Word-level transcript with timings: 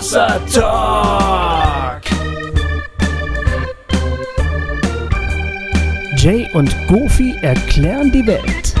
Hossa 0.00 0.40
Talk. 0.50 2.00
Jay 6.16 6.48
und 6.54 6.74
Goofy 6.88 7.36
erklären 7.42 8.10
die 8.10 8.26
Welt. 8.26 8.74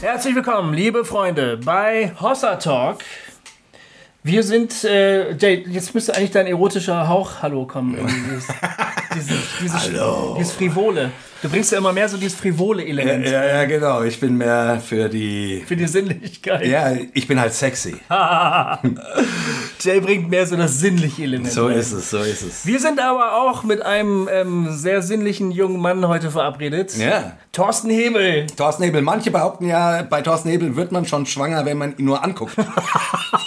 Herzlich 0.00 0.36
willkommen, 0.36 0.74
liebe 0.74 1.04
Freunde, 1.04 1.56
bei 1.56 2.12
Hossa 2.20 2.54
Talk. 2.54 2.98
Wir 4.22 4.44
sind, 4.44 4.84
äh, 4.84 5.32
Jay, 5.32 5.64
jetzt 5.68 5.92
müsste 5.96 6.14
eigentlich 6.14 6.30
dein 6.30 6.46
erotischer 6.46 7.08
Hauch 7.08 7.42
Hallo 7.42 7.66
kommen. 7.66 7.98
Dieses, 9.14 9.38
dieses, 9.60 9.80
Hallo. 9.80 10.36
dieses 10.38 10.52
Frivole. 10.52 11.10
Du 11.42 11.48
bringst 11.48 11.72
ja 11.72 11.78
immer 11.78 11.92
mehr 11.92 12.06
so 12.06 12.18
dieses 12.18 12.38
frivole 12.38 12.84
Element 12.84 13.24
Ja, 13.26 13.44
ja, 13.44 13.64
genau. 13.64 14.02
Ich 14.02 14.20
bin 14.20 14.36
mehr 14.36 14.80
für 14.86 15.08
die. 15.08 15.64
für 15.66 15.74
die 15.74 15.86
Sinnlichkeit. 15.86 16.66
Ja, 16.66 16.92
ich 17.14 17.26
bin 17.26 17.40
halt 17.40 17.54
sexy. 17.54 17.96
Jay 19.80 20.00
bringt 20.00 20.28
mehr 20.28 20.46
so 20.46 20.54
das 20.56 20.78
sinnliche 20.80 21.22
Element. 21.22 21.50
So 21.50 21.66
rein. 21.66 21.78
ist 21.78 21.92
es, 21.92 22.10
so 22.10 22.18
ist 22.18 22.42
es. 22.42 22.66
Wir 22.66 22.78
sind 22.78 23.00
aber 23.00 23.40
auch 23.40 23.62
mit 23.62 23.80
einem 23.80 24.28
ähm, 24.30 24.68
sehr 24.70 25.00
sinnlichen 25.00 25.50
jungen 25.50 25.80
Mann 25.80 26.06
heute 26.06 26.30
verabredet. 26.30 26.94
Ja. 26.98 27.32
Thorsten 27.52 27.88
Hebel. 27.88 28.46
Thorsten 28.56 28.82
Hebel. 28.84 29.00
Manche 29.00 29.30
behaupten 29.30 29.66
ja, 29.66 30.02
bei 30.02 30.20
Thorsten 30.20 30.50
Hebel 30.50 30.76
wird 30.76 30.92
man 30.92 31.06
schon 31.06 31.24
schwanger, 31.24 31.64
wenn 31.64 31.78
man 31.78 31.96
ihn 31.96 32.04
nur 32.04 32.22
anguckt. 32.22 32.54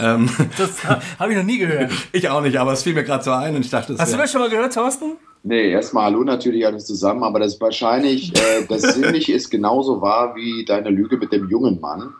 ähm, 0.00 0.28
Das 0.58 0.84
habe 0.84 1.32
ich 1.32 1.36
noch 1.36 1.44
nie 1.44 1.58
gehört. 1.58 1.92
ich 2.12 2.28
auch 2.28 2.40
nicht, 2.40 2.56
aber 2.56 2.72
es 2.72 2.82
fiel 2.82 2.94
mir 2.94 3.04
gerade 3.04 3.24
so 3.24 3.30
ein 3.30 3.54
und 3.54 3.64
ich 3.64 3.70
dachte, 3.70 3.92
es 3.92 4.00
Hast 4.00 4.12
du 4.12 4.16
das 4.16 4.32
schon 4.32 4.40
mal 4.40 4.50
gehört, 4.50 4.74
Thorsten? 4.74 5.16
Nee, 5.42 5.70
erstmal 5.70 6.04
Hallo 6.04 6.22
natürlich 6.22 6.66
alles 6.66 6.86
zusammen, 6.86 7.22
aber 7.22 7.40
das 7.40 7.54
ist 7.54 7.60
wahrscheinlich, 7.60 8.36
äh, 8.36 8.66
das 8.68 8.82
Sinnliche 8.94 9.32
ist 9.32 9.50
genauso 9.50 10.00
wahr 10.00 10.34
wie 10.34 10.64
deine 10.64 10.90
Lüge 10.90 11.16
mit 11.16 11.32
dem 11.32 11.48
jungen 11.48 11.80
Mann. 11.80 12.10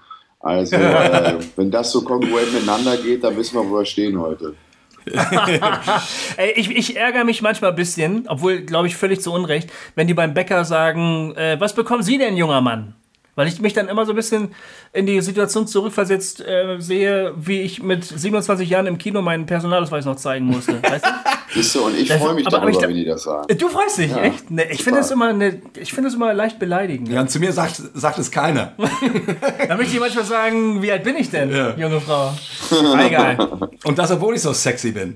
Also, 0.41 0.77
äh, 0.77 1.35
wenn 1.57 1.71
das 1.71 1.93
so 1.93 2.03
kongruent 2.03 2.53
miteinander 2.55 2.97
geht, 2.97 3.23
dann 3.25 3.37
wissen 3.37 3.57
wir, 3.57 3.69
wo 3.69 3.79
wir 3.79 3.85
stehen 3.85 4.19
heute. 4.19 4.55
Ey, 6.37 6.53
ich, 6.57 6.71
ich 6.71 6.97
ärgere 6.97 7.25
mich 7.25 7.43
manchmal 7.43 7.71
ein 7.71 7.77
bisschen, 7.77 8.25
obwohl, 8.29 8.61
glaube 8.61 8.87
ich, 8.87 8.97
völlig 8.97 9.21
zu 9.21 9.33
Unrecht, 9.33 9.71
wenn 9.95 10.07
die 10.07 10.15
beim 10.15 10.35
Bäcker 10.35 10.65
sagen, 10.65 11.35
äh, 11.37 11.59
was 11.59 11.75
bekommen 11.75 12.03
Sie 12.03 12.19
denn, 12.19 12.37
junger 12.37 12.61
Mann? 12.61 12.95
Weil 13.37 13.47
ich 13.49 13.61
mich 13.61 13.73
dann 13.73 13.89
immer 13.89 14.05
so 14.07 14.13
ein 14.13 14.17
bisschen 14.17 14.53
in 14.93 15.07
die 15.07 15.21
Situation 15.21 15.67
zurückversetzt 15.67 16.41
äh, 16.41 16.77
sehe, 16.79 17.33
wie 17.37 17.61
ich 17.63 17.83
mit 17.83 18.05
27 18.05 18.69
Jahren 18.69 18.87
im 18.87 18.99
Kino 18.99 19.23
meinen 19.23 19.47
Personalausweis 19.47 20.05
noch 20.05 20.17
zeigen 20.17 20.47
musste. 20.47 20.83
Weißt 20.83 21.05
du? 21.05 21.09
Siehst 21.55 21.75
du, 21.75 21.85
und 21.87 21.97
ich 21.99 22.13
freue 22.13 22.35
mich 22.35 22.47
darüber, 22.47 22.71
ich- 22.71 22.81
wenn 22.81 22.95
die 22.95 23.05
das 23.05 23.23
sagen. 23.25 23.57
Du 23.59 23.69
freust 23.69 23.99
dich, 23.99 24.11
Ja, 24.11 24.19
echt? 24.23 24.51
Ne, 24.51 24.71
ich 24.71 24.83
finde 24.85 25.01
das 25.01 25.11
immer, 25.11 25.33
ne, 25.33 25.61
ich 25.79 25.93
finde 25.93 26.09
das 26.09 26.15
immer 26.17 26.33
leicht 26.35 26.59
beleidigend. 26.59 27.09
Ja, 27.09 27.21
und 27.23 27.31
zu 27.31 27.41
mir 27.41 27.53
sagt, 27.53 27.81
sagt 27.95 28.19
es 28.19 28.31
keiner. 28.31 28.73
Da 29.69 29.77
möchte 29.77 29.95
ich 29.95 30.01
manchmal 30.01 30.25
sagen, 30.25 30.83
wie 30.83 30.91
alt 30.93 31.03
bin 31.05 31.17
ich 31.17 31.31
denn, 31.31 31.51
Ja. 31.55 31.75
junge 31.77 32.01
Frau? 32.01 32.33
Egal. 33.07 33.69
Und 33.85 33.99
das, 33.99 34.11
obwohl 34.11 34.35
ich 34.35 34.43
so 34.43 34.53
sexy 34.53 34.91
bin. 34.93 35.15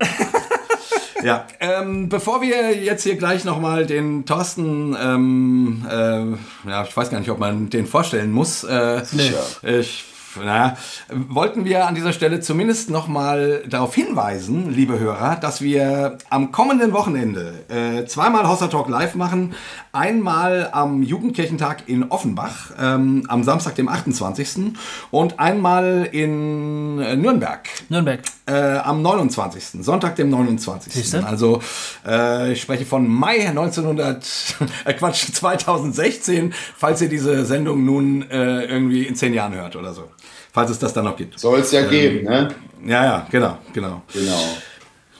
Ja, 1.24 1.46
ähm, 1.58 2.10
bevor 2.10 2.42
wir 2.42 2.76
jetzt 2.76 3.02
hier 3.02 3.16
gleich 3.16 3.46
nochmal 3.46 3.86
den 3.86 4.26
Thorsten, 4.26 4.94
ähm, 5.02 5.86
äh, 5.90 6.68
ja, 6.68 6.84
ich 6.84 6.94
weiß 6.94 7.08
gar 7.08 7.18
nicht, 7.18 7.30
ob 7.30 7.38
man 7.38 7.70
den 7.70 7.86
vorstellen 7.86 8.30
muss. 8.30 8.62
Äh, 8.62 9.02
Sicher. 9.06 9.42
Ich, 9.62 10.04
naja, 10.36 10.76
wollten 11.10 11.64
wir 11.64 11.86
an 11.86 11.94
dieser 11.94 12.12
Stelle 12.12 12.40
zumindest 12.40 12.90
nochmal 12.90 13.62
darauf 13.68 13.94
hinweisen, 13.94 14.72
liebe 14.72 14.98
Hörer, 14.98 15.36
dass 15.36 15.60
wir 15.60 16.18
am 16.30 16.52
kommenden 16.52 16.92
Wochenende 16.92 17.64
äh, 17.68 18.04
zweimal 18.06 18.48
Hossa 18.48 18.68
Talk 18.68 18.88
live 18.88 19.14
machen. 19.14 19.54
Einmal 19.92 20.70
am 20.72 21.02
Jugendkirchentag 21.02 21.88
in 21.88 22.10
Offenbach, 22.10 22.72
ähm, 22.80 23.24
am 23.28 23.44
Samstag, 23.44 23.76
dem 23.76 23.88
28. 23.88 24.72
und 25.10 25.38
einmal 25.38 26.08
in 26.10 26.98
äh, 26.98 27.16
Nürnberg. 27.16 27.68
Nürnberg. 27.88 28.20
Äh, 28.46 28.78
am 28.78 29.00
29. 29.02 29.82
Sonntag, 29.84 30.16
dem 30.16 30.28
29. 30.30 30.92
Siehste? 30.92 31.24
Also 31.26 31.62
äh, 32.06 32.52
ich 32.52 32.60
spreche 32.60 32.84
von 32.84 33.08
Mai 33.08 33.48
1900, 33.48 34.26
äh, 34.84 34.92
Quatsch, 34.94 35.32
2016, 35.32 36.52
falls 36.76 37.00
ihr 37.00 37.08
diese 37.08 37.44
Sendung 37.44 37.84
nun 37.84 38.28
äh, 38.30 38.64
irgendwie 38.64 39.04
in 39.04 39.16
zehn 39.16 39.32
Jahren 39.32 39.54
hört 39.54 39.76
oder 39.76 39.94
so. 39.94 40.10
Falls 40.54 40.70
es 40.70 40.78
das 40.78 40.92
dann 40.92 41.04
noch 41.04 41.16
gibt. 41.16 41.36
Soll 41.38 41.58
es 41.58 41.72
ja 41.72 41.82
geben, 41.82 42.24
ne? 42.24 42.48
Ja, 42.86 43.04
ja, 43.04 43.26
genau, 43.28 43.58
genau. 43.72 44.02
Genau. 44.12 44.38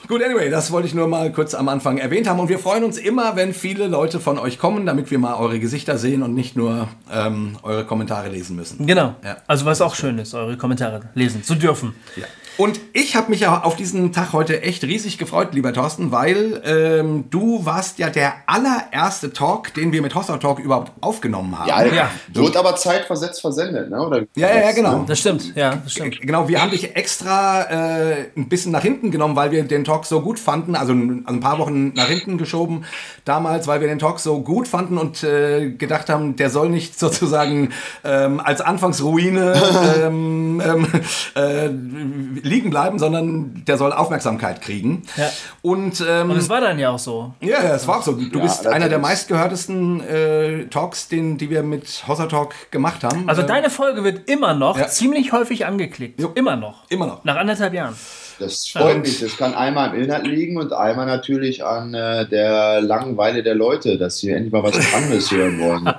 Gut, 0.06 0.22
anyway, 0.22 0.48
das 0.48 0.70
wollte 0.70 0.86
ich 0.86 0.94
nur 0.94 1.08
mal 1.08 1.32
kurz 1.32 1.54
am 1.54 1.68
Anfang 1.68 1.98
erwähnt 1.98 2.28
haben. 2.28 2.38
Und 2.38 2.48
wir 2.48 2.60
freuen 2.60 2.84
uns 2.84 2.98
immer, 2.98 3.34
wenn 3.34 3.52
viele 3.52 3.88
Leute 3.88 4.20
von 4.20 4.38
euch 4.38 4.60
kommen, 4.60 4.86
damit 4.86 5.10
wir 5.10 5.18
mal 5.18 5.34
eure 5.34 5.58
Gesichter 5.58 5.98
sehen 5.98 6.22
und 6.22 6.34
nicht 6.34 6.56
nur 6.56 6.86
ähm, 7.12 7.56
eure 7.64 7.84
Kommentare 7.84 8.28
lesen 8.28 8.54
müssen. 8.54 8.86
Genau. 8.86 9.16
Ja. 9.24 9.38
Also 9.48 9.64
was 9.64 9.80
auch 9.80 9.96
schön 9.96 10.18
ist, 10.18 10.34
eure 10.34 10.56
Kommentare 10.56 11.00
lesen 11.14 11.42
zu 11.42 11.56
dürfen. 11.56 11.96
Ja. 12.14 12.26
Und 12.56 12.80
ich 12.92 13.16
habe 13.16 13.30
mich 13.30 13.40
ja 13.40 13.62
auf 13.62 13.74
diesen 13.74 14.12
Tag 14.12 14.32
heute 14.32 14.62
echt 14.62 14.84
riesig 14.84 15.18
gefreut, 15.18 15.54
lieber 15.54 15.72
Thorsten, 15.72 16.12
weil 16.12 16.62
ähm, 16.64 17.24
du 17.30 17.64
warst 17.66 17.98
ja 17.98 18.10
der 18.10 18.34
allererste 18.46 19.32
Talk, 19.32 19.74
den 19.74 19.92
wir 19.92 20.02
mit 20.02 20.14
Hossa 20.14 20.36
Talk 20.38 20.60
überhaupt 20.60 20.92
aufgenommen 21.00 21.58
haben. 21.58 21.68
Ja, 21.68 21.84
Ja. 21.84 22.10
wird 22.32 22.56
aber 22.56 22.76
zeitversetzt 22.76 23.40
versendet, 23.40 23.90
ne? 23.90 24.00
Oder 24.00 24.22
Ja, 24.36 24.48
ja, 24.54 24.60
ja, 24.66 24.72
genau. 24.72 25.04
Das 25.06 25.18
stimmt, 25.18 25.54
ja, 25.56 25.76
das 25.76 25.92
stimmt. 25.92 26.20
Genau, 26.20 26.46
wir 26.48 26.62
haben 26.62 26.70
dich 26.70 26.94
extra 26.94 27.62
äh, 27.62 28.26
ein 28.36 28.48
bisschen 28.48 28.70
nach 28.70 28.82
hinten 28.82 29.10
genommen, 29.10 29.34
weil 29.34 29.50
wir 29.50 29.64
den 29.64 29.82
Talk 29.82 30.06
so 30.06 30.20
gut 30.20 30.38
fanden, 30.38 30.76
also 30.76 30.92
ein, 30.92 31.24
also 31.26 31.36
ein 31.38 31.40
paar 31.40 31.58
Wochen 31.58 31.92
nach 31.94 32.06
hinten 32.08 32.38
geschoben 32.38 32.84
damals, 33.24 33.66
weil 33.66 33.80
wir 33.80 33.88
den 33.88 33.98
Talk 33.98 34.20
so 34.20 34.40
gut 34.42 34.68
fanden 34.68 34.98
und 34.98 35.24
äh, 35.24 35.70
gedacht 35.70 36.08
haben, 36.08 36.36
der 36.36 36.50
soll 36.50 36.68
nicht 36.68 36.98
sozusagen 36.98 37.70
ähm, 38.04 38.38
als 38.38 38.60
Anfangsruine 38.60 39.54
ähm, 40.04 40.62
ähm, 40.64 40.86
äh, 41.34 42.43
liegen 42.44 42.70
bleiben, 42.70 42.98
sondern 42.98 43.64
der 43.66 43.76
soll 43.78 43.92
Aufmerksamkeit 43.92 44.60
kriegen. 44.60 45.02
Ja. 45.16 45.30
Und, 45.62 46.04
ähm, 46.08 46.30
Und 46.30 46.36
es 46.36 46.48
war 46.48 46.60
dann 46.60 46.78
ja 46.78 46.90
auch 46.90 46.98
so. 46.98 47.34
ja, 47.40 47.62
ja, 47.62 47.74
es 47.74 47.88
war 47.88 47.98
auch 47.98 48.02
so. 48.02 48.12
Du 48.12 48.38
Ja, 48.38 48.44
bist 48.44 48.66
einer 48.66 48.88
der 48.88 48.98
ist- 48.98 49.02
meistgehörtesten 49.02 50.00
äh, 50.00 50.66
Talks, 50.66 51.08
den, 51.08 51.38
die 51.38 51.50
wir 51.50 51.62
mit 51.62 52.04
Hossa 52.06 52.26
Talk 52.26 52.54
gemacht 52.70 53.02
haben. 53.02 53.28
Also 53.28 53.42
Äh, 53.42 53.46
deine 53.46 53.70
Folge 53.70 54.04
wird 54.04 54.28
immer 54.30 54.54
noch 54.54 54.78
Ja. 54.78 54.86
ziemlich 54.88 55.32
häufig 55.32 55.66
angeklickt. 55.66 56.20
Jo. 56.20 56.30
Immer 56.34 56.56
noch. 56.56 56.84
Immer 56.90 57.06
noch. 57.06 57.24
Nach 57.24 57.36
anderthalb 57.36 57.74
Jahren. 57.74 57.94
Das 58.38 58.68
freut 58.68 59.02
mich. 59.02 59.20
Das 59.20 59.36
kann 59.36 59.54
einmal 59.54 59.90
am 59.90 59.96
Inhalt 59.96 60.26
liegen 60.26 60.56
und 60.56 60.72
einmal 60.72 61.06
natürlich 61.06 61.64
an 61.64 61.94
äh, 61.94 62.28
der 62.28 62.80
Langeweile 62.80 63.42
der 63.42 63.54
Leute, 63.54 63.98
dass 63.98 64.18
sie 64.18 64.30
endlich 64.30 64.52
mal 64.52 64.62
was 64.62 64.76
anderes 64.94 65.30
hören 65.30 65.60
wollen. 65.60 65.84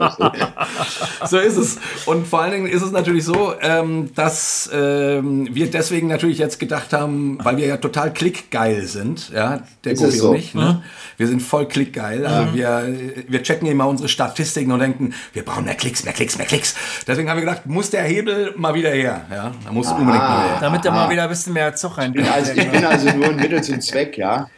So 1.25 1.40
ist 1.40 1.57
es. 1.57 1.78
Und 2.06 2.28
vor 2.28 2.41
allen 2.41 2.51
Dingen 2.51 2.68
ist 2.68 2.81
es 2.81 2.91
natürlich 2.91 3.23
so, 3.23 3.53
ähm, 3.62 4.13
dass 4.16 4.69
ähm, 4.73 5.47
wir 5.51 5.69
deswegen 5.72 6.07
natürlich 6.07 6.38
jetzt 6.38 6.59
gedacht 6.59 6.94
haben, 6.94 7.40
weil 7.44 7.57
wir 7.57 7.66
ja 7.66 7.78
total 7.78 8.13
klickgeil 8.13 8.84
sind, 8.84 9.31
ja, 9.34 9.62
der 9.84 9.94
es 9.94 10.00
so? 10.00 10.29
und 10.29 10.35
ich, 10.35 10.53
ne? 10.53 10.84
Wir 11.17 11.28
sind 11.28 11.41
voll 11.41 11.67
klickgeil. 11.67 12.25
Also 12.25 12.53
wir, 12.53 12.96
wir 13.28 13.44
checken 13.44 13.67
immer 13.67 13.88
unsere 13.88 14.09
Statistiken 14.09 14.72
und 14.72 14.79
denken, 14.79 15.13
wir 15.34 15.44
brauchen 15.46 15.66
mehr 15.66 15.75
Klicks, 15.75 16.03
mehr 16.03 16.13
Klicks, 16.13 16.38
mehr 16.38 16.46
Klicks. 16.47 16.75
Deswegen 17.07 17.29
haben 17.29 17.38
wir 17.38 17.46
gedacht, 17.46 17.66
muss 17.66 17.90
der 17.90 18.03
Hebel 18.03 18.53
mal 18.57 18.73
wieder 18.73 18.90
her. 18.90 19.25
Ja, 19.31 19.52
da 19.63 19.72
muss 19.72 19.88
unbedingt 19.88 20.23
mal 20.23 20.47
her. 20.47 20.57
Damit 20.59 20.84
da 20.84 20.91
mal 20.91 21.09
wieder 21.09 21.23
ein 21.23 21.29
bisschen 21.29 21.53
mehr 21.53 21.73
Zug 21.75 21.97
reinkommt. 21.97 22.25
Also, 22.34 22.52
ich 22.53 22.72
bin 22.72 22.86
also 22.86 23.09
nur 23.12 23.25
ein 23.28 23.36
Mittel 23.36 23.63
zum 23.63 23.80
Zweck, 23.81 24.18
ja. 24.18 24.50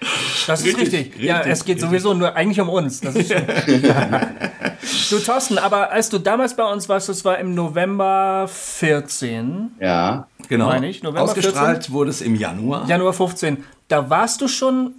Das 0.48 0.62
ist 0.62 0.78
richtig. 0.78 0.94
Richtig, 1.08 1.24
Ja, 1.24 1.38
richtig, 1.38 1.54
es 1.54 1.66
geht 1.66 1.80
sowieso 1.80 2.14
nur 2.14 2.36
eigentlich 2.36 2.60
um 2.60 2.70
uns. 2.70 3.02
Das 3.02 3.16
ist 3.16 3.32
du, 5.12 5.20
Thorsten, 5.20 5.58
aber 5.58 5.92
als 5.92 6.10
du 6.10 6.18
damals 6.20 6.56
bei 6.56 6.64
uns 6.64 6.88
warst, 6.90 7.10
das 7.10 7.24
war 7.26 7.38
im 7.40 7.54
November 7.56 8.48
14, 8.52 9.72
Ja. 9.80 10.28
Genau. 10.50 10.68
Meine 10.68 10.88
ich, 10.88 11.04
November 11.04 11.24
Ausgestrahlt 11.24 11.92
wurde 11.92 12.10
es 12.10 12.22
im 12.22 12.36
Januar. 12.36 12.88
Januar 12.88 13.12
15. 13.14 13.64
Da 13.90 14.10
warst 14.10 14.40
du 14.42 14.48
schon. 14.48 14.94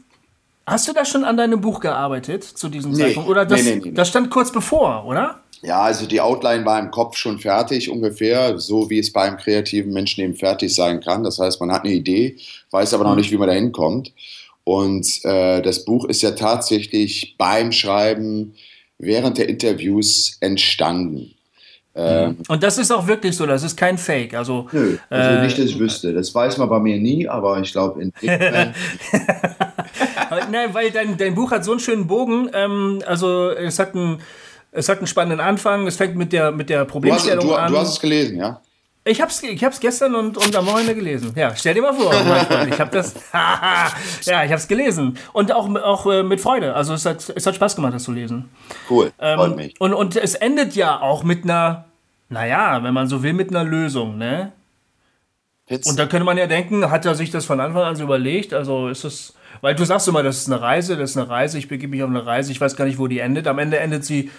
Hast 0.67 0.87
du 0.87 0.93
da 0.93 1.07
schon 1.07 1.25
an 1.25 1.39
deinem 1.39 1.63
Buch 1.63 1.81
gearbeitet 1.81 2.45
zu 2.45 2.69
diesem 2.69 2.93
Nee. 2.93 3.05
Zeitpunkt? 3.05 3.31
Oder 3.31 3.47
das, 3.47 3.63
Nee, 3.63 3.71
nee, 3.71 3.77
nee, 3.77 3.83
nee. 3.87 3.93
das 3.95 4.09
stand 4.09 4.29
kurz 4.31 4.53
bevor, 4.53 5.07
oder? 5.07 5.41
Ja, 5.63 5.83
also 5.83 6.07
die 6.07 6.21
Outline 6.21 6.65
war 6.65 6.79
im 6.79 6.91
Kopf 6.91 7.17
schon 7.17 7.39
fertig, 7.39 7.91
ungefähr, 7.91 8.59
so 8.59 8.89
wie 8.91 8.99
es 8.99 9.13
bei 9.13 9.23
einem 9.23 9.37
kreativen 9.37 9.93
Menschen 9.93 10.23
eben 10.23 10.35
fertig 10.37 10.75
sein 10.75 11.01
kann. 11.01 11.25
Das 11.25 11.39
heißt, 11.39 11.61
man 11.61 11.73
hat 11.73 11.85
eine 11.85 11.95
Idee, 11.95 12.37
weiß 12.71 12.95
aber 12.95 13.05
noch 13.05 13.17
nicht, 13.17 13.31
wie 13.33 13.37
man 13.39 13.49
da 13.49 13.55
hinkommt. 13.55 14.13
Und 14.65 15.25
äh, 15.25 15.61
das 15.63 15.85
Buch 15.85 16.05
ist 16.05 16.23
ja 16.23 16.33
tatsächlich 16.33 17.35
beim 17.39 17.73
Schreiben 17.73 18.55
während 18.99 19.39
der 19.39 19.49
Interviews 19.49 20.37
entstanden. 20.41 21.35
Ähm, 21.95 22.37
Und 22.47 22.63
das 22.63 22.79
ist 22.79 22.93
auch 22.93 23.07
wirklich 23.09 23.35
so, 23.35 23.47
das 23.47 23.63
ist 23.65 23.77
kein 23.77 23.99
Fake. 23.99 24.35
Also, 24.35 24.69
Nö, 24.71 24.99
also 25.11 25.31
äh, 25.31 25.43
nicht, 25.43 25.59
dass 25.59 25.65
ich 25.65 25.79
wüsste. 25.79 26.13
Das 26.13 26.33
weiß 26.35 26.59
man 26.59 26.69
bei 26.69 26.79
mir 26.79 26.99
nie, 26.99 27.27
aber 27.27 27.59
ich 27.61 27.73
glaube, 27.73 28.03
in 28.03 28.13
Nein, 28.23 28.75
weil 30.73 30.91
dein, 30.93 31.17
dein 31.17 31.35
Buch 31.35 31.51
hat 31.51 31.65
so 31.65 31.73
einen 31.73 31.81
schönen 31.81 32.07
Bogen. 32.07 32.51
Ähm, 32.53 33.03
also 33.07 33.51
es 33.51 33.79
hat 33.79 33.95
einen, 33.97 34.21
es 34.73 34.89
hat 34.89 34.99
einen 34.99 35.07
spannenden 35.07 35.41
Anfang. 35.41 35.87
Es 35.87 35.97
fängt 35.97 36.17
mit 36.17 36.33
der, 36.33 36.51
mit 36.53 36.69
der 36.71 36.79
du, 36.81 36.85
hast, 36.85 36.93
Problemstellung 36.93 37.47
du, 37.47 37.55
an. 37.55 37.73
du 37.73 37.79
hast 37.79 37.89
es 37.91 38.01
gelesen, 38.01 38.39
ja? 38.39 38.61
Ich 39.05 39.23
hab's, 39.23 39.43
ich 39.43 39.65
hab's 39.65 39.81
gestern 39.81 40.15
und, 40.15 40.37
und 40.37 40.55
am 40.55 40.67
Wochenende 40.67 40.95
gelesen. 40.95 41.33
Ja, 41.35 41.57
stell 41.57 41.73
dir 41.73 41.81
mal 41.81 41.95
vor, 41.95 42.13
ich 42.69 42.79
hab 42.79 42.93
das, 42.93 43.15
ja, 44.27 44.45
ich 44.45 44.53
hab's 44.53 44.69
gelesen. 44.69 45.17
Und 45.33 45.51
auch, 45.53 45.75
auch 45.77 46.07
äh, 46.07 46.23
mit 46.23 46.41
Freude. 46.43 46.75
Also 46.75 46.93
es 46.93 47.07
hat, 47.07 47.33
es 47.35 47.47
hat 47.47 47.55
Spaß 47.55 47.77
gemacht, 47.77 47.95
das 47.95 48.03
zu 48.03 48.13
lesen. 48.13 48.51
Cool, 48.91 49.13
freut 49.19 49.51
Ähm, 49.51 49.57
mich. 49.57 49.81
und, 49.81 49.95
und 49.95 50.17
es 50.17 50.35
endet 50.35 50.75
ja 50.75 51.01
auch 51.01 51.23
mit 51.23 51.45
einer, 51.45 51.87
naja, 52.29 52.83
wenn 52.83 52.93
man 52.93 53.09
so 53.09 53.23
will, 53.23 53.33
mit 53.33 53.49
einer 53.49 53.65
Lösung, 53.65 54.19
ne? 54.19 54.53
Und 55.71 55.99
da 55.99 56.07
könnte 56.07 56.25
man 56.25 56.39
ja 56.39 56.47
denken, 56.47 56.91
hat 56.91 57.05
er 57.05 57.15
sich 57.15 57.31
das 57.31 57.45
von 57.45 57.61
Anfang 57.61 57.83
an 57.83 57.97
so 57.97 58.03
überlegt? 58.03 58.55
Also 58.55 58.89
ist 58.89 59.05
es, 59.05 59.35
weil 59.61 59.75
du 59.75 59.85
sagst 59.85 60.09
immer, 60.09 60.23
das 60.23 60.39
ist 60.39 60.51
eine 60.51 60.61
Reise, 60.63 60.97
das 60.97 61.11
ist 61.11 61.17
eine 61.19 61.29
Reise, 61.29 61.59
ich 61.59 61.69
begebe 61.69 61.91
mich 61.91 62.03
auf 62.03 62.09
eine 62.09 62.25
Reise, 62.25 62.53
ich 62.53 62.61
weiß 62.61 62.75
gar 62.75 62.87
nicht, 62.87 62.99
wo 62.99 63.07
die 63.07 63.19
endet. 63.19 63.47
Am 63.47 63.59
Ende 63.59 63.79
endet 63.79 64.05
sie 64.05 64.31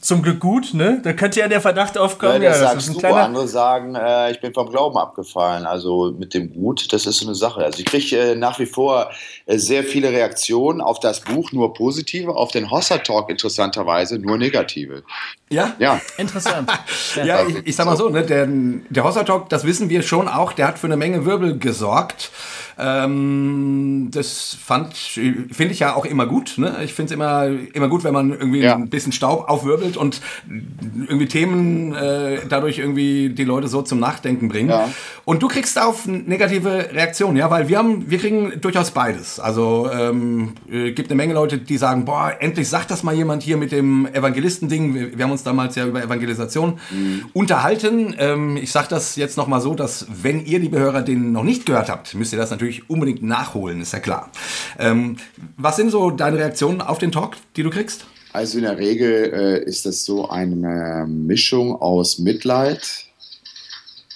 zum 0.00 0.22
Glück 0.22 0.40
gut, 0.40 0.74
ne? 0.74 1.00
Da 1.02 1.14
könnte 1.14 1.40
ja 1.40 1.48
der 1.48 1.60
Verdacht 1.60 1.96
aufkommen. 1.96 2.42
Ja, 2.42 2.50
das, 2.50 2.60
ja, 2.60 2.74
das 2.74 2.84
ist 2.84 2.88
ein 2.90 2.94
du, 2.94 2.98
kleiner... 3.00 3.16
andere 3.24 3.48
sagen, 3.48 3.94
äh, 3.94 4.30
ich 4.30 4.40
bin 4.40 4.52
vom 4.52 4.68
Glauben 4.68 4.98
abgefallen. 4.98 5.64
Also 5.64 6.14
mit 6.18 6.34
dem 6.34 6.52
Gut, 6.52 6.92
das 6.92 7.06
ist 7.06 7.18
so 7.18 7.26
eine 7.26 7.34
Sache. 7.34 7.64
Also 7.64 7.78
ich 7.78 7.86
kriege 7.86 8.16
äh, 8.18 8.34
nach 8.34 8.58
wie 8.58 8.66
vor 8.66 9.10
äh, 9.46 9.56
sehr 9.56 9.84
viele 9.84 10.10
Reaktionen 10.10 10.82
auf 10.82 11.00
das 11.00 11.20
Buch, 11.20 11.50
nur 11.52 11.72
positive, 11.72 12.34
auf 12.34 12.52
den 12.52 12.70
Hossa 12.70 12.98
Talk 12.98 13.30
interessanterweise 13.30 14.18
nur 14.18 14.36
negative. 14.36 15.02
Ja? 15.48 15.74
Ja. 15.78 16.00
Interessant. 16.18 16.70
ja, 17.14 17.24
ja 17.24 17.46
ich, 17.46 17.66
ich, 17.66 17.76
sag 17.76 17.86
mal 17.86 17.96
so, 17.96 18.08
ne, 18.08 18.22
der, 18.22 18.48
der 18.48 19.04
Hossa 19.04 19.22
Talk, 19.22 19.48
das 19.48 19.64
wissen 19.64 19.88
wir 19.88 20.02
schon 20.02 20.26
auch, 20.26 20.52
der 20.52 20.66
hat 20.66 20.78
für 20.78 20.88
eine 20.88 20.96
Menge 20.96 21.24
Wirbel 21.24 21.58
gesorgt. 21.58 22.32
Ähm, 22.78 24.08
das 24.12 24.56
fand, 24.62 24.94
finde 24.94 25.68
ich 25.70 25.78
ja 25.78 25.94
auch 25.94 26.04
immer 26.04 26.26
gut. 26.26 26.58
Ne? 26.58 26.76
Ich 26.84 26.92
finde 26.92 27.06
es 27.06 27.16
immer, 27.16 27.46
immer 27.72 27.88
gut, 27.88 28.04
wenn 28.04 28.12
man 28.12 28.32
irgendwie 28.32 28.60
ja. 28.60 28.74
ein 28.74 28.90
bisschen 28.90 29.12
Staub 29.12 29.48
aufwirbelt 29.48 29.96
und 29.96 30.20
irgendwie 30.46 31.26
Themen 31.26 31.94
äh, 31.94 32.40
dadurch 32.46 32.78
irgendwie 32.78 33.30
die 33.30 33.44
Leute 33.44 33.68
so 33.68 33.80
zum 33.80 33.98
Nachdenken 33.98 34.48
bringen. 34.48 34.68
Ja. 34.68 34.90
Und 35.24 35.42
du 35.42 35.48
kriegst 35.48 35.80
auf 35.80 36.06
negative 36.06 36.90
Reaktionen, 36.92 37.38
ja, 37.38 37.50
weil 37.50 37.68
wir 37.68 37.78
haben, 37.78 38.10
wir 38.10 38.18
kriegen 38.18 38.60
durchaus 38.60 38.90
beides. 38.90 39.40
Also 39.40 39.88
ähm, 39.90 40.52
äh, 40.70 40.92
gibt 40.92 41.10
eine 41.10 41.16
Menge 41.16 41.32
Leute, 41.32 41.56
die 41.56 41.78
sagen, 41.78 42.04
boah, 42.04 42.34
endlich 42.40 42.68
sagt 42.68 42.90
das 42.90 43.02
mal 43.02 43.14
jemand 43.14 43.42
hier 43.42 43.56
mit 43.56 43.72
dem 43.72 44.06
Evangelisten-Ding. 44.06 44.94
Wir, 44.94 45.18
wir, 45.18 45.24
haben 45.24 45.32
uns 45.36 45.44
damals 45.44 45.76
ja 45.76 45.86
über 45.86 46.02
Evangelisation 46.02 46.78
mhm. 46.90 47.26
unterhalten. 47.32 48.14
Ähm, 48.18 48.56
ich 48.58 48.70
sage 48.70 48.88
das 48.90 49.16
jetzt 49.16 49.36
noch 49.36 49.46
mal 49.46 49.60
so, 49.60 49.74
dass 49.74 50.06
wenn 50.22 50.44
ihr, 50.44 50.58
liebe 50.58 50.78
Hörer, 50.78 51.02
den 51.02 51.32
noch 51.32 51.44
nicht 51.44 51.64
gehört 51.64 51.88
habt, 51.88 52.14
müsst 52.14 52.32
ihr 52.32 52.38
das 52.38 52.50
natürlich 52.50 52.66
natürlich 52.66 52.90
unbedingt 52.90 53.22
nachholen, 53.22 53.80
ist 53.80 53.92
ja 53.92 54.00
klar. 54.00 54.30
Ähm, 54.78 55.16
was 55.56 55.76
sind 55.76 55.90
so 55.90 56.10
deine 56.10 56.38
Reaktionen 56.38 56.80
auf 56.80 56.98
den 56.98 57.12
Talk, 57.12 57.36
die 57.56 57.62
du 57.62 57.70
kriegst? 57.70 58.06
Also 58.32 58.58
in 58.58 58.64
der 58.64 58.78
Regel 58.78 59.32
äh, 59.32 59.64
ist 59.64 59.86
das 59.86 60.04
so 60.04 60.28
eine 60.28 61.06
Mischung 61.08 61.76
aus 61.80 62.18
Mitleid 62.18 63.06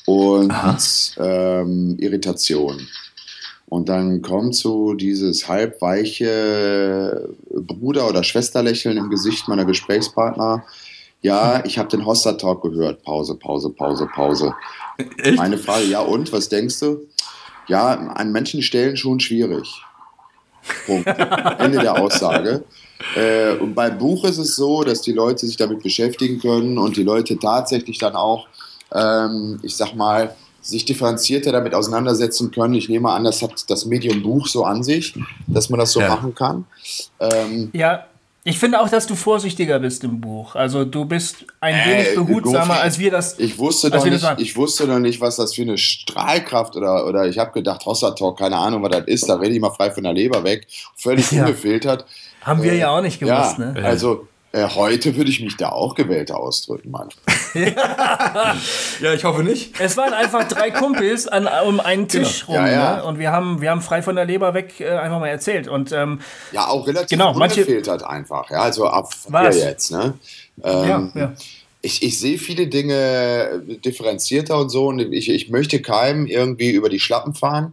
und 0.04 0.52
ähm, 1.18 1.96
Irritation. 1.98 2.86
Und 3.66 3.88
dann 3.88 4.20
kommt 4.20 4.56
so 4.56 4.94
dieses 4.94 5.46
halbweiche 5.48 7.30
Bruder- 7.50 8.08
oder 8.08 8.24
Schwesterlächeln 8.24 8.96
im 8.96 9.10
Gesicht 9.10 9.46
meiner 9.46 9.64
Gesprächspartner. 9.64 10.64
Ja, 11.22 11.62
ich 11.64 11.78
habe 11.78 11.88
den 11.88 12.06
Hossa-Talk 12.06 12.62
gehört. 12.62 13.02
Pause, 13.02 13.34
Pause, 13.34 13.70
Pause, 13.70 14.08
Pause. 14.14 14.54
Echt? 15.18 15.36
Meine 15.36 15.58
Frage, 15.58 15.84
ja 15.84 16.00
und, 16.00 16.32
was 16.32 16.48
denkst 16.48 16.80
du? 16.80 17.06
ja, 17.70 17.92
an 17.94 18.32
manchen 18.32 18.62
Stellen 18.62 18.96
schon 18.96 19.20
schwierig. 19.20 19.80
Punkt. 20.86 21.06
Ende 21.58 21.78
der 21.78 21.96
Aussage. 21.96 22.64
Äh, 23.16 23.52
und 23.54 23.74
beim 23.74 23.96
Buch 23.96 24.24
ist 24.24 24.38
es 24.38 24.56
so, 24.56 24.82
dass 24.82 25.00
die 25.02 25.12
Leute 25.12 25.46
sich 25.46 25.56
damit 25.56 25.82
beschäftigen 25.82 26.40
können 26.40 26.76
und 26.76 26.96
die 26.96 27.04
Leute 27.04 27.38
tatsächlich 27.38 27.98
dann 27.98 28.16
auch, 28.16 28.48
ähm, 28.92 29.60
ich 29.62 29.76
sag 29.76 29.94
mal, 29.94 30.34
sich 30.60 30.84
differenzierter 30.84 31.52
damit 31.52 31.74
auseinandersetzen 31.74 32.50
können. 32.50 32.74
Ich 32.74 32.88
nehme 32.88 33.10
an, 33.10 33.24
das 33.24 33.40
hat 33.40 33.64
das 33.68 33.86
Medium 33.86 34.22
Buch 34.22 34.46
so 34.48 34.64
an 34.64 34.82
sich, 34.82 35.14
dass 35.46 35.70
man 35.70 35.80
das 35.80 35.92
so 35.92 36.00
ja. 36.00 36.08
machen 36.08 36.34
kann. 36.34 36.66
Ähm, 37.20 37.70
ja, 37.72 38.04
ich 38.42 38.58
finde 38.58 38.80
auch, 38.80 38.88
dass 38.88 39.06
du 39.06 39.14
vorsichtiger 39.14 39.78
bist 39.80 40.02
im 40.02 40.20
Buch. 40.20 40.54
Also 40.54 40.84
du 40.84 41.04
bist 41.04 41.44
ein 41.60 41.74
äh, 41.74 41.86
wenig 41.86 42.14
behutsamer, 42.14 42.80
als 42.80 42.98
wir 42.98 43.10
das. 43.10 43.38
Ich 43.38 43.58
wusste 43.58 43.90
doch 43.90 44.04
nicht, 44.04 44.26
ich 44.38 44.56
wusste 44.56 44.86
noch 44.86 44.98
nicht, 44.98 45.20
was 45.20 45.36
das 45.36 45.54
für 45.54 45.62
eine 45.62 45.76
Strahlkraft 45.76 46.74
oder 46.74 47.06
oder 47.06 47.26
ich 47.26 47.38
habe 47.38 47.52
gedacht, 47.52 47.84
Hossertalk, 47.84 48.38
keine 48.38 48.56
Ahnung, 48.56 48.82
was 48.82 48.92
das 48.92 49.04
ist. 49.06 49.28
Da 49.28 49.36
rede 49.36 49.54
ich 49.54 49.60
mal 49.60 49.70
frei 49.70 49.90
von 49.90 50.04
der 50.04 50.14
Leber 50.14 50.42
weg, 50.42 50.66
völlig 50.96 51.30
ja. 51.32 51.44
ungefiltert. 51.44 52.06
Haben 52.40 52.62
wir 52.62 52.72
äh, 52.72 52.78
ja 52.78 52.90
auch 52.90 53.02
nicht 53.02 53.20
gewusst, 53.20 53.58
ja, 53.58 53.72
ne? 53.72 53.84
Also 53.84 54.26
äh, 54.52 54.66
heute 54.66 55.16
würde 55.16 55.30
ich 55.30 55.40
mich 55.40 55.56
da 55.56 55.68
auch 55.68 55.94
gewählter 55.94 56.38
ausdrücken, 56.38 56.90
Mann. 56.90 57.10
ja, 59.00 59.14
ich 59.14 59.24
hoffe 59.24 59.42
nicht. 59.42 59.78
Es 59.80 59.96
waren 59.96 60.12
einfach 60.12 60.46
drei 60.48 60.70
Kumpels 60.70 61.26
an, 61.26 61.48
um 61.66 61.80
einen 61.80 62.08
genau. 62.08 62.24
Tisch 62.24 62.46
genau. 62.46 62.58
rum. 62.58 62.66
Ja, 62.66 62.72
ja. 62.72 62.96
Ne? 62.96 63.04
Und 63.04 63.18
wir 63.18 63.32
haben, 63.32 63.60
wir 63.60 63.70
haben 63.70 63.82
frei 63.82 64.02
von 64.02 64.16
der 64.16 64.24
Leber 64.24 64.54
weg 64.54 64.80
äh, 64.80 64.90
einfach 64.90 65.20
mal 65.20 65.28
erzählt. 65.28 65.68
Und, 65.68 65.92
ähm, 65.92 66.20
ja, 66.52 66.66
auch 66.68 66.86
relativ 66.86 67.08
genau, 67.08 67.34
ungefiltert 67.34 68.02
einfach. 68.04 68.50
Ja, 68.50 68.62
also 68.62 68.86
ab 68.86 69.10
hier 69.28 69.50
jetzt. 69.50 69.90
Ne? 69.90 70.14
Ähm, 70.62 70.88
ja, 70.88 71.10
ja. 71.14 71.32
Ich, 71.82 72.02
ich 72.02 72.18
sehe 72.18 72.38
viele 72.38 72.66
Dinge 72.66 73.62
differenzierter 73.84 74.58
und 74.58 74.68
so. 74.68 74.88
Und 74.88 75.00
ich, 75.00 75.28
ich 75.28 75.50
möchte 75.50 75.80
keinem 75.80 76.26
irgendwie 76.26 76.70
über 76.70 76.88
die 76.88 77.00
Schlappen 77.00 77.34
fahren. 77.34 77.72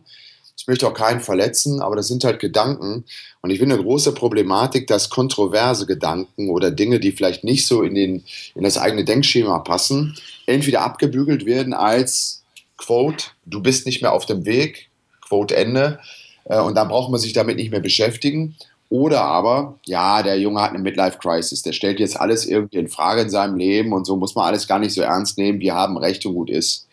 Ich 0.67 0.69
möchte 0.69 0.87
auch 0.89 0.93
keinen 0.93 1.21
verletzen, 1.21 1.81
aber 1.81 1.95
das 1.95 2.09
sind 2.09 2.25
halt 2.25 2.41
Gedanken. 2.41 3.05
Und 3.39 3.51
ich 3.51 3.59
finde 3.59 3.75
eine 3.75 3.83
große 3.85 4.11
Problematik, 4.11 4.85
dass 4.87 5.09
kontroverse 5.09 5.85
Gedanken 5.85 6.49
oder 6.49 6.71
Dinge, 6.71 6.99
die 6.99 7.13
vielleicht 7.13 7.45
nicht 7.45 7.65
so 7.65 7.83
in, 7.83 7.95
den, 7.95 8.25
in 8.53 8.63
das 8.63 8.77
eigene 8.77 9.05
Denkschema 9.05 9.59
passen, 9.59 10.17
entweder 10.45 10.81
abgebügelt 10.81 11.45
werden 11.45 11.73
als 11.73 12.43
Quote, 12.75 13.27
du 13.45 13.61
bist 13.61 13.85
nicht 13.85 14.01
mehr 14.01 14.11
auf 14.11 14.25
dem 14.25 14.43
Weg, 14.43 14.89
Quote 15.21 15.55
Ende. 15.55 16.01
Äh, 16.43 16.59
und 16.59 16.75
dann 16.75 16.89
braucht 16.89 17.11
man 17.11 17.21
sich 17.21 17.31
damit 17.31 17.55
nicht 17.55 17.71
mehr 17.71 17.79
beschäftigen. 17.79 18.57
Oder 18.89 19.21
aber, 19.21 19.79
ja, 19.85 20.21
der 20.21 20.37
Junge 20.37 20.61
hat 20.61 20.71
eine 20.71 20.79
Midlife-Crisis, 20.79 21.61
der 21.61 21.71
stellt 21.71 22.01
jetzt 22.01 22.19
alles 22.19 22.45
irgendwie 22.45 22.79
in 22.79 22.89
Frage 22.89 23.21
in 23.21 23.29
seinem 23.29 23.55
Leben 23.55 23.93
und 23.93 24.03
so 24.03 24.17
muss 24.17 24.35
man 24.35 24.43
alles 24.43 24.67
gar 24.67 24.79
nicht 24.79 24.93
so 24.93 25.01
ernst 25.01 25.37
nehmen, 25.37 25.61
wir 25.61 25.75
haben 25.75 25.95
Recht 25.95 26.25
und 26.25 26.33
gut 26.33 26.49
ist. 26.49 26.89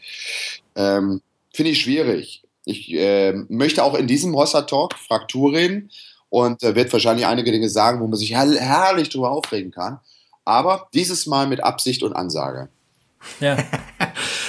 Ähm, 0.77 1.23
Finde 1.53 1.73
ich 1.73 1.81
schwierig. 1.81 2.44
Ich 2.65 2.93
äh, 2.95 3.33
möchte 3.49 3.85
auch 3.85 3.95
in 3.95 4.07
diesem 4.07 4.35
Hossa-Talk 4.35 4.95
Fraktur 4.95 5.53
reden 5.53 5.91
und 6.31 6.63
äh, 6.63 6.75
wird 6.75 6.93
wahrscheinlich 6.93 7.27
einige 7.27 7.53
Dinge 7.53 7.69
sagen, 7.69 8.01
wo 8.01 8.07
man 8.07 8.19
sich 8.19 8.31
her 8.31 8.49
herrlich 8.59 9.09
drüber 9.11 9.31
aufregen 9.31 9.71
kann. 9.71 10.01
Aber 10.45 10.89
dieses 10.95 11.27
Mal 11.27 11.47
mit 11.47 11.63
Absicht 11.63 12.03
und 12.03 12.15
Ansage. 12.15 12.69
Ja. 13.41 13.57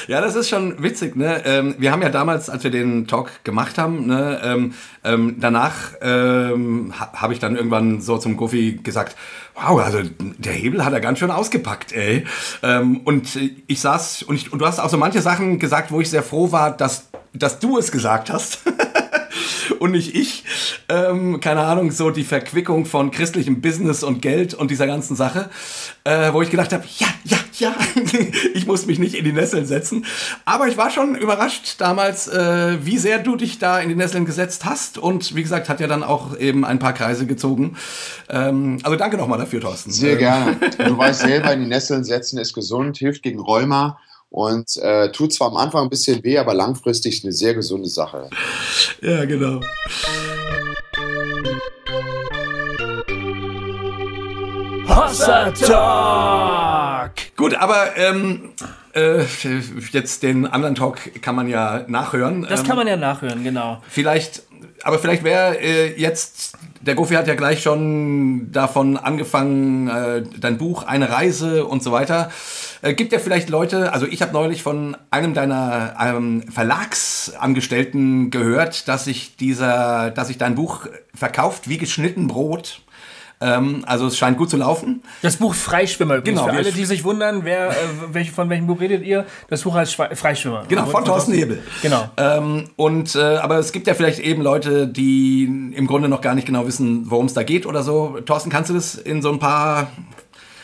Ja, 0.08 0.22
das 0.22 0.36
ist 0.36 0.50
schon 0.50 0.82
witzig. 0.82 1.16
Ne? 1.16 1.42
Ähm, 1.46 1.76
wir 1.78 1.92
haben 1.92 2.02
ja 2.02 2.10
damals, 2.10 2.50
als 2.50 2.64
wir 2.64 2.72
den 2.72 3.08
Talk 3.08 3.44
gemacht 3.44 3.78
haben, 3.78 4.08
ne, 4.08 4.40
ähm, 4.44 4.74
ähm, 5.04 5.36
danach 5.40 5.94
ähm, 6.02 6.94
habe 6.98 7.34
ich 7.34 7.40
dann 7.40 7.56
irgendwann 7.56 8.02
so 8.02 8.18
zum 8.18 8.38
Goofy 8.38 8.80
gesagt, 8.84 9.16
wow, 9.56 9.80
also 9.80 10.00
der 10.20 10.54
Hebel 10.54 10.84
hat 10.84 10.94
er 10.94 11.00
ganz 11.00 11.20
schön 11.20 11.32
ausgepackt, 11.32 11.94
ey. 11.94 12.26
Ähm, 12.64 13.02
und 13.06 13.38
ich 13.68 13.80
saß, 13.82 14.24
und, 14.24 14.36
ich, 14.36 14.52
und 14.52 14.60
du 14.60 14.66
hast 14.66 14.80
auch 14.80 14.90
so 14.90 14.98
manche 14.98 15.22
Sachen 15.22 15.60
gesagt, 15.60 15.92
wo 15.92 16.02
ich 16.02 16.10
sehr 16.10 16.24
froh 16.24 16.52
war, 16.52 16.76
dass, 16.76 17.10
dass 17.34 17.60
du 17.60 17.78
es 17.78 17.92
gesagt 17.92 18.30
hast. 18.30 18.60
und 19.80 19.92
nicht 19.92 20.16
ich. 20.16 20.44
Ähm, 20.90 21.40
keine 21.40 21.62
Ahnung, 21.62 21.92
so 21.92 22.10
die 22.10 22.24
Verquickung 22.24 22.86
von 22.86 23.12
christlichem 23.12 23.62
Business 23.62 24.04
und 24.04 24.22
Geld 24.22 24.54
und 24.54 24.72
dieser 24.72 24.88
ganzen 24.88 25.16
Sache, 25.16 25.50
äh, 26.04 26.34
wo 26.34 26.42
ich 26.42 26.50
gedacht 26.50 26.74
habe, 26.74 26.84
ja, 26.98 27.08
ja, 27.24 27.38
ja, 27.60 27.76
ich 28.54 28.66
muss 28.66 28.86
mich 28.86 29.00
nicht 29.00 29.16
in 29.16 29.26
die 29.26 29.32
Nesseln 29.32 29.66
setzen. 29.66 30.06
Aber 30.46 30.68
ich 30.68 30.78
war 30.78 30.90
schon 30.92 31.16
überrascht 31.16 31.76
damals, 31.80 32.28
äh, 32.28 32.78
wie 32.86 32.98
sehr 32.98 33.20
du 33.20 33.36
dich 33.36 33.60
da 33.60 33.80
in 33.80 33.90
die 33.90 33.96
Nesseln 33.96 34.26
gesetzt 34.26 34.66
hast. 34.66 34.98
Und 34.98 35.36
wie 35.36 35.44
gesagt, 35.44 35.70
hat 35.70 35.80
ja 35.80 35.88
dann 35.88 36.04
auch 36.04 36.38
eben 36.38 36.66
ein 36.66 36.80
paar 36.80 36.94
Kreise 36.94 37.26
gezogen. 37.26 37.78
Ähm, 38.30 38.80
also 38.84 38.98
danke 38.98 39.18
nochmal 39.18 39.40
dafür, 39.40 39.62
Thorsten. 39.62 39.92
Sehr 39.92 40.14
ähm. 40.14 40.20
gerne. 40.20 40.58
Du 40.86 40.98
weißt 40.98 41.22
selber, 41.22 41.54
in 41.54 41.62
die 41.62 41.68
Nesseln 41.68 42.04
setzen 42.04 42.38
ist 42.38 42.54
gesund, 42.54 42.98
hilft 42.98 43.24
gegen 43.24 43.40
Rheuma 43.40 43.98
und 44.36 44.76
äh, 44.78 45.14
tut 45.14 45.34
zwar 45.34 45.48
am 45.48 45.56
Anfang 45.56 45.84
ein 45.84 45.90
bisschen 45.90 46.22
weh, 46.26 46.38
aber 46.38 46.54
langfristig 46.54 47.24
eine 47.24 47.32
sehr 47.32 47.54
gesunde 47.54 47.88
Sache. 47.88 48.30
Ja, 49.02 49.24
genau. 49.24 49.62
Hossa 54.90 55.52
Talk! 55.52 57.12
Gut, 57.38 57.56
aber 57.56 57.96
ähm, 57.96 58.52
äh, 58.94 59.24
jetzt 59.94 60.22
den 60.22 60.46
anderen 60.46 60.76
Talk 60.76 61.22
kann 61.22 61.36
man 61.36 61.48
ja 61.48 61.86
nachhören. 61.88 62.46
Das 62.50 62.66
kann 62.66 62.76
man 62.76 62.88
ja 62.88 62.98
nachhören, 62.98 63.42
genau. 63.42 63.82
Vielleicht, 63.88 64.44
aber 64.86 65.00
vielleicht 65.00 65.24
wäre 65.24 65.60
äh, 65.60 66.00
jetzt 66.00 66.56
der 66.86 66.94
Gofi 66.94 67.16
hat 67.16 67.28
ja 67.28 67.34
gleich 67.34 67.64
schon 67.64 68.52
davon 68.52 68.98
angefangen, 68.98 69.88
äh, 69.88 70.24
dein 70.40 70.60
Buch, 70.60 70.84
eine 70.84 71.10
Reise 71.10 71.66
und 71.66 71.82
so 71.82 71.92
weiter. 71.92 72.32
Äh, 72.84 72.94
gibt 72.94 73.12
ja 73.12 73.18
vielleicht 73.18 73.50
Leute, 73.50 73.92
also 73.92 74.06
ich 74.06 74.22
habe 74.22 74.34
neulich 74.34 74.62
von 74.62 74.96
einem 75.10 75.34
deiner 75.34 75.96
ähm, 76.00 76.44
Verlagsangestellten 76.44 78.30
gehört, 78.30 78.88
dass 78.88 79.06
sich 79.06 79.36
dieser, 79.36 80.12
dass 80.12 80.28
sich 80.28 80.38
dein 80.38 80.54
Buch 80.54 80.86
verkauft 81.16 81.68
wie 81.68 81.80
geschnitten 81.80 82.28
Brot. 82.28 82.82
Ähm, 83.42 83.84
also 83.86 84.08
es 84.08 84.18
scheint 84.18 84.38
gut 84.38 84.50
zu 84.50 84.58
laufen. 84.58 85.04
Das 85.22 85.38
Buch 85.38 85.54
Freischwimmer 85.54 86.18
übrigens. 86.18 86.40
Genau, 86.40 86.52
Für 86.52 86.58
alle, 86.58 86.72
die 86.72 86.86
sich 86.86 87.04
wundern, 87.04 87.44
wer, 87.44 87.70
äh, 87.70 87.74
welch, 88.12 88.32
von 88.32 88.50
welchem 88.50 88.68
Buch 88.68 88.80
redet 88.80 89.04
ihr? 89.04 89.26
Das 89.50 89.64
Buch 89.64 89.76
heißt 89.76 89.96
Freischwimmer. 89.96 90.66
Genau, 90.68 90.86
von 90.86 91.04
Thorsten 91.04 91.34
Hebel. 91.34 91.62
Genau. 91.82 92.10
Ähm, 92.18 92.70
und, 92.76 93.16
äh, 93.16 93.20
aber 93.38 93.58
es 93.58 93.72
gibt 93.72 93.88
ja 93.88 93.94
vielleicht 93.94 94.20
eben 94.20 94.42
Leute, 94.42 94.88
die 94.88 95.44
im 95.44 95.88
Grunde 95.88 96.08
noch 96.08 96.22
gar 96.22 96.36
nicht 96.36 96.48
genau 96.48 96.66
wissen, 96.66 97.10
worum 97.10 97.26
es 97.26 97.34
da 97.34 97.44
geht 97.44 97.66
oder 97.66 97.84
so. 97.84 98.20
Thorsten, 98.26 98.50
kannst 98.50 98.70
du 98.70 98.74
das 98.74 98.96
in 98.96 99.22
so 99.22 99.32
ein 99.32 99.40
paar 99.40 99.88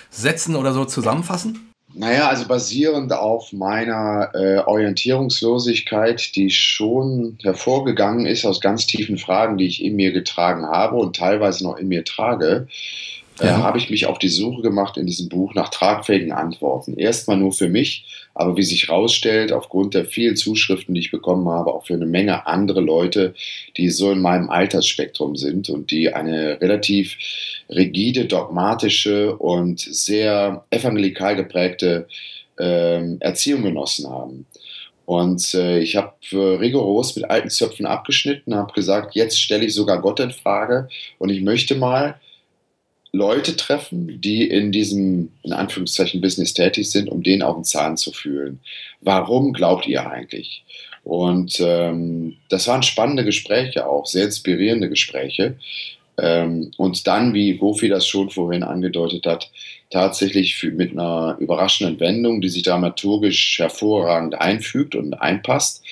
Sätzen 0.10 0.56
oder 0.56 0.74
so 0.74 0.86
zusammenfassen? 0.86 1.71
Naja, 1.94 2.30
also 2.30 2.48
basierend 2.48 3.12
auf 3.12 3.52
meiner 3.52 4.32
äh, 4.34 4.60
Orientierungslosigkeit, 4.60 6.36
die 6.36 6.50
schon 6.50 7.38
hervorgegangen 7.42 8.26
ist 8.26 8.46
aus 8.46 8.62
ganz 8.62 8.86
tiefen 8.86 9.18
Fragen, 9.18 9.58
die 9.58 9.68
ich 9.68 9.84
in 9.84 9.98
mir 9.98 10.14
getragen 10.14 10.66
habe 10.66 10.96
und 10.96 11.16
teilweise 11.16 11.64
noch 11.64 11.78
in 11.78 11.90
mir 11.90 12.06
trage, 12.06 12.68
äh, 13.42 13.48
ja. 13.48 13.58
habe 13.58 13.80
ich 13.80 13.90
mich 13.90 14.06
auf 14.06 14.20
die 14.20 14.30
Suche 14.30 14.62
gemacht 14.62 14.98
in 14.98 15.08
diesem 15.08 15.28
Buch 15.28 15.56
nach 15.56 15.70
tragfähigen 15.70 16.32
Antworten. 16.32 16.96
Erstmal 16.96 17.38
nur 17.38 17.52
für 17.52 17.70
mich, 17.70 18.06
aber 18.36 18.56
wie 18.56 18.64
sich 18.64 18.88
herausstellt, 18.88 19.52
aufgrund 19.52 19.96
der 19.96 20.06
vielen 20.06 20.36
Zuschriften, 20.36 20.94
die 20.94 21.02
ich 21.02 21.12
bekommen 21.12 21.50
habe, 21.50 21.74
auch 21.74 21.88
für 21.88 21.96
eine 21.96 22.06
Menge 22.06 22.46
andere 22.46 22.82
Leute, 22.82 23.34
die 23.78 23.90
so 23.90 24.12
in 24.12 24.22
meinem 24.22 24.52
Altersspektrum 24.52 25.36
sind 25.36 25.70
und 25.70 25.90
die 25.90 26.14
eine 26.14 26.62
relativ 26.62 27.18
rigide, 27.68 28.26
dogmatische 28.26 29.36
und 29.36 29.80
sehr 29.80 30.64
evangelikal 30.70 31.36
geprägte 31.36 32.08
äh, 32.60 33.16
Erziehung 33.18 33.64
genossen 33.64 34.08
haben. 34.08 34.46
Und 35.06 35.56
äh, 35.56 35.80
ich 35.80 35.96
habe 35.96 36.14
rigoros 36.32 37.16
mit 37.16 37.30
alten 37.30 37.50
Zöpfen 37.50 37.88
abgeschnitten, 37.88 38.56
habe 38.56 38.72
gesagt, 38.74 39.16
jetzt 39.16 39.42
stelle 39.42 39.66
ich 39.66 39.74
sogar 39.74 40.00
Gott 40.00 40.20
in 40.20 40.32
Frage 40.32 40.90
und 41.18 41.30
ich 41.30 41.42
möchte 41.42 41.74
mal 41.76 42.20
Leute 43.14 43.58
treffen, 43.58 44.22
die 44.22 44.48
in 44.48 44.72
diesem, 44.72 45.32
in 45.44 45.54
Anführungszeichen, 45.54 46.22
Business 46.22 46.54
tätig 46.54 46.90
sind, 46.90 47.10
um 47.10 47.24
denen 47.24 47.42
auf 47.42 47.56
den 47.56 47.66
Zahn 47.66 47.98
zu 47.98 48.12
fühlen. 48.12 48.60
Warum 49.02 49.52
glaubt 49.52 49.86
ihr 49.86 50.10
eigentlich? 50.10 50.64
Und 51.04 51.60
ähm, 51.60 52.38
das 52.50 52.68
waren 52.68 52.84
spannende 52.84 53.26
Gespräche 53.26 53.88
auch, 53.88 54.06
sehr 54.06 54.26
inspirierende 54.26 54.88
Gespräche. 54.88 55.58
Ähm, 56.18 56.72
und 56.78 57.06
dann, 57.08 57.34
wie 57.34 57.58
Gofi 57.58 57.90
das 57.90 58.08
schon 58.08 58.30
vorhin 58.30 58.64
angedeutet 58.64 59.26
hat, 59.26 59.52
tatsächlich 59.90 60.56
für, 60.56 60.72
mit 60.72 60.92
einer 60.92 61.36
überraschenden 61.40 62.00
Wendung, 62.00 62.40
die 62.40 62.50
sich 62.50 62.64
dramaturgisch 62.64 63.60
hervorragend 63.60 64.36
einfügt 64.36 64.96
und 64.96 65.16
einpasst. 65.16 65.84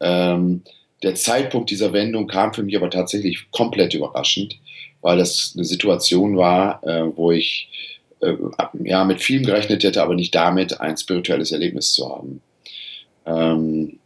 Ähm, 0.00 0.62
der 1.02 1.14
Zeitpunkt 1.14 1.70
dieser 1.70 1.92
Wendung 1.92 2.26
kam 2.26 2.54
für 2.54 2.62
mich 2.62 2.76
aber 2.76 2.90
tatsächlich 2.90 3.50
komplett 3.50 3.94
überraschend 3.94 4.58
weil 5.06 5.18
das 5.18 5.52
eine 5.54 5.64
Situation 5.64 6.36
war, 6.36 6.82
äh, 6.82 7.16
wo 7.16 7.30
ich 7.30 7.68
äh, 8.20 8.34
ja, 8.82 9.04
mit 9.04 9.22
vielem 9.22 9.46
gerechnet 9.46 9.84
hätte, 9.84 10.02
aber 10.02 10.16
nicht 10.16 10.34
damit, 10.34 10.80
ein 10.80 10.96
spirituelles 10.96 11.52
Erlebnis 11.52 11.92
zu 11.92 12.10
haben. 12.10 12.42
Ähm, 13.24 14.00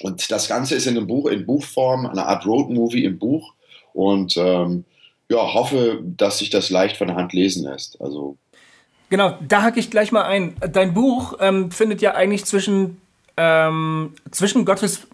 und 0.00 0.28
das 0.32 0.48
Ganze 0.48 0.74
ist 0.74 0.88
in 0.88 0.96
einem 0.96 1.06
Buch, 1.06 1.28
in 1.28 1.46
Buchform, 1.46 2.06
eine 2.06 2.26
Art 2.26 2.46
Roadmovie 2.46 3.04
im 3.04 3.16
Buch 3.16 3.54
und 3.92 4.36
ähm, 4.36 4.84
ja, 5.30 5.54
hoffe, 5.54 6.00
dass 6.02 6.38
sich 6.38 6.50
das 6.50 6.68
leicht 6.68 6.96
von 6.96 7.06
der 7.06 7.16
Hand 7.16 7.32
lesen 7.32 7.62
lässt. 7.62 8.00
Also 8.00 8.36
Genau, 9.10 9.38
da 9.40 9.62
hacke 9.62 9.78
ich 9.78 9.88
gleich 9.88 10.10
mal 10.10 10.24
ein. 10.24 10.56
Dein 10.72 10.94
Buch 10.94 11.34
ähm, 11.38 11.70
findet 11.70 12.02
ja 12.02 12.14
eigentlich 12.14 12.44
zwischen, 12.44 13.00
ähm, 13.36 14.14
zwischen 14.32 14.64
Gottes 14.64 15.06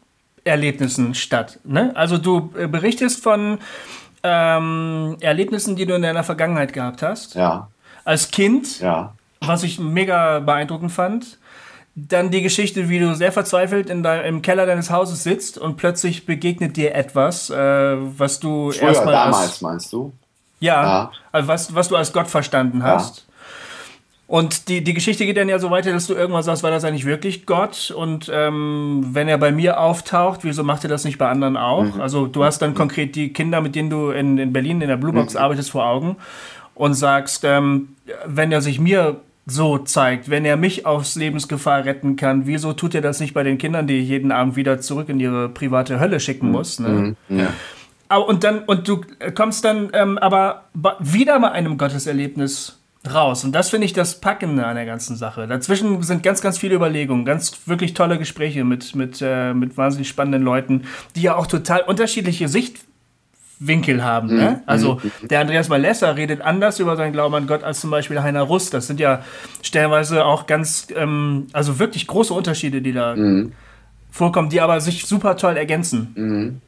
Erlebnissen 0.44 1.14
statt. 1.14 1.58
Ne? 1.64 1.94
Also 1.94 2.16
du 2.16 2.50
äh, 2.56 2.66
berichtest 2.66 3.22
von 3.22 3.58
ähm, 4.22 5.16
Erlebnissen, 5.20 5.76
die 5.76 5.86
du 5.86 5.94
in 5.94 6.02
deiner 6.02 6.24
Vergangenheit 6.24 6.72
gehabt 6.72 7.02
hast. 7.02 7.34
Ja. 7.34 7.68
Als 8.04 8.30
Kind. 8.30 8.80
Ja. 8.80 9.14
Was 9.40 9.62
ich 9.62 9.78
mega 9.78 10.40
beeindruckend 10.40 10.92
fand. 10.92 11.38
Dann 11.94 12.30
die 12.30 12.42
Geschichte, 12.42 12.88
wie 12.88 12.98
du 12.98 13.14
sehr 13.14 13.32
verzweifelt 13.32 13.90
in 13.90 14.02
dein, 14.02 14.24
im 14.24 14.42
Keller 14.42 14.66
deines 14.66 14.90
Hauses 14.90 15.24
sitzt 15.24 15.58
und 15.58 15.76
plötzlich 15.76 16.24
begegnet 16.24 16.76
dir 16.76 16.94
etwas, 16.94 17.50
äh, 17.50 17.56
was 17.56 18.38
du 18.38 18.70
erstmal. 18.70 19.12
Damals 19.12 19.42
als, 19.42 19.60
meinst 19.60 19.92
du? 19.92 20.12
Ja, 20.60 20.82
ja. 20.82 21.10
Also 21.32 21.48
was, 21.48 21.74
was 21.74 21.88
du 21.88 21.96
als 21.96 22.12
Gott 22.12 22.28
verstanden 22.28 22.82
hast. 22.82 23.26
Und 24.30 24.68
die, 24.68 24.84
die 24.84 24.94
Geschichte 24.94 25.26
geht 25.26 25.36
dann 25.36 25.48
ja 25.48 25.58
so 25.58 25.72
weiter, 25.72 25.90
dass 25.90 26.06
du 26.06 26.14
irgendwann 26.14 26.44
sagst, 26.44 26.62
war 26.62 26.70
das 26.70 26.84
eigentlich 26.84 27.04
wirklich 27.04 27.46
Gott? 27.46 27.90
Und 27.90 28.30
ähm, 28.32 29.08
wenn 29.10 29.26
er 29.26 29.38
bei 29.38 29.50
mir 29.50 29.80
auftaucht, 29.80 30.44
wieso 30.44 30.62
macht 30.62 30.84
er 30.84 30.88
das 30.88 31.04
nicht 31.04 31.18
bei 31.18 31.28
anderen 31.28 31.56
auch? 31.56 31.96
Mhm. 31.96 32.00
Also 32.00 32.28
du 32.28 32.44
hast 32.44 32.62
dann 32.62 32.74
konkret 32.74 33.16
die 33.16 33.32
Kinder, 33.32 33.60
mit 33.60 33.74
denen 33.74 33.90
du 33.90 34.10
in, 34.10 34.38
in 34.38 34.52
Berlin 34.52 34.82
in 34.82 34.88
der 34.88 34.98
Bluebox 34.98 35.34
mhm. 35.34 35.40
arbeitest, 35.40 35.72
vor 35.72 35.84
Augen 35.84 36.16
und 36.76 36.94
sagst, 36.94 37.42
ähm, 37.42 37.96
wenn 38.24 38.52
er 38.52 38.62
sich 38.62 38.78
mir 38.78 39.16
so 39.46 39.78
zeigt, 39.78 40.30
wenn 40.30 40.44
er 40.44 40.56
mich 40.56 40.86
aus 40.86 41.16
Lebensgefahr 41.16 41.84
retten 41.84 42.14
kann, 42.14 42.46
wieso 42.46 42.72
tut 42.72 42.94
er 42.94 43.00
das 43.00 43.18
nicht 43.18 43.34
bei 43.34 43.42
den 43.42 43.58
Kindern, 43.58 43.88
die 43.88 43.98
ich 43.98 44.08
jeden 44.08 44.30
Abend 44.30 44.54
wieder 44.54 44.80
zurück 44.80 45.08
in 45.08 45.18
ihre 45.18 45.48
private 45.48 45.98
Hölle 45.98 46.20
schicken 46.20 46.46
mhm. 46.46 46.52
muss? 46.52 46.78
Ne? 46.78 47.16
Mhm. 47.28 47.36
Ja. 47.36 48.16
Und 48.16 48.44
dann, 48.44 48.60
und 48.60 48.86
du 48.86 49.00
kommst 49.34 49.64
dann 49.64 49.90
ähm, 49.92 50.18
aber 50.18 50.66
wieder 51.00 51.40
bei 51.40 51.50
einem 51.50 51.78
Gotteserlebnis 51.78 52.79
raus. 53.08 53.44
Und 53.44 53.52
das 53.52 53.70
finde 53.70 53.86
ich 53.86 53.92
das 53.92 54.20
Packende 54.20 54.66
an 54.66 54.76
der 54.76 54.84
ganzen 54.84 55.16
Sache. 55.16 55.46
Dazwischen 55.46 56.02
sind 56.02 56.22
ganz, 56.22 56.42
ganz 56.42 56.58
viele 56.58 56.74
Überlegungen, 56.74 57.24
ganz 57.24 57.60
wirklich 57.66 57.94
tolle 57.94 58.18
Gespräche 58.18 58.64
mit, 58.64 58.94
mit, 58.94 59.20
äh, 59.22 59.54
mit 59.54 59.76
wahnsinnig 59.76 60.08
spannenden 60.08 60.42
Leuten, 60.42 60.84
die 61.16 61.22
ja 61.22 61.36
auch 61.36 61.46
total 61.46 61.80
unterschiedliche 61.82 62.48
Sichtwinkel 62.48 64.04
haben. 64.04 64.28
Ne? 64.28 64.50
Mhm. 64.50 64.62
Also 64.66 65.00
mhm. 65.02 65.28
der 65.28 65.40
Andreas 65.40 65.68
Malessa 65.68 66.10
redet 66.10 66.42
anders 66.42 66.78
über 66.78 66.96
seinen 66.96 67.12
Glauben 67.12 67.34
an 67.34 67.46
Gott 67.46 67.62
als 67.62 67.80
zum 67.80 67.90
Beispiel 67.90 68.20
Heiner 68.20 68.42
Russ. 68.42 68.68
Das 68.68 68.86
sind 68.86 69.00
ja 69.00 69.22
stellenweise 69.62 70.26
auch 70.26 70.46
ganz, 70.46 70.88
ähm, 70.94 71.46
also 71.54 71.78
wirklich 71.78 72.06
große 72.06 72.34
Unterschiede, 72.34 72.82
die 72.82 72.92
da 72.92 73.16
mhm. 73.16 73.52
vorkommen, 74.10 74.50
die 74.50 74.60
aber 74.60 74.80
sich 74.80 75.06
super 75.06 75.38
toll 75.38 75.56
ergänzen. 75.56 76.12
Mhm 76.14 76.60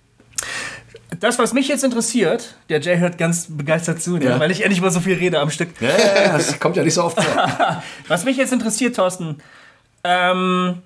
das, 1.20 1.38
was 1.38 1.52
mich 1.52 1.68
jetzt 1.68 1.84
interessiert, 1.84 2.56
der 2.68 2.80
Jay 2.80 2.98
hört 2.98 3.18
ganz 3.18 3.46
begeistert 3.48 4.00
zu, 4.02 4.16
ne? 4.16 4.24
ja. 4.24 4.40
weil 4.40 4.50
ich 4.50 4.62
endlich 4.62 4.80
mal 4.80 4.90
so 4.90 5.00
viel 5.00 5.16
rede 5.16 5.40
am 5.40 5.50
Stück. 5.50 5.68
Ja, 5.80 5.88
ja, 5.88 6.32
das 6.32 6.58
kommt 6.58 6.76
ja 6.76 6.84
nicht 6.84 6.94
so 6.94 7.04
oft 7.04 7.22
vor. 7.22 7.82
was 8.08 8.24
mich 8.24 8.36
jetzt 8.36 8.52
interessiert, 8.52 8.96
Thorsten, 8.96 9.38
ähm, 10.04 10.82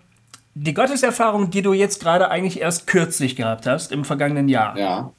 die 0.54 0.74
Gotteserfahrung, 0.74 1.50
die 1.50 1.62
du 1.62 1.72
jetzt 1.72 2.00
gerade 2.00 2.30
eigentlich 2.30 2.60
erst 2.60 2.86
kürzlich 2.86 3.36
gehabt 3.36 3.66
hast, 3.66 3.92
im 3.92 4.04
vergangenen 4.04 4.48
Jahr. 4.48 4.76
Ja. 4.76 5.12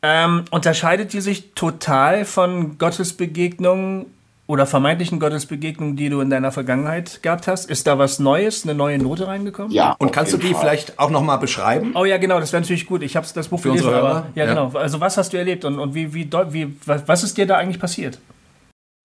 Ähm, 0.00 0.44
unterscheidet 0.50 1.12
die 1.12 1.20
sich 1.20 1.52
total 1.54 2.24
von 2.24 2.78
Gottesbegegnungen 2.78 4.06
oder 4.48 4.66
vermeintlichen 4.66 5.20
Gottesbegegnungen, 5.20 5.94
die 5.94 6.08
du 6.08 6.20
in 6.20 6.30
deiner 6.30 6.50
Vergangenheit 6.50 7.22
gehabt 7.22 7.46
hast? 7.46 7.70
Ist 7.70 7.86
da 7.86 7.98
was 7.98 8.18
Neues, 8.18 8.64
eine 8.64 8.74
neue 8.74 8.98
Note 8.98 9.28
reingekommen? 9.28 9.70
Ja. 9.70 9.94
Und 9.98 10.10
kannst 10.10 10.32
du 10.32 10.38
die 10.38 10.52
Fall. 10.52 10.62
vielleicht 10.62 10.98
auch 10.98 11.10
nochmal 11.10 11.38
beschreiben? 11.38 11.92
Oh 11.94 12.06
ja, 12.06 12.16
genau, 12.16 12.40
das 12.40 12.52
wäre 12.52 12.62
natürlich 12.62 12.86
gut. 12.86 13.02
Ich 13.02 13.14
habe 13.14 13.26
das 13.32 13.48
Buch 13.48 13.60
Für 13.60 13.68
gelesen, 13.68 13.92
aber 13.92 14.26
ja, 14.34 14.44
ja, 14.44 14.54
genau. 14.54 14.76
Also 14.76 15.00
was 15.00 15.18
hast 15.18 15.34
du 15.34 15.36
erlebt 15.36 15.66
und, 15.66 15.78
und 15.78 15.94
wie, 15.94 16.14
wie, 16.14 16.28
wie, 16.50 16.74
was 16.84 17.22
ist 17.22 17.36
dir 17.36 17.46
da 17.46 17.58
eigentlich 17.58 17.78
passiert? 17.78 18.18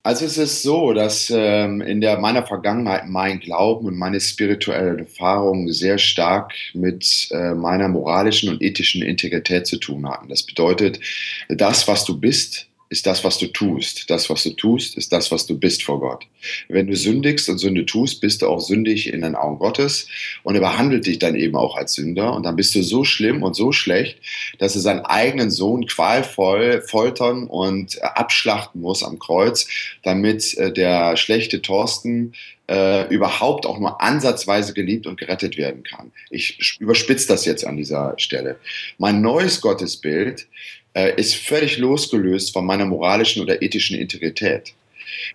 Also 0.05 0.25
es 0.25 0.37
ist 0.37 0.63
so, 0.63 0.91
dass 0.91 1.31
ähm, 1.33 1.81
in 1.81 2.01
der, 2.01 2.19
meiner 2.19 2.45
Vergangenheit 2.45 3.07
mein 3.07 3.39
Glauben 3.39 3.87
und 3.87 3.97
meine 3.97 4.19
spirituelle 4.19 4.99
Erfahrung 4.99 5.71
sehr 5.71 5.97
stark 5.97 6.53
mit 6.73 7.29
äh, 7.31 7.53
meiner 7.53 7.87
moralischen 7.87 8.49
und 8.49 8.61
ethischen 8.61 9.01
Integrität 9.01 9.65
zu 9.65 9.77
tun 9.77 10.09
hatten. 10.09 10.27
Das 10.27 10.43
bedeutet, 10.43 10.99
das, 11.47 11.87
was 11.87 12.03
du 12.03 12.17
bist, 12.17 12.67
ist 12.93 13.07
das, 13.07 13.23
was 13.23 13.39
du 13.39 13.47
tust. 13.47 14.07
Das, 14.11 14.29
was 14.29 14.43
du 14.43 14.51
tust, 14.51 14.95
ist 14.97 15.11
das, 15.11 15.31
was 15.31 15.47
du 15.47 15.57
bist 15.57 15.81
vor 15.81 15.99
Gott. 15.99 16.27
Wenn 16.69 16.85
du 16.85 16.95
sündigst 16.95 17.49
und 17.49 17.57
Sünde 17.57 17.87
tust, 17.87 18.21
bist 18.21 18.43
du 18.43 18.47
auch 18.47 18.59
sündig 18.59 19.11
in 19.11 19.21
den 19.21 19.33
Augen 19.33 19.57
Gottes 19.57 20.07
und 20.43 20.53
er 20.53 20.61
behandelt 20.61 21.07
dich 21.07 21.17
dann 21.17 21.33
eben 21.33 21.55
auch 21.55 21.75
als 21.75 21.93
Sünder 21.93 22.35
und 22.35 22.43
dann 22.43 22.55
bist 22.55 22.75
du 22.75 22.83
so 22.83 23.03
schlimm 23.03 23.41
und 23.41 23.55
so 23.55 23.71
schlecht, 23.71 24.19
dass 24.59 24.75
er 24.75 24.81
seinen 24.81 24.99
eigenen 24.99 25.49
Sohn 25.49 25.87
qualvoll 25.87 26.83
foltern 26.83 27.47
und 27.47 27.99
abschlachten 28.03 28.79
muss 28.79 29.03
am 29.03 29.17
Kreuz, 29.17 29.67
damit 30.03 30.55
äh, 30.59 30.71
der 30.71 31.17
schlechte 31.17 31.63
Thorsten 31.63 32.33
äh, 32.69 33.07
überhaupt 33.11 33.65
auch 33.65 33.79
nur 33.79 34.01
ansatzweise 34.01 34.73
geliebt 34.73 35.07
und 35.07 35.19
gerettet 35.19 35.57
werden 35.57 35.81
kann. 35.81 36.11
Ich 36.29 36.77
überspitze 36.79 37.27
das 37.27 37.45
jetzt 37.45 37.65
an 37.65 37.75
dieser 37.75 38.13
Stelle. 38.17 38.57
Mein 38.99 39.21
neues 39.21 39.61
Gottesbild 39.61 40.45
äh, 40.93 41.19
ist 41.19 41.35
völlig 41.35 41.77
losgelöst 41.77 42.53
von 42.53 42.65
meiner 42.65 42.85
moralischen 42.85 43.41
oder 43.41 43.61
ethischen 43.61 43.97
Integrität. 43.97 44.73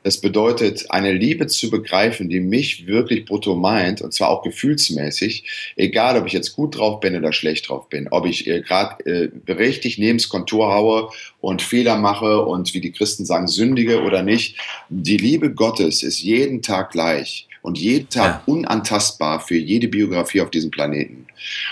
Das 0.03 0.21
bedeutet, 0.21 0.91
eine 0.91 1.13
Liebe 1.13 1.47
zu 1.47 1.71
begreifen, 1.71 2.29
die 2.29 2.41
mich 2.41 2.87
wirklich 2.87 3.25
brutto 3.25 3.55
meint, 3.55 4.01
und 4.03 4.13
zwar 4.13 4.29
auch 4.29 4.43
gefühlsmäßig, 4.43 5.73
egal 5.77 6.19
ob 6.19 6.27
ich 6.27 6.33
jetzt 6.33 6.55
gut 6.55 6.77
drauf 6.77 7.01
bin 7.01 7.17
oder 7.17 7.33
schlecht 7.33 7.69
drauf 7.69 7.89
bin, 7.89 8.09
ob 8.11 8.27
ich 8.27 8.47
äh, 8.47 8.61
gerade 8.61 9.05
äh, 9.07 9.53
richtig 9.53 9.99
neben 9.99 10.19
das 10.19 10.29
Kontur 10.29 10.73
haue 10.73 11.11
und 11.41 11.63
Fehler 11.63 11.97
mache 11.97 12.45
und 12.45 12.75
wie 12.75 12.81
die 12.81 12.93
Christen 12.93 13.25
sagen, 13.25 13.49
sündige 13.49 14.03
oder 14.03 14.23
nicht. 14.23 14.57
Die 14.89 15.17
Liebe 15.17 15.53
Gottes 15.53 16.03
ist 16.03 16.23
jeden 16.23 16.63
Tag 16.63 16.91
gleich 16.93 17.47
und 17.63 17.79
jeden 17.79 18.09
Tag 18.09 18.43
ja. 18.47 18.53
unantastbar 18.53 19.41
für 19.41 19.57
jede 19.57 19.89
Biografie 19.89 20.41
auf 20.41 20.51
diesem 20.51 20.71
Planeten. 20.71 21.27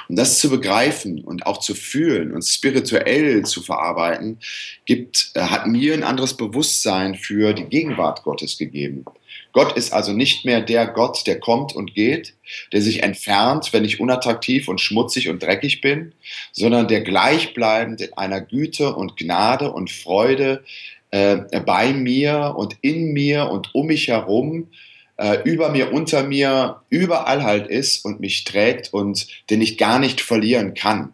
Und 0.09 0.17
das 0.17 0.39
zu 0.39 0.51
begreifen 0.51 1.23
und 1.23 1.47
auch 1.47 1.61
zu 1.61 1.75
fühlen 1.75 2.33
und 2.33 2.43
spirituell 2.43 3.45
zu 3.45 3.63
verarbeiten, 3.63 4.39
gibt, 4.85 5.31
äh, 5.35 5.41
hat 5.41 5.67
mir 5.67 5.95
ein 5.95 6.05
anderes 6.05 6.37
Bewusstsein 6.37 7.15
für 7.15 7.53
die 7.53 7.65
Gegenwart 7.65 8.23
Gottes 8.23 8.59
gegeben. 8.59 9.05
Gott 9.53 9.75
ist 9.75 9.93
also 9.95 10.13
nicht 10.13 10.45
mehr 10.45 10.61
der 10.61 10.87
Gott, 10.87 11.27
der 11.27 11.41
kommt 11.41 11.75
und 11.75 11.95
geht, 11.95 12.35
der 12.73 12.83
sich 12.83 13.03
entfernt, 13.03 13.73
wenn 13.73 13.87
ich 13.87 14.01
unattraktiv 14.01 14.69
und 14.69 14.83
schmutzig 14.83 15.31
und 15.31 15.43
dreckig 15.43 15.81
bin, 15.81 16.13
sondern 16.53 16.89
der 16.89 17.01
gleichbleibend 17.01 18.03
in 18.03 18.13
einer 18.19 18.43
Güte 18.43 18.95
und 18.95 19.17
Gnade 19.17 19.73
und 19.73 19.91
Freude 19.91 20.63
äh, 21.11 21.39
bei 21.65 21.95
mir 21.95 22.55
und 22.59 22.77
in 22.83 23.15
mir 23.15 23.49
und 23.49 23.75
um 23.75 23.87
mich 23.87 24.09
herum 24.09 24.69
äh, 25.17 25.39
über 25.45 25.71
mir, 25.71 25.93
unter 25.93 26.23
mir, 26.25 26.83
überall 26.91 27.43
halt 27.43 27.69
ist 27.69 28.05
und 28.05 28.21
mich 28.21 28.45
trägt 28.45 28.93
und 28.93 29.27
den 29.51 29.61
ich 29.61 29.79
gar 29.79 29.99
nicht 29.99 30.21
verlieren 30.21 30.75
kann. 30.75 31.13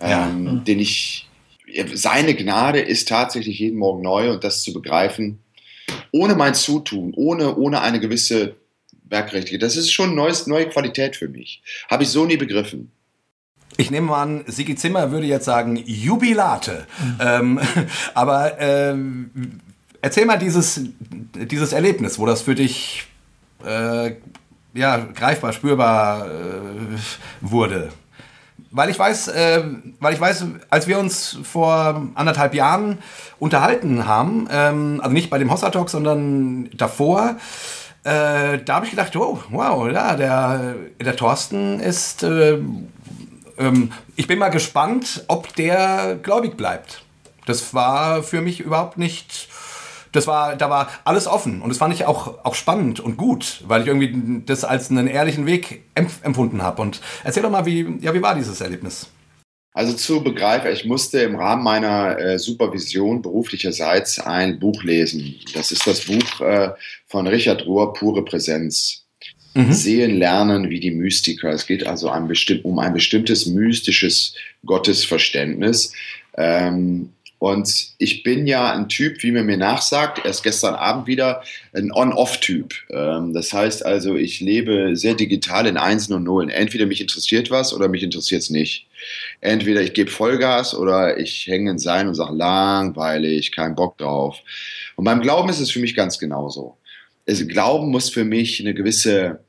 Ja. 0.00 0.28
Ähm, 0.28 0.44
mhm. 0.44 0.64
Den 0.64 0.80
ich, 0.80 1.28
seine 1.94 2.34
Gnade 2.34 2.80
ist 2.80 3.08
tatsächlich 3.08 3.58
jeden 3.58 3.78
Morgen 3.78 4.02
neu 4.02 4.30
und 4.30 4.44
das 4.44 4.62
zu 4.62 4.72
begreifen, 4.72 5.38
ohne 6.12 6.34
mein 6.34 6.54
Zutun, 6.54 7.12
ohne, 7.14 7.56
ohne 7.56 7.82
eine 7.82 8.00
gewisse 8.00 8.56
Werkrechtliche, 9.04 9.58
das 9.58 9.76
ist 9.76 9.92
schon 9.92 10.14
neues, 10.14 10.46
neue 10.46 10.68
Qualität 10.68 11.16
für 11.16 11.28
mich. 11.28 11.62
Habe 11.90 12.04
ich 12.04 12.08
so 12.08 12.24
nie 12.24 12.36
begriffen. 12.36 12.90
Ich 13.76 13.90
nehme 13.90 14.08
mal 14.08 14.22
an, 14.22 14.44
Sigi 14.46 14.74
Zimmer 14.74 15.10
würde 15.10 15.26
jetzt 15.26 15.44
sagen 15.44 15.82
Jubilate. 15.84 16.86
Mhm. 16.98 17.18
Ähm, 17.20 17.60
aber 18.14 18.58
ähm, 18.60 19.60
erzähl 20.02 20.26
mal 20.26 20.38
dieses, 20.38 20.80
dieses 21.34 21.72
Erlebnis, 21.72 22.18
wo 22.18 22.26
das 22.26 22.42
für 22.42 22.54
dich 22.54 23.06
äh, 23.64 24.12
ja, 24.74 24.98
greifbar, 24.98 25.52
spürbar 25.52 26.26
äh, 26.26 26.30
wurde. 27.40 27.90
Weil 28.70 28.90
ich 28.90 28.98
weiß, 28.98 29.28
äh, 29.28 29.64
weil 29.98 30.14
ich 30.14 30.20
weiß, 30.20 30.44
als 30.68 30.86
wir 30.86 30.98
uns 30.98 31.38
vor 31.42 32.06
anderthalb 32.14 32.54
Jahren 32.54 32.98
unterhalten 33.38 34.06
haben, 34.06 34.48
ähm, 34.50 35.00
also 35.02 35.12
nicht 35.12 35.28
bei 35.28 35.38
dem 35.38 35.50
Hossa 35.50 35.70
Talk, 35.70 35.90
sondern 35.90 36.70
davor, 36.76 37.36
äh, 38.04 38.58
da 38.58 38.74
habe 38.76 38.84
ich 38.84 38.92
gedacht, 38.92 39.14
oh, 39.16 39.40
wow, 39.50 39.90
ja, 39.90 40.14
der, 40.14 40.76
der 41.00 41.16
Thorsten 41.16 41.80
ist, 41.80 42.22
äh, 42.22 42.58
ähm, 43.58 43.92
ich 44.16 44.26
bin 44.26 44.38
mal 44.38 44.48
gespannt, 44.48 45.24
ob 45.26 45.54
der 45.56 46.18
gläubig 46.22 46.56
bleibt. 46.56 47.02
Das 47.46 47.74
war 47.74 48.22
für 48.22 48.40
mich 48.40 48.60
überhaupt 48.60 48.96
nicht 48.96 49.48
das 50.12 50.26
war, 50.26 50.56
da 50.56 50.70
war 50.70 50.90
alles 51.04 51.26
offen 51.26 51.62
und 51.62 51.68
das 51.68 51.78
fand 51.78 51.94
ich 51.94 52.04
auch, 52.04 52.44
auch 52.44 52.54
spannend 52.54 53.00
und 53.00 53.16
gut, 53.16 53.62
weil 53.66 53.82
ich 53.82 53.88
irgendwie 53.88 54.42
das 54.44 54.64
als 54.64 54.90
einen 54.90 55.06
ehrlichen 55.06 55.46
Weg 55.46 55.82
empfunden 55.94 56.62
habe. 56.62 56.82
Und 56.82 57.00
erzähl 57.24 57.42
doch 57.42 57.50
mal, 57.50 57.66
wie, 57.66 57.98
ja, 58.00 58.14
wie 58.14 58.22
war 58.22 58.34
dieses 58.34 58.60
Erlebnis? 58.60 59.08
Also 59.72 59.92
zu 59.92 60.22
begreifen, 60.22 60.72
ich 60.72 60.84
musste 60.84 61.20
im 61.20 61.36
Rahmen 61.36 61.62
meiner 61.62 62.18
äh, 62.18 62.38
Supervision 62.38 63.22
beruflicherseits 63.22 64.18
ein 64.18 64.58
Buch 64.58 64.82
lesen. 64.82 65.36
Das 65.54 65.70
ist 65.70 65.86
das 65.86 66.00
Buch 66.06 66.40
äh, 66.40 66.70
von 67.06 67.26
Richard 67.28 67.64
Rohr, 67.66 67.92
Pure 67.92 68.24
Präsenz. 68.24 69.06
Mhm. 69.54 69.72
Sehen, 69.72 70.16
lernen 70.16 70.70
wie 70.70 70.78
die 70.78 70.92
Mystiker. 70.92 71.50
Es 71.50 71.66
geht 71.66 71.84
also 71.84 72.08
ein 72.08 72.30
um 72.62 72.78
ein 72.78 72.92
bestimmtes 72.92 73.46
mystisches 73.46 74.34
Gottesverständnis. 74.64 75.92
Ähm, 76.36 77.10
und 77.40 77.92
ich 77.96 78.22
bin 78.22 78.46
ja 78.46 78.70
ein 78.70 78.90
Typ, 78.90 79.22
wie 79.22 79.32
man 79.32 79.46
mir 79.46 79.56
nachsagt, 79.56 80.20
erst 80.26 80.42
gestern 80.42 80.74
Abend 80.74 81.06
wieder, 81.06 81.42
ein 81.72 81.90
On-Off-Typ. 81.90 82.74
Ähm, 82.90 83.32
das 83.32 83.54
heißt 83.54 83.84
also, 83.84 84.14
ich 84.14 84.40
lebe 84.40 84.94
sehr 84.94 85.14
digital 85.14 85.66
in 85.66 85.78
Einsen 85.78 86.12
und 86.12 86.24
Nullen. 86.24 86.50
Entweder 86.50 86.84
mich 86.84 87.00
interessiert 87.00 87.50
was 87.50 87.72
oder 87.72 87.88
mich 87.88 88.02
interessiert 88.02 88.42
es 88.42 88.50
nicht. 88.50 88.88
Entweder 89.40 89.80
ich 89.80 89.94
gebe 89.94 90.10
Vollgas 90.10 90.74
oder 90.74 91.16
ich 91.16 91.46
hänge 91.46 91.70
in 91.70 91.78
Sein 91.78 92.08
und 92.08 92.14
sage 92.14 92.36
langweilig, 92.36 93.52
kein 93.52 93.74
Bock 93.74 93.96
drauf. 93.96 94.36
Und 94.96 95.06
beim 95.06 95.22
Glauben 95.22 95.48
ist 95.48 95.60
es 95.60 95.70
für 95.70 95.80
mich 95.80 95.96
ganz 95.96 96.18
genauso. 96.18 96.76
Glauben 97.24 97.90
muss 97.90 98.10
für 98.10 98.24
mich 98.24 98.60
eine 98.60 98.74
gewisse 98.74 99.40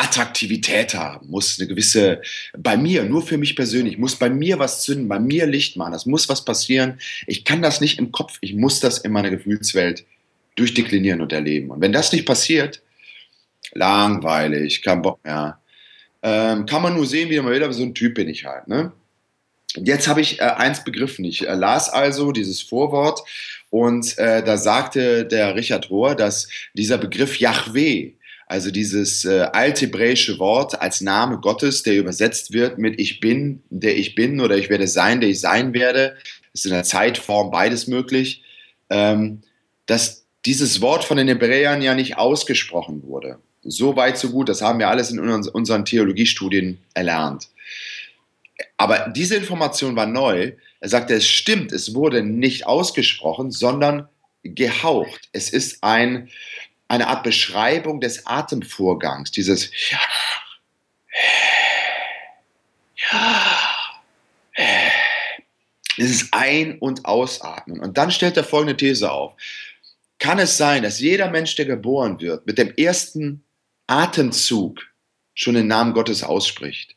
Attraktivität 0.00 0.94
haben, 0.94 1.28
muss 1.28 1.58
eine 1.58 1.68
gewisse, 1.68 2.22
bei 2.56 2.76
mir, 2.76 3.04
nur 3.04 3.22
für 3.22 3.36
mich 3.36 3.54
persönlich, 3.54 3.98
muss 3.98 4.16
bei 4.16 4.30
mir 4.30 4.58
was 4.58 4.82
zünden, 4.82 5.08
bei 5.08 5.18
mir 5.18 5.46
Licht 5.46 5.76
machen, 5.76 5.92
das 5.92 6.06
muss 6.06 6.28
was 6.28 6.44
passieren. 6.44 6.98
Ich 7.26 7.44
kann 7.44 7.60
das 7.60 7.82
nicht 7.82 7.98
im 7.98 8.10
Kopf, 8.10 8.38
ich 8.40 8.54
muss 8.54 8.80
das 8.80 8.98
in 8.98 9.12
meiner 9.12 9.30
Gefühlswelt 9.30 10.04
durchdeklinieren 10.56 11.20
und 11.20 11.32
erleben. 11.32 11.70
Und 11.70 11.82
wenn 11.82 11.92
das 11.92 12.12
nicht 12.12 12.24
passiert, 12.24 12.82
langweilig, 13.72 14.82
kein 14.82 15.02
Bock 15.02 15.22
mehr, 15.22 15.60
ähm, 16.22 16.64
kann 16.64 16.82
man 16.82 16.94
nur 16.94 17.06
sehen, 17.06 17.28
wie 17.28 17.44
will, 17.44 17.62
aber 17.62 17.72
so 17.72 17.82
ein 17.82 17.94
Typ 17.94 18.14
bin 18.14 18.28
ich 18.28 18.46
halt. 18.46 18.68
Ne? 18.68 18.92
Jetzt 19.76 20.08
habe 20.08 20.20
ich 20.20 20.40
äh, 20.40 20.44
eins 20.44 20.82
begriffen. 20.82 21.24
Ich 21.24 21.46
äh, 21.46 21.54
las 21.54 21.90
also 21.90 22.32
dieses 22.32 22.62
Vorwort 22.62 23.22
und 23.70 24.18
äh, 24.18 24.42
da 24.42 24.56
sagte 24.56 25.24
der 25.24 25.54
Richard 25.54 25.90
Rohr, 25.90 26.14
dass 26.14 26.48
dieser 26.74 26.98
Begriff 26.98 27.38
Yahweh, 27.38 28.12
also 28.50 28.72
dieses 28.72 29.24
äh, 29.24 29.42
althebräische 29.52 30.40
Wort 30.40 30.82
als 30.82 31.00
Name 31.00 31.38
Gottes, 31.38 31.84
der 31.84 31.96
übersetzt 31.96 32.52
wird 32.52 32.78
mit 32.78 32.98
Ich 32.98 33.20
bin, 33.20 33.62
der 33.70 33.96
ich 33.96 34.16
bin 34.16 34.40
oder 34.40 34.56
ich 34.56 34.68
werde 34.68 34.88
sein, 34.88 35.20
der 35.20 35.30
ich 35.30 35.38
sein 35.38 35.72
werde, 35.72 36.16
ist 36.52 36.66
in 36.66 36.72
der 36.72 36.82
Zeitform 36.82 37.52
beides 37.52 37.86
möglich, 37.86 38.42
ähm, 38.90 39.42
dass 39.86 40.24
dieses 40.46 40.80
Wort 40.80 41.04
von 41.04 41.16
den 41.16 41.28
Hebräern 41.28 41.80
ja 41.80 41.94
nicht 41.94 42.18
ausgesprochen 42.18 43.04
wurde. 43.04 43.38
So 43.62 43.94
weit, 43.94 44.18
so 44.18 44.30
gut, 44.30 44.48
das 44.48 44.62
haben 44.62 44.80
wir 44.80 44.88
alles 44.88 45.12
in 45.12 45.20
unseren 45.20 45.84
Theologiestudien 45.84 46.78
erlernt. 46.92 47.50
Aber 48.76 49.12
diese 49.14 49.36
Information 49.36 49.94
war 49.94 50.06
neu. 50.06 50.54
Er 50.80 50.88
sagte, 50.88 51.14
es 51.14 51.28
stimmt, 51.28 51.70
es 51.70 51.94
wurde 51.94 52.24
nicht 52.24 52.66
ausgesprochen, 52.66 53.52
sondern 53.52 54.08
gehaucht. 54.42 55.28
Es 55.32 55.50
ist 55.50 55.84
ein, 55.84 56.30
eine 56.90 57.06
Art 57.06 57.22
Beschreibung 57.22 58.00
des 58.00 58.26
Atemvorgangs, 58.26 59.30
dieses 59.30 59.70
ja, 59.90 60.00
ja, 63.12 63.70
dieses 65.96 66.32
Ein- 66.32 66.78
und 66.78 67.04
Ausatmen. 67.04 67.78
Und 67.78 67.96
dann 67.96 68.10
stellt 68.10 68.36
er 68.36 68.42
folgende 68.42 68.76
These 68.76 69.10
auf. 69.10 69.36
Kann 70.18 70.40
es 70.40 70.56
sein, 70.56 70.82
dass 70.82 70.98
jeder 70.98 71.30
Mensch, 71.30 71.54
der 71.54 71.66
geboren 71.66 72.20
wird, 72.20 72.46
mit 72.46 72.58
dem 72.58 72.74
ersten 72.74 73.44
Atemzug 73.86 74.80
schon 75.34 75.54
den 75.54 75.68
Namen 75.68 75.94
Gottes 75.94 76.24
ausspricht? 76.24 76.96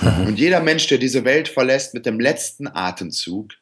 Und 0.00 0.38
jeder 0.38 0.60
Mensch, 0.60 0.86
der 0.86 0.98
diese 0.98 1.24
Welt 1.24 1.48
verlässt, 1.48 1.94
mit 1.94 2.06
dem 2.06 2.20
letzten 2.20 2.68
Atemzug 2.68 3.52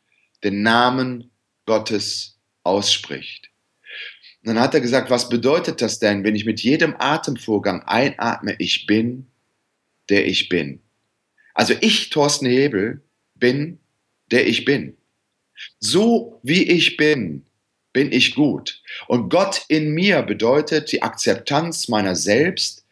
den 0.44 0.62
Namen 0.62 1.30
Gottes 1.64 2.38
ausspricht? 2.62 3.51
Und 4.44 4.54
dann 4.54 4.60
hat 4.60 4.74
er 4.74 4.80
gesagt, 4.80 5.08
was 5.08 5.28
bedeutet 5.28 5.80
das 5.80 6.00
denn, 6.00 6.24
wenn 6.24 6.34
ich 6.34 6.44
mit 6.44 6.60
jedem 6.60 6.96
Atemvorgang 6.98 7.82
einatme, 7.82 8.56
ich 8.58 8.86
bin, 8.86 9.26
der 10.08 10.26
ich 10.26 10.48
bin. 10.48 10.80
Also 11.54 11.74
ich, 11.80 12.10
Thorsten 12.10 12.46
Hebel, 12.46 13.02
bin, 13.36 13.78
der 14.30 14.46
ich 14.46 14.64
bin. 14.64 14.96
So 15.78 16.40
wie 16.42 16.64
ich 16.64 16.96
bin, 16.96 17.44
bin 17.92 18.10
ich 18.10 18.34
gut. 18.34 18.82
Und 19.06 19.28
Gott 19.28 19.64
in 19.68 19.92
mir 19.92 20.22
bedeutet 20.22 20.90
die 20.90 21.02
Akzeptanz 21.02 21.88
meiner 21.88 22.16
selbst, 22.16 22.84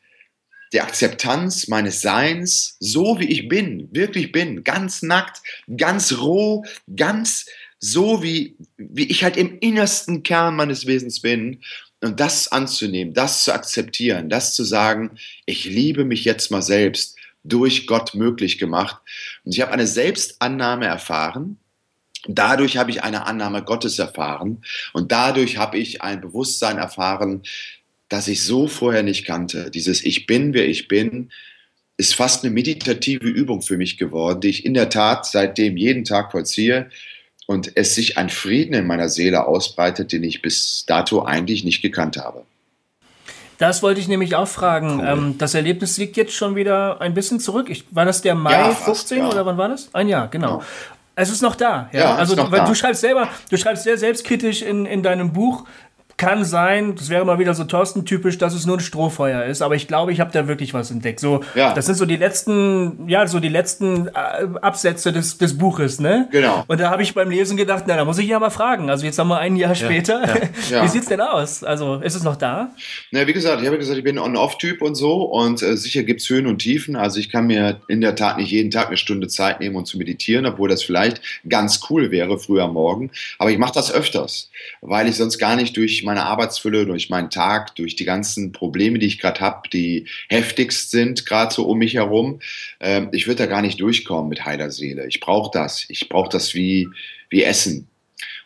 die 0.72 0.80
Akzeptanz 0.80 1.66
meines 1.66 2.00
Seins, 2.00 2.76
so 2.78 3.18
wie 3.18 3.28
ich 3.28 3.48
bin, 3.48 3.88
wirklich 3.92 4.30
bin, 4.30 4.62
ganz 4.62 5.02
nackt, 5.02 5.42
ganz 5.76 6.18
roh, 6.18 6.64
ganz 6.94 7.46
so 7.80 8.22
wie, 8.22 8.56
wie 8.76 9.06
ich 9.10 9.24
halt 9.24 9.36
im 9.36 9.58
innersten 9.58 10.22
Kern 10.22 10.54
meines 10.54 10.86
Wesens 10.86 11.20
bin. 11.20 11.60
Und 12.02 12.20
das 12.20 12.50
anzunehmen, 12.50 13.12
das 13.12 13.44
zu 13.44 13.52
akzeptieren, 13.52 14.30
das 14.30 14.54
zu 14.54 14.64
sagen, 14.64 15.18
ich 15.44 15.64
liebe 15.66 16.04
mich 16.04 16.24
jetzt 16.24 16.50
mal 16.50 16.62
selbst, 16.62 17.16
durch 17.42 17.86
Gott 17.86 18.14
möglich 18.14 18.58
gemacht. 18.58 18.96
Und 19.44 19.54
ich 19.54 19.60
habe 19.60 19.72
eine 19.72 19.86
Selbstannahme 19.86 20.86
erfahren. 20.86 21.58
Dadurch 22.26 22.76
habe 22.76 22.90
ich 22.90 23.02
eine 23.02 23.26
Annahme 23.26 23.62
Gottes 23.62 23.98
erfahren. 23.98 24.62
Und 24.92 25.10
dadurch 25.12 25.56
habe 25.56 25.78
ich 25.78 26.02
ein 26.02 26.20
Bewusstsein 26.20 26.76
erfahren, 26.78 27.42
das 28.08 28.28
ich 28.28 28.42
so 28.42 28.66
vorher 28.66 29.02
nicht 29.02 29.24
kannte. 29.24 29.70
Dieses 29.70 30.04
Ich 30.04 30.26
bin, 30.26 30.52
wer 30.52 30.68
ich 30.68 30.88
bin, 30.88 31.30
ist 31.96 32.14
fast 32.14 32.44
eine 32.44 32.52
meditative 32.52 33.26
Übung 33.26 33.62
für 33.62 33.76
mich 33.76 33.96
geworden, 33.98 34.40
die 34.40 34.48
ich 34.48 34.64
in 34.64 34.74
der 34.74 34.88
Tat 34.88 35.26
seitdem 35.26 35.76
jeden 35.76 36.04
Tag 36.04 36.32
vollziehe 36.32 36.90
und 37.50 37.72
es 37.74 37.96
sich 37.96 38.16
ein 38.16 38.30
Frieden 38.30 38.74
in 38.74 38.86
meiner 38.86 39.08
Seele 39.08 39.44
ausbreitet, 39.44 40.12
den 40.12 40.22
ich 40.22 40.40
bis 40.40 40.84
dato 40.86 41.24
eigentlich 41.24 41.64
nicht 41.64 41.82
gekannt 41.82 42.16
habe. 42.16 42.44
Das 43.58 43.82
wollte 43.82 43.98
ich 43.98 44.06
nämlich 44.06 44.36
auch 44.36 44.46
fragen. 44.46 45.00
Cool. 45.00 45.08
Ähm, 45.08 45.34
das 45.36 45.54
Erlebnis 45.54 45.98
liegt 45.98 46.16
jetzt 46.16 46.32
schon 46.32 46.54
wieder 46.54 47.00
ein 47.00 47.12
bisschen 47.12 47.40
zurück. 47.40 47.68
Ich, 47.68 47.86
war 47.90 48.04
das 48.04 48.22
der 48.22 48.36
Mai 48.36 48.52
ja, 48.52 48.70
15 48.70 49.18
ja. 49.18 49.28
oder 49.28 49.44
wann 49.46 49.58
war 49.58 49.68
das? 49.68 49.92
Ein 49.92 50.06
Jahr, 50.06 50.28
genau. 50.28 50.60
Ja. 50.60 50.64
Es 51.16 51.28
ist 51.28 51.42
noch 51.42 51.56
da. 51.56 51.90
Ja, 51.92 52.14
also 52.14 52.36
du, 52.36 52.44
da. 52.44 52.64
du 52.64 52.74
schreibst 52.76 53.00
selber, 53.00 53.26
du 53.50 53.56
schreibst 53.56 53.82
sehr 53.82 53.98
selbstkritisch 53.98 54.62
in, 54.62 54.86
in 54.86 55.02
deinem 55.02 55.32
Buch, 55.32 55.64
kann 56.20 56.44
sein, 56.44 56.96
das 56.96 57.08
wäre 57.08 57.24
mal 57.24 57.38
wieder 57.38 57.54
so 57.54 57.64
Thorsten-typisch, 57.64 58.36
dass 58.36 58.52
es 58.52 58.66
nur 58.66 58.76
ein 58.76 58.80
Strohfeuer 58.80 59.44
ist, 59.44 59.62
aber 59.62 59.74
ich 59.74 59.88
glaube, 59.88 60.12
ich 60.12 60.20
habe 60.20 60.30
da 60.30 60.46
wirklich 60.46 60.74
was 60.74 60.90
entdeckt. 60.90 61.18
So, 61.18 61.42
ja. 61.54 61.72
Das 61.72 61.86
sind 61.86 61.94
so 61.94 62.04
die 62.04 62.16
letzten, 62.16 63.08
ja, 63.08 63.26
so 63.26 63.40
die 63.40 63.48
letzten 63.48 64.08
äh, 64.08 64.10
Absätze 64.60 65.14
des, 65.14 65.38
des 65.38 65.56
Buches, 65.56 65.98
ne? 65.98 66.28
Genau. 66.30 66.62
Und 66.68 66.78
da 66.78 66.90
habe 66.90 67.02
ich 67.02 67.14
beim 67.14 67.30
Lesen 67.30 67.56
gedacht, 67.56 67.84
na, 67.86 67.96
da 67.96 68.04
muss 68.04 68.18
ich 68.18 68.28
ja 68.28 68.38
mal 68.38 68.50
fragen. 68.50 68.90
Also 68.90 69.06
jetzt 69.06 69.18
haben 69.18 69.28
wir 69.28 69.38
ein 69.38 69.56
Jahr 69.56 69.74
später. 69.74 70.26
Ja. 70.26 70.34
Ja. 70.70 70.84
Wie 70.84 70.88
sieht's 70.88 71.06
denn 71.06 71.20
aus? 71.20 71.64
Also 71.64 71.96
ist 71.96 72.14
es 72.14 72.22
noch 72.22 72.36
da? 72.36 72.70
Na, 73.10 73.26
wie 73.26 73.32
gesagt, 73.32 73.60
ich 73.60 73.66
habe 73.66 73.78
gesagt, 73.78 73.98
ich 73.98 74.04
bin 74.04 74.18
ein 74.18 74.24
On-Off-Typ 74.24 74.82
und 74.82 74.94
so 74.94 75.22
und 75.22 75.62
äh, 75.62 75.76
sicher 75.76 76.02
gibt's 76.02 76.28
Höhen 76.28 76.46
und 76.46 76.58
Tiefen. 76.58 76.96
Also 76.96 77.18
ich 77.18 77.30
kann 77.30 77.46
mir 77.46 77.80
in 77.88 78.00
der 78.00 78.14
Tat 78.14 78.36
nicht 78.36 78.50
jeden 78.50 78.70
Tag 78.70 78.88
eine 78.88 78.96
Stunde 78.96 79.28
Zeit 79.28 79.60
nehmen, 79.60 79.74
um 79.74 79.84
zu 79.84 79.96
meditieren, 79.98 80.46
obwohl 80.46 80.68
das 80.68 80.82
vielleicht 80.82 81.22
ganz 81.48 81.80
cool 81.88 82.10
wäre 82.10 82.38
früher 82.38 82.64
am 82.64 82.74
Morgen. 82.74 83.10
Aber 83.38 83.50
ich 83.50 83.58
mache 83.58 83.72
das 83.72 83.92
öfters, 83.92 84.50
weil 84.80 85.08
ich 85.08 85.16
sonst 85.16 85.38
gar 85.38 85.56
nicht 85.56 85.76
durch 85.76 86.04
meine 86.10 86.26
Arbeitsfülle, 86.26 86.86
durch 86.86 87.08
meinen 87.08 87.30
Tag, 87.30 87.76
durch 87.76 87.94
die 87.94 88.04
ganzen 88.04 88.50
Probleme, 88.50 88.98
die 88.98 89.06
ich 89.06 89.20
gerade 89.20 89.40
habe, 89.40 89.68
die 89.68 90.06
heftigst 90.28 90.90
sind, 90.90 91.24
gerade 91.24 91.54
so 91.54 91.64
um 91.66 91.78
mich 91.78 91.94
herum. 91.94 92.40
Ähm, 92.80 93.10
ich 93.12 93.28
würde 93.28 93.44
da 93.44 93.46
gar 93.46 93.62
nicht 93.62 93.80
durchkommen 93.80 94.28
mit 94.28 94.44
heiler 94.44 94.72
Seele. 94.72 95.06
Ich 95.06 95.20
brauche 95.20 95.52
das. 95.52 95.86
Ich 95.88 96.08
brauche 96.08 96.28
das 96.28 96.52
wie, 96.54 96.88
wie 97.28 97.44
Essen. 97.44 97.86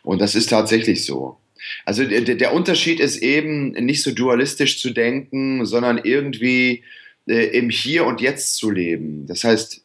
Und 0.03 0.21
das 0.21 0.35
ist 0.35 0.51
tatsächlich 0.51 1.05
so. 1.05 1.37
Also 1.85 2.03
der, 2.03 2.21
der 2.21 2.53
Unterschied 2.53 2.99
ist 2.99 3.17
eben 3.17 3.71
nicht 3.71 4.03
so 4.03 4.11
dualistisch 4.11 4.79
zu 4.79 4.91
denken, 4.91 5.65
sondern 5.65 5.99
irgendwie 6.03 6.83
äh, 7.27 7.57
im 7.57 7.71
Hier 7.71 8.05
und 8.05 8.21
Jetzt 8.21 8.57
zu 8.57 8.69
leben. 8.69 9.25
Das 9.25 9.43
heißt, 9.43 9.83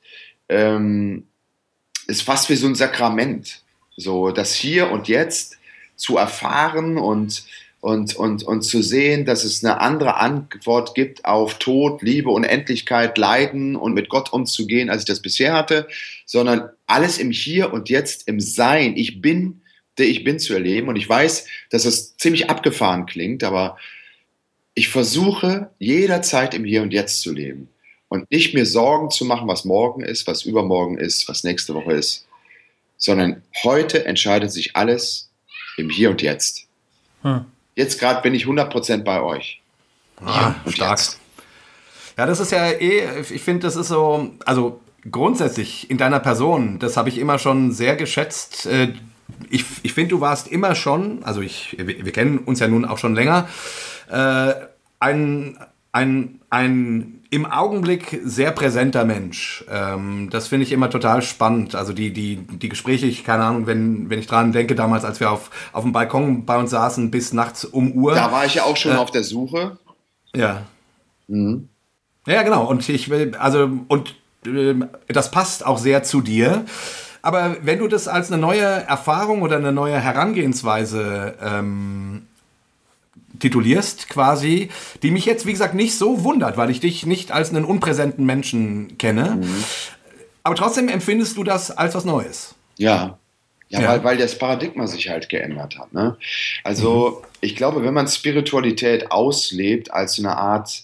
ähm, 0.51 1.29
ist 2.07 2.23
fast 2.23 2.51
wie 2.51 2.57
so 2.57 2.67
ein 2.67 2.75
Sakrament. 2.75 3.63
So 3.97 4.33
das 4.33 4.55
Hier 4.55 4.91
und 4.91 5.09
Jetzt 5.09 5.57
zu 5.97 6.17
erfahren 6.17 6.99
und, 6.99 7.45
und, 7.81 8.15
und, 8.15 8.43
und 8.43 8.63
zu 8.63 8.83
sehen, 8.83 9.25
dass 9.25 9.45
es 9.45 9.65
eine 9.65 9.81
andere 9.81 10.17
Antwort 10.17 10.95
gibt 10.95 11.25
auf 11.25 11.59
Tod, 11.59 12.03
Liebe, 12.03 12.31
Unendlichkeit, 12.31 13.17
Leiden 13.17 13.75
und 13.75 13.95
mit 13.95 14.09
Gott 14.11 14.33
umzugehen, 14.33 14.91
als 14.91 15.03
ich 15.03 15.07
das 15.07 15.21
bisher 15.21 15.55
hatte, 15.55 15.89
sondern 16.27 16.69
alles 16.87 17.19
im 17.19 17.31
Hier 17.31 17.73
und 17.73 17.89
Jetzt, 17.89 18.29
im 18.29 18.39
Sein. 18.39 18.97
Ich 18.97 19.23
bin, 19.23 19.63
der 19.97 20.09
ich 20.09 20.25
bin 20.25 20.39
zu 20.39 20.53
erleben. 20.53 20.89
Und 20.89 20.97
ich 20.97 21.09
weiß, 21.09 21.47
dass 21.71 21.87
es 21.87 22.17
ziemlich 22.19 22.51
abgefahren 22.51 23.07
klingt, 23.07 23.45
aber 23.45 23.79
ich 24.75 24.89
versuche 24.89 25.71
jederzeit 25.79 26.55
im 26.55 26.65
Hier 26.65 26.83
und 26.83 26.93
Jetzt 26.93 27.23
zu 27.23 27.33
leben 27.33 27.69
und 28.09 28.31
nicht 28.31 28.53
mir 28.55 28.67
Sorgen 28.67 29.11
zu 29.11 29.25
machen, 29.25 29.49
was 29.49 29.65
morgen 29.65 30.03
ist, 30.03 30.27
was 30.27 30.45
übermorgen 30.45 30.99
ist, 30.99 31.29
was 31.29 31.45
nächste 31.45 31.75
Woche 31.75 31.95
ist, 31.95 32.27
sondern 32.99 33.43
heute 33.63 34.05
entscheidet 34.05 34.53
sich 34.53 34.77
alles 34.77 35.31
im 35.79 35.89
Hier 35.89 36.11
und 36.11 36.21
Jetzt. 36.21 36.67
Hm. 37.23 37.47
Jetzt 37.81 37.99
gerade 37.99 38.21
bin 38.21 38.35
ich 38.35 38.45
100% 38.45 39.05
bei 39.05 39.23
euch. 39.23 39.63
Ah, 40.23 40.53
stark. 40.67 40.99
Jetzt. 40.99 41.19
Ja, 42.19 42.27
das 42.27 42.39
ist 42.39 42.53
ja 42.53 42.73
eh, 42.73 43.23
ich 43.23 43.41
finde, 43.41 43.61
das 43.61 43.75
ist 43.75 43.89
so, 43.89 44.33
also 44.45 44.83
grundsätzlich 45.11 45.89
in 45.89 45.97
deiner 45.97 46.21
Person, 46.21 46.79
das 46.79 46.99
habe 46.99 47.09
ich 47.09 47.17
immer 47.17 47.39
schon 47.39 47.73
sehr 47.73 47.97
geschätzt. 47.97 48.67
Äh, 48.67 48.93
ich, 49.49 49.65
ich 49.83 49.95
finde, 49.95 50.11
du 50.11 50.21
warst 50.21 50.49
immer 50.49 50.75
schon, 50.75 51.25
also 51.25 51.41
ich, 51.41 51.75
wir, 51.79 52.05
wir 52.05 52.13
kennen 52.13 52.41
uns 52.41 52.61
ja 52.61 52.69
nun 52.69 52.85
auch 52.85 52.99
schon 52.99 53.15
länger, 53.15 53.49
äh, 54.11 54.53
ein, 54.99 55.57
ein, 55.93 56.43
ein 56.51 57.20
im 57.31 57.47
Augenblick 57.47 58.21
sehr 58.25 58.51
präsenter 58.51 59.05
Mensch. 59.05 59.65
Ähm, 59.71 60.29
das 60.31 60.49
finde 60.49 60.67
ich 60.67 60.73
immer 60.73 60.91
total 60.91 61.23
spannend. 61.23 61.77
Also 61.77 61.93
die, 61.93 62.13
die, 62.13 62.37
die 62.37 62.69
Gespräche, 62.69 63.07
ich 63.07 63.25
keine 63.25 63.45
Ahnung, 63.45 63.67
wenn, 63.69 64.11
wenn 64.11 64.19
ich 64.19 64.27
dran 64.27 64.51
denke, 64.51 64.75
damals, 64.75 65.05
als 65.05 65.21
wir 65.21 65.31
auf, 65.31 65.51
auf 65.73 65.85
dem 65.85 65.93
Balkon 65.93 66.45
bei 66.45 66.59
uns 66.59 66.71
saßen 66.71 67.11
bis 67.11 67.33
nachts 67.33 67.65
um 67.65 67.93
Uhr. 67.93 68.15
Da 68.15 68.33
war 68.33 68.45
ich 68.45 68.55
ja 68.55 68.65
auch 68.65 68.77
schon 68.77 68.93
äh, 68.93 68.97
auf 68.97 69.13
der 69.13 69.23
Suche. 69.23 69.79
Ja. 70.35 70.63
Mhm. 71.29 71.69
Ja, 72.27 72.43
genau. 72.43 72.67
Und 72.67 72.89
ich 72.89 73.09
will, 73.11 73.37
also, 73.39 73.71
und 73.87 74.17
äh, 74.45 74.75
das 75.09 75.31
passt 75.31 75.65
auch 75.65 75.79
sehr 75.79 76.03
zu 76.03 76.23
dir. 76.23 76.65
Aber 77.23 77.57
wenn 77.63 77.79
du 77.79 77.87
das 77.87 78.09
als 78.09 78.33
eine 78.33 78.41
neue 78.41 78.65
Erfahrung 78.65 79.43
oder 79.43 79.57
eine 79.57 79.73
neue 79.73 80.01
Herangehensweise 80.01 81.35
ähm, 81.41 82.27
titulierst 83.41 84.09
quasi, 84.09 84.71
die 85.03 85.11
mich 85.11 85.25
jetzt, 85.25 85.47
wie 85.47 85.53
gesagt, 85.53 85.75
nicht 85.75 85.99
so 85.99 86.23
wundert, 86.25 86.57
weil 86.57 86.71
ich 86.71 86.81
dich 86.81 87.07
nicht 87.07 87.33
als 87.33 87.51
einen 87.51 87.65
unpräsenten 87.65 88.25
Menschen 88.25 88.97
kenne. 88.99 89.39
Mhm. 89.41 89.65
Aber 90.43 90.55
trotzdem 90.55 90.89
empfindest 90.89 91.37
du 91.37 91.45
das 91.45 91.71
als 91.71 91.95
was 91.95 92.05
Neues. 92.05 92.55
Ja. 92.77 93.19
Ja, 93.69 93.81
ja. 93.81 93.89
Weil, 93.89 94.05
weil 94.05 94.19
das 94.19 94.37
Paradigma 94.37 94.87
sich 94.89 95.09
halt 95.09 95.29
geändert 95.29 95.79
hat. 95.79 95.93
Ne? 95.93 96.17
Also, 96.65 97.23
mhm. 97.23 97.27
ich 97.41 97.55
glaube, 97.57 97.85
wenn 97.85 97.95
man 97.95 98.09
Spiritualität 98.09 99.13
auslebt 99.13 99.93
als 99.93 100.19
eine 100.19 100.37
Art 100.37 100.83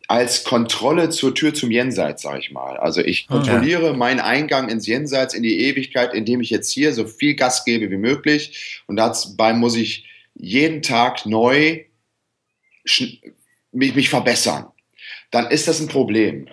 als 0.08 0.44
Kontrolle 0.44 1.10
zur 1.10 1.36
Tür 1.36 1.54
zum 1.54 1.70
Jenseits, 1.70 2.24
sag 2.24 2.40
ich 2.40 2.52
mal. 2.52 2.78
Also 2.78 3.02
ich 3.02 3.28
kontrolliere 3.28 3.90
okay. 3.90 3.98
meinen 3.98 4.22
Eingang 4.22 4.70
ins 4.70 4.88
Jenseits, 4.88 5.34
in 5.34 5.44
die 5.44 5.60
Ewigkeit, 5.60 6.14
indem 6.14 6.40
ich 6.42 6.50
jetzt 6.50 6.72
hier 6.72 6.94
so 6.94 7.06
viel 7.06 7.36
Gas 7.36 7.66
gebe 7.66 7.92
wie 7.92 7.98
möglich. 7.98 8.82
Und 8.88 8.96
dabei 8.96 9.54
muss 9.54 9.76
ich 9.76 10.06
jeden 10.34 10.82
Tag 10.82 11.26
neu 11.26 11.84
mich, 13.74 13.96
mich 13.96 14.10
verbessern 14.10 14.68
dann 15.32 15.48
ist 15.48 15.68
das 15.68 15.80
ein 15.80 15.88
Problem. 15.88 16.48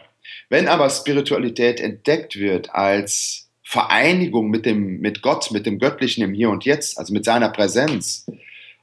Wenn 0.48 0.68
aber 0.68 0.90
Spiritualität 0.90 1.80
entdeckt 1.80 2.36
wird 2.36 2.74
als 2.74 3.50
Vereinigung 3.62 4.50
mit, 4.50 4.66
dem, 4.66 5.00
mit 5.00 5.22
Gott, 5.22 5.50
mit 5.50 5.66
dem 5.66 5.78
Göttlichen 5.78 6.22
im 6.22 6.34
Hier 6.34 6.50
und 6.50 6.64
Jetzt, 6.64 6.98
also 6.98 7.12
mit 7.12 7.24
seiner 7.24 7.48
Präsenz, 7.48 8.26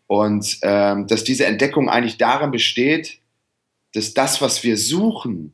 und 0.08 0.58
ähm, 0.63 1.08
dass 1.08 1.23
diese 1.23 1.45
Entdeckung 1.45 1.89
eigentlich 1.89 2.17
darin 2.17 2.51
besteht, 2.51 3.19
dass 3.93 4.13
das, 4.13 4.41
was 4.41 4.62
wir 4.63 4.75
suchen, 4.75 5.54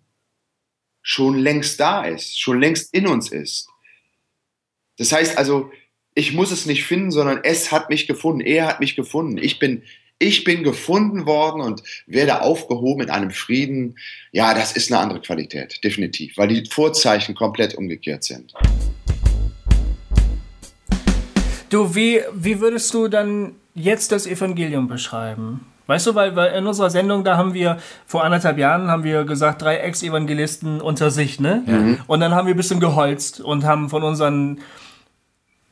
schon 1.04 1.38
längst 1.38 1.80
da 1.80 2.04
ist, 2.04 2.40
schon 2.40 2.60
längst 2.60 2.92
in 2.94 3.06
uns 3.06 3.32
ist. 3.32 3.70
Das 4.98 5.12
heißt 5.12 5.38
also, 5.38 5.72
ich 6.16 6.34
muss 6.34 6.52
es 6.52 6.66
nicht 6.66 6.86
finden, 6.86 7.12
sondern 7.12 7.42
es 7.44 7.72
hat 7.72 7.92
mich 7.92 8.08
gefunden, 8.08 8.42
er 8.42 8.66
hat 8.66 8.80
mich 8.80 8.96
gefunden. 8.96 9.38
Ich 9.38 9.60
bin, 9.60 9.84
ich 10.20 10.44
bin 10.44 10.64
gefunden 10.64 11.26
worden 11.26 11.62
und 11.62 11.84
werde 12.08 12.42
aufgehoben 12.42 13.04
in 13.04 13.10
einem 13.10 13.32
Frieden. 13.32 13.98
Ja, 14.32 14.54
das 14.54 14.72
ist 14.72 14.92
eine 14.92 15.02
andere 15.02 15.22
Qualität, 15.22 15.84
definitiv, 15.84 16.38
weil 16.38 16.48
die 16.48 16.68
Vorzeichen 16.70 17.36
komplett 17.36 17.76
umgekehrt 17.76 18.24
sind. 18.24 18.54
Du, 21.70 21.94
wie, 21.94 22.22
wie 22.34 22.60
würdest 22.60 22.94
du 22.94 23.08
dann 23.08 23.56
jetzt 23.76 24.12
das 24.12 24.26
Evangelium 24.26 24.88
beschreiben? 24.88 25.66
Weißt 25.86 26.08
du, 26.08 26.16
weil, 26.16 26.36
weil 26.36 26.54
in 26.54 26.66
unserer 26.66 26.90
Sendung, 26.90 27.24
da 27.24 27.38
haben 27.38 27.54
wir 27.54 27.78
vor 28.06 28.24
anderthalb 28.24 28.58
Jahren, 28.58 28.90
haben 28.90 29.04
wir 29.04 29.24
gesagt, 29.24 29.62
drei 29.62 29.78
Ex-Evangelisten 29.78 30.82
unter 30.82 31.12
sich, 31.12 31.40
ne? 31.40 31.64
Mhm. 31.66 32.00
Und 32.08 32.20
dann 32.20 32.34
haben 32.34 32.48
wir 32.48 32.54
ein 32.54 32.58
bisschen 32.58 32.82
geholzt 32.82 33.40
und 33.40 33.64
haben 33.64 33.90
von 33.90 34.04
unseren, 34.04 34.60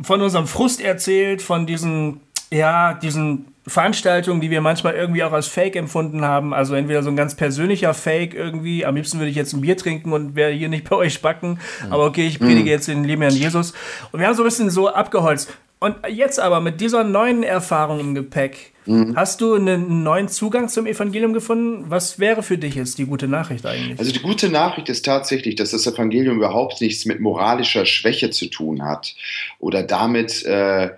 von 0.01 0.21
unserem 0.21 0.47
Frust 0.47 0.79
erzählt, 0.79 1.41
von 1.41 1.65
diesen, 1.65 2.21
ja, 2.51 2.93
diesen 2.93 3.45
Veranstaltungen, 3.67 4.41
die 4.41 4.51
wir 4.51 4.61
manchmal 4.61 4.93
irgendwie 4.93 5.23
auch 5.23 5.31
als 5.31 5.47
Fake 5.47 5.75
empfunden 5.75 6.23
haben. 6.23 6.53
Also 6.53 6.75
entweder 6.75 7.01
so 7.01 7.09
ein 7.09 7.15
ganz 7.15 7.35
persönlicher 7.35 7.93
Fake 7.93 8.35
irgendwie. 8.35 8.85
Am 8.85 8.95
liebsten 8.95 9.17
würde 9.17 9.31
ich 9.31 9.35
jetzt 9.35 9.53
ein 9.53 9.61
Bier 9.61 9.75
trinken 9.75 10.13
und 10.13 10.35
wäre 10.35 10.51
hier 10.51 10.69
nicht 10.69 10.87
bei 10.89 10.95
euch 10.95 11.21
backen. 11.21 11.59
Mhm. 11.85 11.93
Aber 11.93 12.05
okay, 12.05 12.27
ich 12.27 12.39
predige 12.39 12.61
mhm. 12.61 12.67
jetzt 12.67 12.87
den 12.87 13.03
lieben 13.03 13.23
Herrn 13.23 13.35
Jesus. 13.35 13.73
Und 14.11 14.19
wir 14.19 14.27
haben 14.27 14.35
so 14.35 14.43
ein 14.43 14.45
bisschen 14.47 14.69
so 14.69 14.89
abgeholzt. 14.89 15.51
Und 15.79 15.95
jetzt 16.09 16.39
aber 16.39 16.61
mit 16.61 16.79
dieser 16.79 17.03
neuen 17.03 17.43
Erfahrung 17.43 17.99
im 17.99 18.15
Gepäck, 18.15 18.71
mhm. 18.85 19.15
hast 19.15 19.41
du 19.41 19.55
einen 19.55 20.03
neuen 20.03 20.29
Zugang 20.29 20.69
zum 20.69 20.85
Evangelium 20.85 21.33
gefunden? 21.33 21.85
Was 21.89 22.17
wäre 22.17 22.43
für 22.43 22.57
dich 22.57 22.75
jetzt 22.75 22.97
die 22.97 23.05
gute 23.05 23.27
Nachricht 23.27 23.65
eigentlich? 23.65 23.99
Also 23.99 24.11
die 24.11 24.21
gute 24.21 24.49
Nachricht 24.49 24.89
ist 24.89 25.05
tatsächlich, 25.05 25.55
dass 25.55 25.71
das 25.71 25.85
Evangelium 25.85 26.37
überhaupt 26.37 26.81
nichts 26.81 27.05
mit 27.05 27.19
moralischer 27.19 27.85
Schwäche 27.85 28.29
zu 28.29 28.47
tun 28.47 28.83
hat 28.83 29.15
oder 29.59 29.83
damit, 29.83 30.45
äh, 30.45 30.91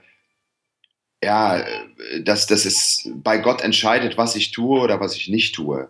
ja, 1.23 1.65
dass, 2.21 2.47
dass 2.47 2.65
es 2.65 3.09
bei 3.15 3.37
Gott 3.37 3.61
entscheidet, 3.61 4.17
was 4.17 4.35
ich 4.35 4.51
tue 4.51 4.79
oder 4.79 4.99
was 4.99 5.15
ich 5.15 5.27
nicht 5.29 5.55
tue, 5.55 5.89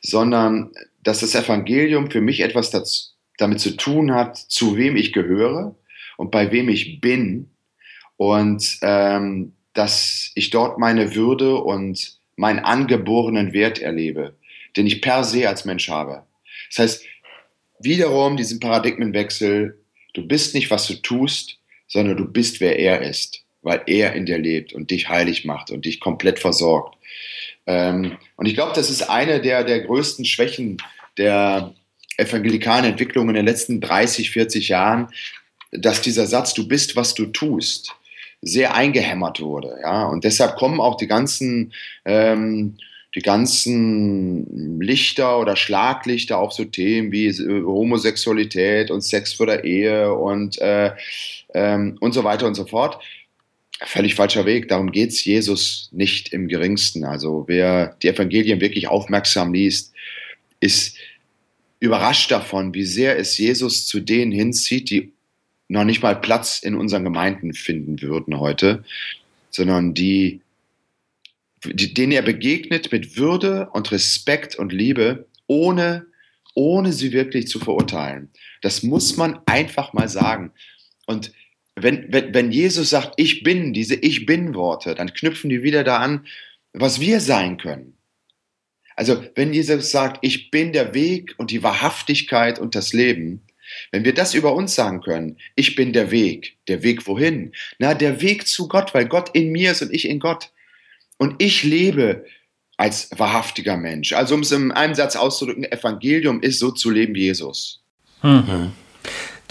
sondern 0.00 0.72
dass 1.02 1.20
das 1.20 1.34
Evangelium 1.34 2.10
für 2.10 2.20
mich 2.20 2.40
etwas 2.40 2.70
dazu, 2.70 3.10
damit 3.38 3.60
zu 3.60 3.76
tun 3.76 4.14
hat, 4.14 4.36
zu 4.36 4.76
wem 4.76 4.96
ich 4.96 5.12
gehöre 5.12 5.74
und 6.16 6.30
bei 6.30 6.50
wem 6.52 6.68
ich 6.68 7.00
bin. 7.00 7.50
Und 8.16 8.78
ähm, 8.80 9.52
dass 9.74 10.32
ich 10.34 10.48
dort 10.48 10.78
meine 10.78 11.14
Würde 11.14 11.56
und 11.56 12.18
meinen 12.36 12.60
angeborenen 12.60 13.52
Wert 13.52 13.78
erlebe, 13.78 14.34
den 14.74 14.86
ich 14.86 15.02
per 15.02 15.22
se 15.22 15.46
als 15.46 15.66
Mensch 15.66 15.90
habe. 15.90 16.24
Das 16.70 16.78
heißt, 16.78 17.04
wiederum 17.80 18.38
diesen 18.38 18.58
Paradigmenwechsel, 18.58 19.78
du 20.14 20.26
bist 20.26 20.54
nicht, 20.54 20.70
was 20.70 20.86
du 20.86 20.94
tust, 20.94 21.58
sondern 21.88 22.16
du 22.16 22.26
bist, 22.26 22.60
wer 22.60 22.78
er 22.78 23.02
ist 23.02 23.45
weil 23.66 23.82
er 23.86 24.14
in 24.14 24.26
dir 24.26 24.38
lebt 24.38 24.72
und 24.72 24.92
dich 24.92 25.08
heilig 25.08 25.44
macht 25.44 25.72
und 25.72 25.84
dich 25.86 25.98
komplett 25.98 26.38
versorgt. 26.38 26.96
Ähm, 27.66 28.16
und 28.36 28.46
ich 28.46 28.54
glaube, 28.54 28.72
das 28.76 28.90
ist 28.90 29.10
eine 29.10 29.40
der, 29.40 29.64
der 29.64 29.80
größten 29.80 30.24
Schwächen 30.24 30.76
der 31.18 31.74
evangelikalen 32.16 32.84
Entwicklung 32.84 33.28
in 33.28 33.34
den 33.34 33.44
letzten 33.44 33.80
30, 33.80 34.30
40 34.30 34.68
Jahren, 34.68 35.08
dass 35.72 36.00
dieser 36.00 36.28
Satz, 36.28 36.54
du 36.54 36.68
bist, 36.68 36.94
was 36.94 37.14
du 37.14 37.26
tust, 37.26 37.92
sehr 38.40 38.76
eingehämmert 38.76 39.40
wurde. 39.40 39.76
Ja? 39.82 40.06
Und 40.06 40.22
deshalb 40.22 40.54
kommen 40.54 40.80
auch 40.80 40.96
die 40.96 41.08
ganzen, 41.08 41.72
ähm, 42.04 42.76
die 43.16 43.22
ganzen 43.22 44.80
Lichter 44.80 45.40
oder 45.40 45.56
Schlaglichter 45.56 46.38
auf 46.38 46.52
so 46.52 46.64
Themen 46.64 47.10
wie 47.10 47.26
äh, 47.26 47.64
Homosexualität 47.64 48.92
und 48.92 49.00
Sex 49.00 49.32
vor 49.32 49.46
der 49.46 49.64
Ehe 49.64 50.14
und, 50.14 50.56
äh, 50.60 50.92
ähm, 51.52 51.96
und 51.98 52.12
so 52.12 52.22
weiter 52.22 52.46
und 52.46 52.54
so 52.54 52.64
fort 52.64 53.00
völlig 53.84 54.14
falscher 54.14 54.46
Weg. 54.46 54.68
Darum 54.68 54.92
geht 54.92 55.10
es 55.10 55.24
Jesus 55.24 55.88
nicht 55.92 56.32
im 56.32 56.48
geringsten. 56.48 57.04
Also 57.04 57.44
wer 57.46 57.96
die 58.02 58.08
Evangelien 58.08 58.60
wirklich 58.60 58.88
aufmerksam 58.88 59.52
liest, 59.52 59.92
ist 60.60 60.96
überrascht 61.78 62.30
davon, 62.30 62.74
wie 62.74 62.84
sehr 62.84 63.18
es 63.18 63.36
Jesus 63.36 63.86
zu 63.86 64.00
denen 64.00 64.32
hinzieht, 64.32 64.90
die 64.90 65.12
noch 65.68 65.84
nicht 65.84 66.02
mal 66.02 66.16
Platz 66.16 66.58
in 66.58 66.74
unseren 66.74 67.04
Gemeinden 67.04 67.52
finden 67.52 68.00
würden 68.00 68.38
heute, 68.38 68.84
sondern 69.50 69.94
die, 69.94 70.40
die 71.64 71.92
denen 71.92 72.12
er 72.12 72.22
begegnet 72.22 72.92
mit 72.92 73.16
Würde 73.16 73.68
und 73.72 73.90
Respekt 73.90 74.56
und 74.56 74.72
Liebe, 74.72 75.26
ohne, 75.46 76.06
ohne 76.54 76.92
sie 76.92 77.12
wirklich 77.12 77.48
zu 77.48 77.58
verurteilen. 77.58 78.30
Das 78.62 78.82
muss 78.82 79.16
man 79.16 79.40
einfach 79.46 79.92
mal 79.92 80.08
sagen. 80.08 80.52
Und 81.06 81.32
wenn, 81.76 82.10
wenn, 82.12 82.32
wenn 82.34 82.50
Jesus 82.50 82.90
sagt, 82.90 83.14
ich 83.16 83.42
bin, 83.42 83.72
diese 83.72 83.94
Ich 83.94 84.26
bin-Worte, 84.26 84.94
dann 84.94 85.12
knüpfen 85.12 85.50
die 85.50 85.62
wieder 85.62 85.84
da 85.84 85.98
an, 85.98 86.26
was 86.72 87.00
wir 87.00 87.20
sein 87.20 87.58
können. 87.58 87.96
Also 88.96 89.22
wenn 89.34 89.52
Jesus 89.52 89.90
sagt, 89.90 90.18
ich 90.22 90.50
bin 90.50 90.72
der 90.72 90.94
Weg 90.94 91.34
und 91.36 91.50
die 91.50 91.62
Wahrhaftigkeit 91.62 92.58
und 92.58 92.74
das 92.74 92.94
Leben, 92.94 93.42
wenn 93.92 94.04
wir 94.04 94.14
das 94.14 94.32
über 94.32 94.54
uns 94.54 94.74
sagen 94.74 95.02
können, 95.02 95.36
ich 95.54 95.74
bin 95.74 95.92
der 95.92 96.10
Weg, 96.10 96.56
der 96.68 96.82
Weg 96.82 97.06
wohin? 97.06 97.52
Na, 97.78 97.92
der 97.92 98.22
Weg 98.22 98.46
zu 98.46 98.68
Gott, 98.68 98.94
weil 98.94 99.06
Gott 99.06 99.30
in 99.34 99.52
mir 99.52 99.72
ist 99.72 99.82
und 99.82 99.92
ich 99.92 100.08
in 100.08 100.18
Gott. 100.18 100.50
Und 101.18 101.42
ich 101.42 101.62
lebe 101.62 102.24
als 102.78 103.10
wahrhaftiger 103.16 103.76
Mensch. 103.76 104.12
Also 104.12 104.34
um 104.34 104.40
es 104.40 104.52
in 104.52 104.70
einem 104.72 104.94
Satz 104.94 105.16
auszudrücken, 105.16 105.64
Evangelium 105.64 106.40
ist 106.40 106.58
so 106.58 106.70
zu 106.70 106.90
leben 106.90 107.14
wie 107.14 107.24
Jesus. 107.24 107.82
Mhm. 108.22 108.72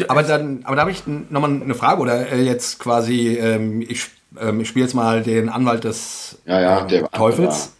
Aber 0.08 0.24
dann, 0.24 0.62
aber 0.64 0.76
da 0.76 0.82
habe 0.82 0.92
ich 0.92 1.04
nochmal 1.08 1.50
eine 1.50 1.76
Frage 1.76 2.02
oder 2.02 2.32
äh, 2.32 2.42
jetzt 2.42 2.80
quasi, 2.80 3.38
ähm, 3.38 3.82
ich, 3.82 4.08
ähm, 4.40 4.62
ich 4.62 4.68
spiele 4.68 4.86
jetzt 4.86 4.94
mal 4.94 5.24
den 5.24 5.50
Anwalt 5.50 5.84
des 5.84 6.40
ja, 6.46 6.62
ja, 6.62 6.88
ähm, 6.90 7.08
Teufels. 7.12 7.72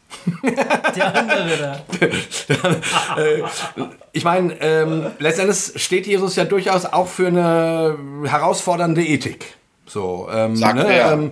Der 0.96 1.16
andere 1.16 1.58
da. 1.58 1.82
Äh, 3.18 3.44
ich 4.12 4.24
meine, 4.24 4.54
ähm, 4.62 5.12
letztendlich 5.20 5.82
steht 5.82 6.08
Jesus 6.08 6.36
ja 6.36 6.46
durchaus 6.46 6.86
auch 6.86 7.08
für 7.08 7.28
eine 7.28 7.98
herausfordernde 8.24 9.04
Ethik. 9.04 9.56
So, 9.86 10.28
ähm, 10.32 10.56
Sagt 10.56 10.76
ne, 10.76 10.86
wer? 10.88 11.12
ähm, 11.12 11.32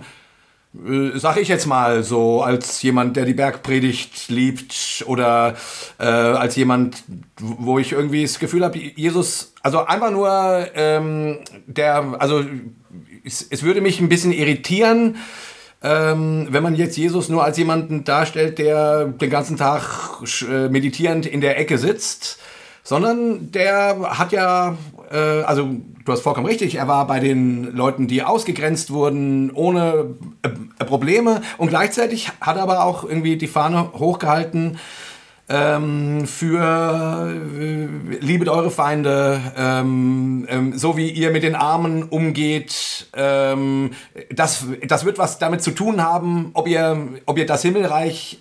sag 1.14 1.36
ich 1.36 1.48
jetzt 1.48 1.66
mal 1.66 2.02
so, 2.02 2.42
als 2.42 2.82
jemand, 2.82 3.16
der 3.16 3.24
die 3.24 3.34
Bergpredigt 3.34 4.28
liebt 4.28 5.04
oder 5.06 5.54
äh, 5.98 6.04
als 6.04 6.56
jemand, 6.56 7.04
wo 7.38 7.78
ich 7.78 7.92
irgendwie 7.92 8.22
das 8.22 8.38
Gefühl 8.38 8.64
habe, 8.64 8.78
Jesus, 8.78 9.52
also 9.62 9.86
einfach 9.86 10.10
nur 10.10 10.66
ähm, 10.74 11.38
der, 11.66 12.16
also 12.18 12.44
es, 13.24 13.46
es 13.48 13.62
würde 13.62 13.80
mich 13.80 14.00
ein 14.00 14.08
bisschen 14.08 14.32
irritieren, 14.32 15.16
ähm, 15.82 16.48
wenn 16.50 16.62
man 16.62 16.74
jetzt 16.74 16.96
Jesus 16.96 17.28
nur 17.28 17.44
als 17.44 17.56
jemanden 17.56 18.04
darstellt, 18.04 18.58
der 18.58 19.04
den 19.04 19.30
ganzen 19.30 19.56
Tag 19.56 20.22
äh, 20.48 20.68
meditierend 20.68 21.26
in 21.26 21.40
der 21.40 21.58
Ecke 21.58 21.78
sitzt, 21.78 22.38
sondern 22.82 23.50
der 23.52 24.18
hat 24.18 24.32
ja, 24.32 24.70
äh, 24.72 24.74
also 25.18 25.70
du 26.04 26.12
hast 26.12 26.20
vollkommen 26.20 26.46
richtig, 26.46 26.76
er 26.76 26.88
war 26.88 27.06
bei 27.06 27.20
den 27.20 27.74
Leuten, 27.74 28.06
die 28.06 28.22
ausgegrenzt 28.22 28.90
wurden, 28.90 29.50
ohne 29.52 30.16
äh, 30.42 30.84
Probleme 30.84 31.42
und 31.58 31.68
gleichzeitig 31.68 32.30
hat 32.40 32.56
er 32.56 32.62
aber 32.62 32.84
auch 32.84 33.04
irgendwie 33.04 33.36
die 33.36 33.46
Fahne 33.46 33.92
hochgehalten, 33.94 34.78
ähm, 35.48 36.26
für 36.26 37.30
äh, 37.30 38.16
liebet 38.20 38.48
eure 38.48 38.70
Feinde, 38.70 39.40
ähm, 39.56 40.46
ähm, 40.48 40.78
so 40.78 40.96
wie 40.96 41.10
ihr 41.10 41.30
mit 41.30 41.42
den 41.42 41.54
Armen 41.54 42.04
umgeht. 42.04 43.08
Ähm, 43.14 43.90
das, 44.30 44.66
das 44.86 45.04
wird 45.04 45.18
was 45.18 45.38
damit 45.38 45.62
zu 45.62 45.72
tun 45.72 46.02
haben, 46.02 46.50
ob 46.54 46.66
ihr, 46.66 47.08
ob 47.26 47.36
ihr 47.36 47.46
das 47.46 47.62
Himmelreich 47.62 48.40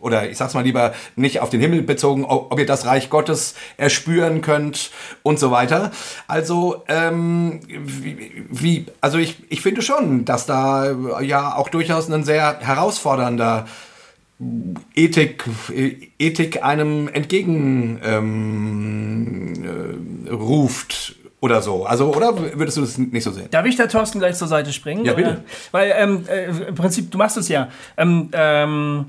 oder 0.00 0.28
ich 0.30 0.36
sag's 0.36 0.54
mal 0.54 0.64
lieber 0.64 0.94
nicht 1.16 1.40
auf 1.40 1.50
den 1.50 1.60
Himmel 1.60 1.82
bezogen, 1.82 2.24
ob, 2.24 2.58
ihr 2.58 2.66
das 2.66 2.86
Reich 2.86 3.10
Gottes 3.10 3.54
erspüren 3.76 4.40
könnt 4.40 4.90
und 5.22 5.38
so 5.38 5.50
weiter. 5.50 5.90
Also, 6.26 6.84
ähm, 6.88 7.60
wie, 7.68 8.44
wie, 8.50 8.86
also 9.00 9.18
ich, 9.18 9.36
ich 9.48 9.60
finde 9.60 9.82
schon, 9.82 10.24
dass 10.24 10.46
da 10.46 10.92
ja 11.20 11.54
auch 11.54 11.68
durchaus 11.68 12.10
ein 12.10 12.24
sehr 12.24 12.60
herausfordernder 12.60 13.66
Ethik, 14.94 15.44
Ethik 16.18 16.62
einem 16.62 17.08
entgegen 17.08 18.00
ähm, 18.04 19.52
äh, 20.26 20.30
ruft 20.30 21.16
oder 21.40 21.60
so. 21.60 21.86
Also, 21.86 22.14
oder 22.14 22.36
würdest 22.56 22.76
du 22.76 22.82
das 22.82 22.98
nicht 22.98 23.24
so 23.24 23.32
sehen? 23.32 23.48
Darf 23.50 23.66
ich 23.66 23.76
da 23.76 23.86
Thorsten 23.88 24.20
gleich 24.20 24.36
zur 24.36 24.48
Seite 24.48 24.72
springen? 24.72 25.04
Ja, 25.04 25.14
bitte. 25.14 25.30
Oder? 25.30 25.44
Weil 25.72 25.92
ähm, 25.96 26.24
äh, 26.28 26.68
im 26.68 26.74
Prinzip, 26.74 27.10
du 27.10 27.18
machst 27.18 27.36
es 27.36 27.48
ja. 27.48 27.68
Ähm, 27.96 28.30
ähm, 28.32 29.06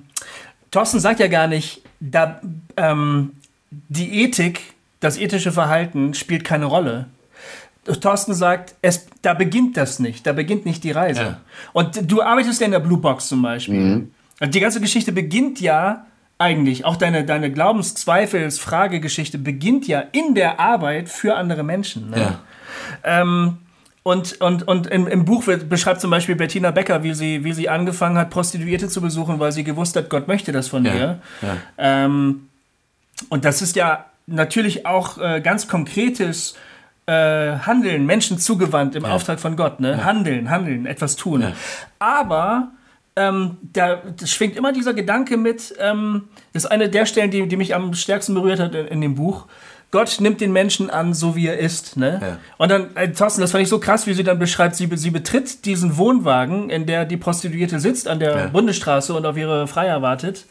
Thorsten 0.71 0.99
sagt 0.99 1.19
ja 1.19 1.27
gar 1.27 1.47
nicht, 1.47 1.81
da, 1.99 2.41
ähm, 2.77 3.33
die 3.69 4.23
Ethik, 4.23 4.61
das 4.99 5.17
ethische 5.17 5.51
Verhalten 5.51 6.13
spielt 6.13 6.43
keine 6.43 6.65
Rolle. 6.65 7.07
Thorsten 8.01 8.33
sagt, 8.33 8.75
es, 8.81 9.07
da 9.21 9.33
beginnt 9.33 9.77
das 9.77 9.99
nicht, 9.99 10.27
da 10.27 10.33
beginnt 10.33 10.65
nicht 10.65 10.83
die 10.83 10.91
Reise. 10.91 11.21
Ja. 11.21 11.41
Und 11.73 12.11
du 12.11 12.21
arbeitest 12.21 12.59
ja 12.61 12.65
in 12.65 12.71
der 12.71 12.79
Blue 12.79 12.99
Box 12.99 13.27
zum 13.27 13.41
Beispiel. 13.41 13.79
Mhm. 13.79 14.11
Also 14.39 14.51
die 14.51 14.59
ganze 14.59 14.81
Geschichte 14.81 15.11
beginnt 15.11 15.59
ja 15.59 16.05
eigentlich, 16.37 16.85
auch 16.85 16.95
deine, 16.95 17.25
deine 17.25 17.51
Glaubenszweifels-Fragegeschichte 17.51 19.37
beginnt 19.37 19.87
ja 19.87 20.03
in 20.11 20.35
der 20.35 20.59
Arbeit 20.59 21.09
für 21.09 21.35
andere 21.35 21.63
Menschen. 21.63 22.11
Ne? 22.11 22.17
Ja. 22.17 22.39
Ähm, 23.03 23.57
und, 24.09 24.41
und, 24.41 24.67
und 24.67 24.87
im, 24.87 25.07
im 25.07 25.23
Buch 25.23 25.45
wird, 25.45 25.69
beschreibt 25.69 26.01
zum 26.01 26.09
Beispiel 26.09 26.35
Bettina 26.35 26.71
Becker, 26.71 27.03
wie 27.03 27.13
sie, 27.13 27.43
wie 27.43 27.53
sie 27.53 27.69
angefangen 27.69 28.17
hat, 28.17 28.31
Prostituierte 28.31 28.87
zu 28.87 29.01
besuchen, 29.01 29.39
weil 29.39 29.51
sie 29.51 29.63
gewusst 29.63 29.95
hat, 29.95 30.09
Gott 30.09 30.27
möchte 30.27 30.51
das 30.51 30.67
von 30.67 30.83
Ja, 30.83 30.93
ihr. 30.95 31.19
ja. 31.43 31.57
Ähm, 31.77 32.49
und 33.29 33.45
das 33.45 33.61
ist 33.61 33.75
ja 33.75 34.05
natürlich 34.25 34.87
auch 34.87 35.19
äh, 35.19 35.41
ganz 35.41 35.67
konkretes 35.67 36.55
äh, 37.05 37.11
Handeln, 37.11 38.07
Menschen 38.07 38.39
zugewandt 38.39 38.95
im 38.95 39.05
Auftrag 39.05 39.39
von 39.39 39.55
Gott. 39.55 39.79
Ne? 39.79 40.03
Handeln, 40.03 40.49
handeln, 40.49 40.87
etwas 40.87 41.15
tun. 41.15 41.41
Ja. 41.41 41.51
Aber 41.99 42.69
ähm, 43.15 43.57
da 43.61 44.01
schwingt 44.25 44.55
immer 44.55 44.71
dieser 44.73 44.95
Gedanke 44.95 45.37
mit, 45.37 45.75
ähm, 45.79 46.29
das 46.53 46.63
ist 46.63 46.71
eine 46.71 46.89
der 46.89 47.05
Stellen, 47.05 47.29
die, 47.29 47.47
die 47.47 47.57
mich 47.57 47.75
am 47.75 47.93
stärksten 47.93 48.33
berührt 48.33 48.59
hat 48.59 48.73
in, 48.73 48.87
in 48.87 49.01
dem 49.01 49.13
Buch. 49.13 49.45
Gott 49.91 50.17
nimmt 50.19 50.39
den 50.39 50.51
Menschen 50.51 50.89
an, 50.89 51.13
so 51.15 51.35
wie 51.35 51.47
er 51.47 51.57
ist. 51.57 51.97
Ne? 51.97 52.19
Ja. 52.21 52.37
Und 52.57 52.69
dann, 52.69 52.95
äh, 52.95 53.11
Thorsten, 53.11 53.41
das 53.41 53.51
fand 53.51 53.63
ich 53.63 53.69
so 53.69 53.79
krass, 53.79 54.05
wie 54.05 54.13
sie 54.13 54.23
dann 54.23 54.37
beschreibt, 54.37 54.75
sie, 54.75 54.87
sie 54.95 55.09
betritt 55.09 55.65
diesen 55.65 55.97
Wohnwagen, 55.97 56.69
in 56.69 56.85
der 56.85 57.05
die 57.05 57.17
Prostituierte 57.17 57.79
sitzt 57.79 58.07
an 58.07 58.19
der 58.19 58.37
Ja. 58.37 58.47
Bundesstraße 58.47 59.13
und 59.15 59.25
auf 59.25 59.35
ihre 59.35 59.67
Freier 59.67 60.01
wartet. 60.01 60.45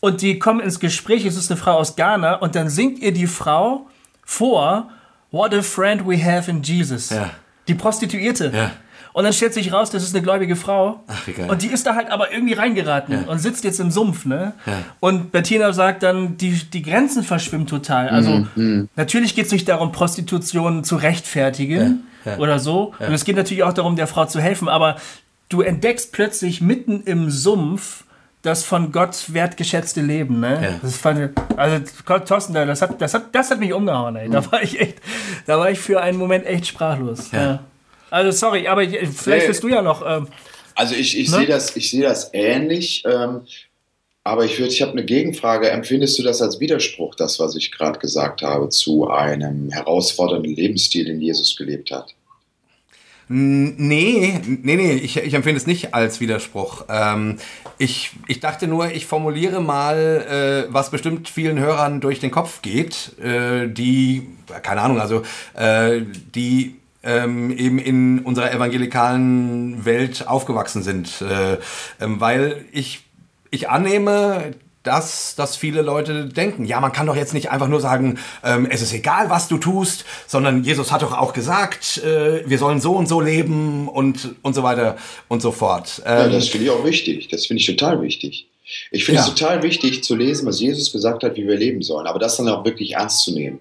Und 0.00 0.22
die 0.22 0.38
kommen 0.38 0.60
ins 0.60 0.80
Gespräch, 0.80 1.26
es 1.26 1.36
ist 1.36 1.50
eine 1.50 1.60
Frau 1.60 1.72
aus 1.76 1.94
Ghana, 1.94 2.36
und 2.36 2.54
dann 2.54 2.70
singt 2.70 3.00
ihr 3.00 3.12
die 3.12 3.26
Frau 3.26 3.86
vor, 4.24 4.88
What 5.30 5.54
a 5.54 5.62
friend 5.62 6.06
we 6.08 6.16
have 6.24 6.50
in 6.50 6.62
Jesus. 6.62 7.10
Ja. 7.10 7.30
Die 7.68 7.74
Prostituierte. 7.74 8.50
Ja. 8.54 8.70
Und 9.12 9.24
dann 9.24 9.32
stellt 9.32 9.54
sich 9.54 9.72
raus, 9.72 9.90
das 9.90 10.02
ist 10.04 10.14
eine 10.14 10.22
gläubige 10.22 10.54
Frau. 10.56 11.00
Ach, 11.08 11.26
wie 11.26 11.32
geil. 11.32 11.50
Und 11.50 11.62
die 11.62 11.66
ist 11.68 11.86
da 11.86 11.94
halt 11.96 12.10
aber 12.10 12.32
irgendwie 12.32 12.52
reingeraten 12.54 13.14
Ja. 13.24 13.28
und 13.30 13.38
sitzt 13.38 13.64
jetzt 13.64 13.80
im 13.80 13.90
Sumpf, 13.90 14.24
ne? 14.24 14.52
Ja. 14.66 14.72
Und 15.00 15.32
Bettina 15.32 15.72
sagt 15.72 16.02
dann, 16.02 16.36
die, 16.36 16.52
die 16.52 16.82
Grenzen 16.82 17.22
verschwimmen 17.24 17.66
total. 17.66 18.08
Also 18.08 18.46
natürlich 18.96 19.34
geht 19.34 19.46
es 19.46 19.52
nicht 19.52 19.68
darum, 19.68 19.92
Prostitution 19.92 20.84
zu 20.84 20.96
rechtfertigen 20.96 22.04
Ja. 22.24 22.32
Ja. 22.32 22.38
oder 22.38 22.58
so. 22.58 22.92
Und 22.98 23.12
es 23.14 23.24
geht 23.24 23.36
natürlich 23.36 23.62
auch 23.62 23.72
darum, 23.72 23.96
der 23.96 24.06
Frau 24.06 24.26
zu 24.26 24.40
helfen. 24.40 24.68
Aber 24.68 24.96
du 25.48 25.62
entdeckst 25.62 26.12
plötzlich 26.12 26.60
mitten 26.60 27.02
im 27.04 27.30
Sumpf 27.30 28.04
das 28.42 28.64
von 28.64 28.90
Gott 28.90 29.34
wertgeschätzte 29.34 30.00
Leben, 30.00 30.40
ne? 30.40 30.58
Ja. 30.62 30.68
Das 30.82 30.96
fand 30.96 31.18
ich, 31.18 31.58
also 31.58 31.78
Thorsten, 32.24 32.54
das 32.54 32.80
hat, 32.80 32.98
das 33.00 33.12
hat, 33.12 33.34
das 33.34 33.50
hat 33.50 33.60
mich 33.60 33.72
umgehauen, 33.74 34.16
ey. 34.16 34.30
Da 34.30 34.50
war 34.50 34.62
ich 34.62 34.80
echt, 34.80 34.96
da 35.46 35.58
war 35.58 35.70
ich 35.70 35.78
für 35.78 36.00
einen 36.00 36.16
Moment 36.16 36.46
echt 36.46 36.66
sprachlos. 36.66 37.32
Ja. 37.32 37.42
Ja. 37.42 37.58
Also 38.10 38.30
sorry, 38.32 38.66
aber 38.66 38.82
ich- 38.82 38.98
vielleicht 39.08 39.42
Nee. 39.42 39.48
bist 39.48 39.62
du 39.62 39.68
ja 39.68 39.82
noch. 39.82 40.02
Ähm, 40.06 40.26
Also 40.74 40.94
ich, 40.94 41.18
ich 41.18 41.28
Ne? 41.30 41.38
sehe 41.38 41.46
das, 41.46 41.76
ich 41.76 41.90
sehe 41.90 42.02
das 42.02 42.30
ähnlich, 42.32 43.04
ähm, 43.04 43.42
aber 44.24 44.44
ich 44.44 44.58
würde, 44.58 44.72
ich 44.72 44.80
habe 44.82 44.92
eine 44.92 45.04
Gegenfrage. 45.04 45.68
Empfindest 45.70 46.18
du 46.18 46.22
das 46.22 46.40
als 46.40 46.58
Widerspruch, 46.60 47.14
das, 47.16 47.38
was 47.38 47.54
ich 47.56 47.70
gerade 47.72 47.98
gesagt 47.98 48.42
habe, 48.42 48.68
zu 48.70 49.08
einem 49.08 49.70
herausfordernden 49.70 50.54
Lebensstil, 50.54 51.04
den 51.04 51.20
Jesus 51.20 51.56
gelebt 51.56 51.90
hat? 51.90 52.14
Nee, 53.32 54.40
nee, 54.44 54.74
nee, 54.76 54.92
ich, 54.94 55.16
ich 55.16 55.34
empfinde 55.34 55.58
es 55.60 55.66
nicht 55.68 55.94
als 55.94 56.18
Widerspruch. 56.20 56.86
Ähm, 56.88 57.36
ich, 57.78 58.10
ich 58.26 58.40
dachte 58.40 58.66
nur, 58.66 58.90
ich 58.90 59.06
formuliere 59.06 59.60
mal, 59.62 60.66
äh, 60.68 60.72
was 60.74 60.90
bestimmt 60.90 61.28
vielen 61.28 61.58
Hörern 61.60 62.00
durch 62.00 62.18
den 62.18 62.32
Kopf 62.32 62.60
geht, 62.60 63.12
äh, 63.22 63.68
die, 63.68 64.26
keine 64.62 64.80
Ahnung, 64.80 65.00
also 65.00 65.22
äh, 65.54 66.00
die 66.34 66.74
ähm, 67.02 67.50
eben 67.50 67.78
in 67.78 68.20
unserer 68.20 68.52
evangelikalen 68.52 69.84
Welt 69.84 70.26
aufgewachsen 70.26 70.82
sind. 70.82 71.22
Äh, 71.22 71.58
ähm, 72.00 72.20
weil 72.20 72.64
ich, 72.72 73.04
ich 73.50 73.68
annehme, 73.68 74.54
das, 74.82 75.34
dass 75.34 75.56
viele 75.56 75.82
Leute 75.82 76.26
denken, 76.26 76.64
ja, 76.64 76.80
man 76.80 76.92
kann 76.92 77.06
doch 77.06 77.16
jetzt 77.16 77.34
nicht 77.34 77.50
einfach 77.50 77.68
nur 77.68 77.80
sagen, 77.80 78.18
ähm, 78.42 78.66
es 78.70 78.80
ist 78.80 78.94
egal, 78.94 79.28
was 79.28 79.46
du 79.46 79.58
tust, 79.58 80.06
sondern 80.26 80.64
Jesus 80.64 80.90
hat 80.90 81.02
doch 81.02 81.12
auch 81.12 81.34
gesagt, 81.34 81.98
äh, 81.98 82.48
wir 82.48 82.58
sollen 82.58 82.80
so 82.80 82.94
und 82.94 83.06
so 83.06 83.20
leben 83.20 83.88
und, 83.88 84.36
und 84.40 84.54
so 84.54 84.62
weiter 84.62 84.96
und 85.28 85.42
so 85.42 85.52
fort. 85.52 86.00
Ähm, 86.06 86.18
ja, 86.18 86.28
das 86.28 86.48
finde 86.48 86.66
ich 86.66 86.70
auch 86.70 86.84
wichtig. 86.84 87.28
Das 87.28 87.46
finde 87.46 87.60
ich 87.60 87.66
total 87.66 88.00
wichtig. 88.00 88.46
Ich 88.90 89.04
finde 89.04 89.20
ja. 89.20 89.26
es 89.26 89.34
total 89.34 89.62
wichtig 89.62 90.02
zu 90.02 90.14
lesen, 90.14 90.46
was 90.46 90.60
Jesus 90.60 90.92
gesagt 90.92 91.24
hat, 91.24 91.36
wie 91.36 91.46
wir 91.46 91.56
leben 91.56 91.82
sollen, 91.82 92.06
aber 92.06 92.18
das 92.18 92.36
dann 92.36 92.48
auch 92.48 92.64
wirklich 92.64 92.92
ernst 92.92 93.24
zu 93.24 93.32
nehmen. 93.32 93.58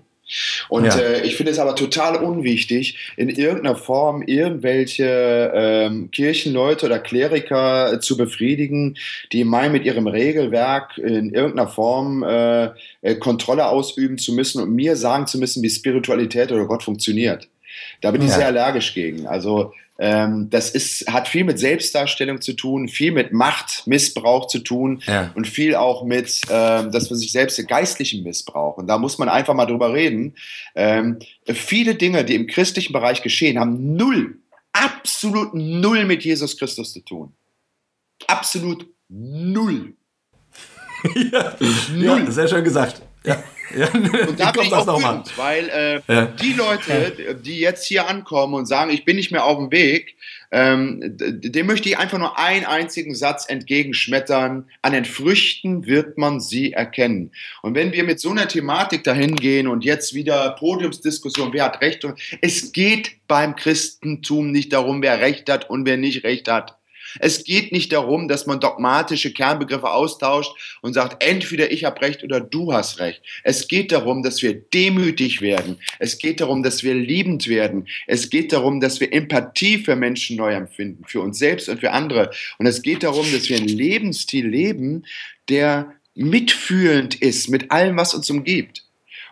Und 0.68 0.86
ja. 0.86 0.98
äh, 0.98 1.22
ich 1.26 1.36
finde 1.36 1.52
es 1.52 1.60
aber 1.60 1.76
total 1.76 2.18
unwichtig, 2.24 3.14
in 3.18 3.30
irgendeiner 3.30 3.76
Form 3.76 4.22
irgendwelche 4.22 5.52
ähm, 5.54 6.12
Kirchenleute 6.12 6.86
oder 6.86 7.00
Kleriker 7.00 8.00
zu 8.02 8.18
befriedigen, 8.18 8.98
die 9.32 9.44
meinen, 9.44 9.72
mit 9.72 9.86
ihrem 9.86 10.08
Regelwerk 10.08 10.98
in 10.98 11.34
irgendeiner 11.34 11.68
Form 11.68 12.24
äh, 12.24 12.70
äh, 13.02 13.16
Kontrolle 13.16 13.68
ausüben 13.68 14.18
zu 14.18 14.34
müssen 14.34 14.62
und 14.62 14.74
mir 14.74 14.96
sagen 14.96 15.28
zu 15.28 15.40
müssen, 15.40 15.64
wie 15.64 15.70
Spiritualität 15.70 16.52
oder 16.52 16.66
Gott 16.66 16.84
funktioniert. 16.84 17.48
Da 18.02 18.12
bin 18.12 18.22
ich 18.22 18.32
sehr 18.32 18.48
allergisch 18.48 18.94
gegen. 18.94 19.28
Also 19.28 19.74
ähm, 20.02 20.50
das 20.50 20.70
ist, 20.70 21.12
hat 21.12 21.28
viel 21.28 21.44
mit 21.44 21.60
Selbstdarstellung 21.60 22.42
zu 22.42 22.54
tun, 22.54 22.88
viel 22.88 23.12
mit 23.12 23.34
Machtmissbrauch 23.34 24.48
zu 24.48 24.60
tun 24.60 25.04
ja. 25.06 25.32
und 25.36 25.46
viel 25.46 25.76
auch 25.76 26.06
mit, 26.06 26.42
ähm, 26.50 26.92
dass 26.92 27.10
man 27.10 27.20
sich 27.20 27.34
selbst 27.34 27.60
geistlichen 27.68 28.24
Missbrauch. 28.24 28.78
Und 28.78 28.88
da 28.88 28.98
muss 28.98 29.18
man 29.18 29.28
einfach 29.28 29.54
mal 29.54 29.66
drüber 29.66 29.94
reden. 29.94 30.36
Ähm, 30.74 31.20
viele 31.46 31.96
Dinge, 31.96 32.24
die 32.24 32.36
im 32.36 32.48
christlichen 32.48 32.94
Bereich 32.94 33.22
geschehen, 33.22 33.60
haben 33.60 33.96
null, 33.98 34.38
absolut 34.72 35.54
null 35.54 36.06
mit 36.06 36.24
Jesus 36.24 36.58
Christus 36.58 36.94
zu 36.94 37.02
tun. 37.02 37.34
Absolut 38.26 38.88
null. 39.10 39.96
ja, 41.32 41.58
null. 41.94 42.24
Ja, 42.24 42.32
sehr 42.32 42.48
schön 42.48 42.64
gesagt. 42.64 43.02
Ja. 43.26 43.44
Ja, 43.76 43.88
und 43.94 44.40
da 44.40 44.52
bin 44.52 44.64
ich 44.64 44.74
auch 44.74 44.88
wütend, 44.88 45.38
weil 45.38 45.70
äh, 45.70 46.02
ja. 46.12 46.26
die 46.26 46.54
Leute, 46.54 47.36
die 47.44 47.60
jetzt 47.60 47.86
hier 47.86 48.08
ankommen 48.08 48.54
und 48.54 48.66
sagen, 48.66 48.92
ich 48.92 49.06
bin 49.06 49.16
nicht 49.16 49.32
mehr 49.32 49.46
auf 49.46 49.58
dem 49.58 49.72
Weg, 49.72 50.16
ähm, 50.52 51.00
dem 51.04 51.68
möchte 51.68 51.90
ich 51.90 51.98
einfach 51.98 52.18
nur 52.18 52.40
einen 52.40 52.66
einzigen 52.66 53.14
Satz 53.14 53.48
entgegenschmettern. 53.48 54.66
An 54.82 54.94
den 54.94 55.06
Früchten 55.06 55.86
wird 55.86 56.18
man 56.18 56.40
sie 56.40 56.74
erkennen. 56.74 57.32
Und 57.62 57.76
wenn 57.76 57.92
wir 57.92 58.04
mit 58.04 58.20
so 58.20 58.32
einer 58.32 58.48
Thematik 58.48 59.04
dahin 59.04 59.36
gehen 59.36 59.68
und 59.68 59.86
jetzt 59.86 60.14
wieder 60.16 60.56
Podiumsdiskussion, 60.58 61.54
wer 61.54 61.66
hat 61.66 61.82
Recht? 61.82 62.06
Es 62.42 62.72
geht 62.72 63.28
beim 63.28 63.56
Christentum 63.56 64.52
nicht 64.52 64.74
darum, 64.74 65.04
wer 65.04 65.20
Recht 65.20 65.50
hat 65.50 65.70
und 65.70 65.86
wer 65.86 65.98
nicht 65.98 66.24
Recht 66.24 66.48
hat. 66.48 66.79
Es 67.20 67.44
geht 67.44 67.72
nicht 67.72 67.92
darum, 67.92 68.28
dass 68.28 68.46
man 68.46 68.60
dogmatische 68.60 69.34
Kernbegriffe 69.34 69.90
austauscht 69.90 70.52
und 70.82 70.94
sagt, 70.94 71.24
entweder 71.24 71.72
ich 71.72 71.86
habe 71.86 72.02
recht 72.02 72.24
oder 72.24 72.40
du 72.40 72.74
hast 72.74 73.00
recht. 73.00 73.22
Es 73.44 73.68
geht 73.68 73.92
darum, 73.92 74.24
dass 74.24 74.42
wir 74.42 74.54
demütig 74.54 75.42
werden. 75.42 75.78
Es 76.00 76.18
geht 76.18 76.42
darum, 76.42 76.64
dass 76.64 76.84
wir 76.84 76.94
liebend 76.94 77.48
werden. 77.48 77.88
Es 78.08 78.30
geht 78.30 78.54
darum, 78.54 78.80
dass 78.80 79.00
wir 79.00 79.12
Empathie 79.12 79.80
für 79.80 79.96
Menschen 79.96 80.38
neu 80.38 80.54
empfinden, 80.54 81.04
für 81.06 81.22
uns 81.22 81.40
selbst 81.40 81.70
und 81.70 81.80
für 81.80 81.92
andere. 81.92 82.32
Und 82.58 82.66
es 82.66 82.82
geht 82.82 83.04
darum, 83.04 83.26
dass 83.32 83.50
wir 83.50 83.58
einen 83.58 83.68
Lebensstil 83.68 84.48
leben, 84.48 85.06
der 85.50 85.94
mitfühlend 86.16 87.16
ist 87.16 87.50
mit 87.50 87.72
allem, 87.72 87.98
was 87.98 88.14
uns 88.14 88.30
umgibt. 88.30 88.84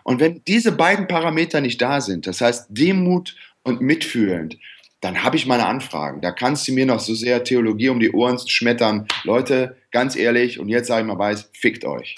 Und 0.04 0.20
wenn 0.20 0.42
diese 0.46 0.72
beiden 0.72 1.06
Parameter 1.06 1.60
nicht 1.60 1.82
da 1.82 2.00
sind, 2.00 2.26
das 2.26 2.40
heißt 2.40 2.66
Demut 2.70 3.36
und 3.62 3.82
mitfühlend, 3.82 4.56
dann 5.00 5.22
habe 5.22 5.36
ich 5.36 5.46
meine 5.46 5.66
Anfragen. 5.66 6.20
Da 6.20 6.32
kannst 6.32 6.66
du 6.66 6.72
mir 6.72 6.86
noch 6.86 7.00
so 7.00 7.14
sehr 7.14 7.44
Theologie 7.44 7.88
um 7.88 8.00
die 8.00 8.10
Ohren 8.12 8.38
schmettern. 8.46 9.06
Leute, 9.24 9.76
ganz 9.90 10.16
ehrlich, 10.16 10.58
und 10.58 10.68
jetzt 10.68 10.88
sage 10.88 11.02
ich 11.02 11.06
mal 11.06 11.18
weiß, 11.18 11.50
fickt 11.52 11.84
euch. 11.84 12.16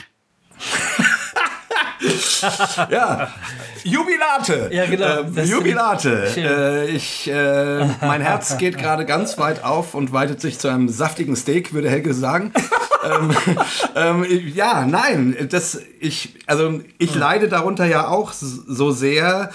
ja, 2.90 3.32
Jubilate. 3.84 4.70
Ja, 4.72 4.86
genau. 4.86 5.22
Äh, 5.36 5.44
Jubilate. 5.44 6.26
Äh, 6.36 6.88
ich, 6.88 7.30
äh, 7.30 7.84
mein 8.00 8.22
Herz 8.22 8.56
geht 8.56 8.78
gerade 8.78 9.04
ganz 9.04 9.36
weit 9.38 9.62
auf 9.64 9.94
und 9.94 10.12
weitet 10.12 10.40
sich 10.40 10.58
zu 10.58 10.68
einem 10.68 10.88
saftigen 10.88 11.36
Steak, 11.36 11.74
würde 11.74 11.90
Helge 11.90 12.14
sagen. 12.14 12.52
ähm, 13.04 13.36
ähm, 13.94 14.26
ja, 14.54 14.86
nein, 14.86 15.36
das, 15.50 15.80
ich, 16.00 16.34
also 16.46 16.80
ich 16.98 17.14
leide 17.14 17.48
darunter 17.48 17.84
ja 17.84 18.08
auch 18.08 18.32
so 18.32 18.90
sehr 18.90 19.50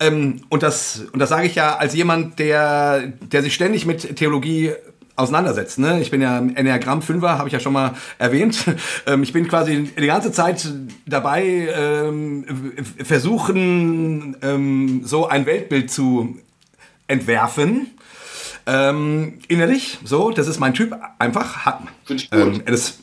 ähm, 0.00 0.42
und 0.48 0.62
das, 0.62 1.04
und 1.12 1.18
das 1.18 1.28
sage 1.28 1.46
ich 1.46 1.54
ja 1.54 1.76
als 1.76 1.94
jemand, 1.94 2.38
der, 2.38 3.06
der 3.06 3.42
sich 3.42 3.54
ständig 3.54 3.86
mit 3.86 4.16
Theologie 4.16 4.72
auseinandersetzt. 5.18 5.78
Ne? 5.80 6.00
Ich 6.00 6.10
bin 6.10 6.22
ja 6.22 6.38
Enneagramm 6.38 7.00
5er, 7.00 7.38
habe 7.38 7.48
ich 7.48 7.52
ja 7.52 7.60
schon 7.60 7.72
mal 7.72 7.94
erwähnt. 8.18 8.64
Ähm, 9.06 9.22
ich 9.22 9.32
bin 9.32 9.48
quasi 9.48 9.84
die 9.84 10.06
ganze 10.06 10.32
Zeit 10.32 10.68
dabei, 11.06 11.68
ähm, 11.74 12.44
versuchen, 13.02 14.36
ähm, 14.42 15.02
so 15.04 15.26
ein 15.26 15.46
Weltbild 15.46 15.90
zu 15.90 16.36
entwerfen. 17.06 17.86
Ähm, 18.66 19.38
innerlich, 19.48 19.98
so, 20.04 20.30
das 20.30 20.46
ist 20.46 20.60
mein 20.60 20.74
Typ, 20.74 20.94
einfach. 21.18 21.64
Hat, 21.64 21.80
Finde 22.04 22.22
ich 22.22 22.30
gut. 22.30 22.40
Ähm, 22.40 22.62
das, 22.66 22.98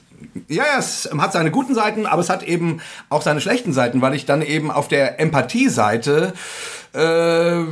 ja, 0.47 0.63
es 0.77 1.09
hat 1.17 1.33
seine 1.33 1.51
guten 1.51 1.75
Seiten, 1.75 2.05
aber 2.05 2.21
es 2.21 2.29
hat 2.29 2.43
eben 2.43 2.81
auch 3.09 3.21
seine 3.21 3.41
schlechten 3.41 3.73
Seiten, 3.73 4.01
weil 4.01 4.13
ich 4.15 4.25
dann 4.25 4.41
eben 4.41 4.71
auf 4.71 4.87
der 4.87 5.19
Empathie-Seite 5.19 6.33
äh, 6.95 7.63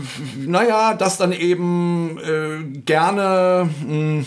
naja, 0.45 0.93
das 0.95 1.17
dann 1.17 1.31
eben 1.31 2.17
äh, 2.17 2.79
gerne, 2.81 3.69
mh, 3.81 3.87
hm, 3.87 4.25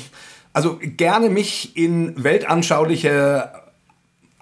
also 0.52 0.78
gerne 0.80 1.28
mich 1.28 1.76
in 1.76 2.14
weltanschauliche 2.22 3.50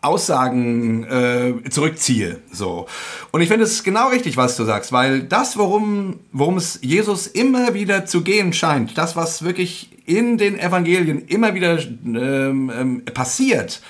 Aussagen 0.00 1.04
äh, 1.04 1.68
zurückziehe. 1.70 2.40
So. 2.52 2.86
Und 3.32 3.40
ich 3.40 3.48
finde 3.48 3.64
es 3.64 3.82
genau 3.82 4.10
richtig, 4.10 4.36
was 4.36 4.56
du 4.56 4.64
sagst, 4.64 4.92
weil 4.92 5.24
das, 5.24 5.56
worum, 5.56 6.20
worum 6.30 6.56
es 6.56 6.78
Jesus 6.82 7.26
immer 7.26 7.74
wieder 7.74 8.06
zu 8.06 8.22
gehen 8.22 8.52
scheint, 8.52 8.96
das, 8.96 9.16
was 9.16 9.42
wirklich 9.42 9.93
in 10.06 10.38
den 10.38 10.58
Evangelien 10.58 11.26
immer 11.26 11.54
wieder 11.54 11.78
ähm, 11.78 12.70
ähm, 12.74 13.04
passiert, 13.06 13.80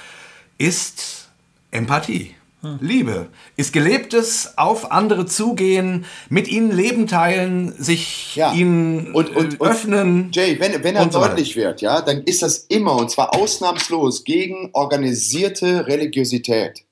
ist 0.58 1.28
Empathie. 1.70 2.34
Liebe 2.80 3.28
ist 3.56 3.72
gelebtes 3.72 4.54
auf 4.56 4.90
andere 4.90 5.26
zugehen, 5.26 6.06
mit 6.28 6.48
ihnen 6.48 6.72
Leben 6.72 7.06
teilen, 7.06 7.74
sich 7.78 8.36
ja. 8.36 8.52
ihnen 8.52 9.12
und, 9.12 9.34
und, 9.36 9.54
äh, 9.54 9.64
öffnen. 9.64 10.24
Und 10.24 10.36
Jay, 10.36 10.58
wenn, 10.58 10.82
wenn 10.82 10.96
er 10.96 11.06
deutlich 11.06 11.56
wird, 11.56 11.82
ja, 11.82 12.00
dann 12.00 12.22
ist 12.22 12.42
das 12.42 12.58
immer 12.68 12.96
und 12.96 13.10
zwar 13.10 13.34
ausnahmslos 13.34 14.24
gegen 14.24 14.70
organisierte 14.72 15.86
Religiosität. 15.86 16.84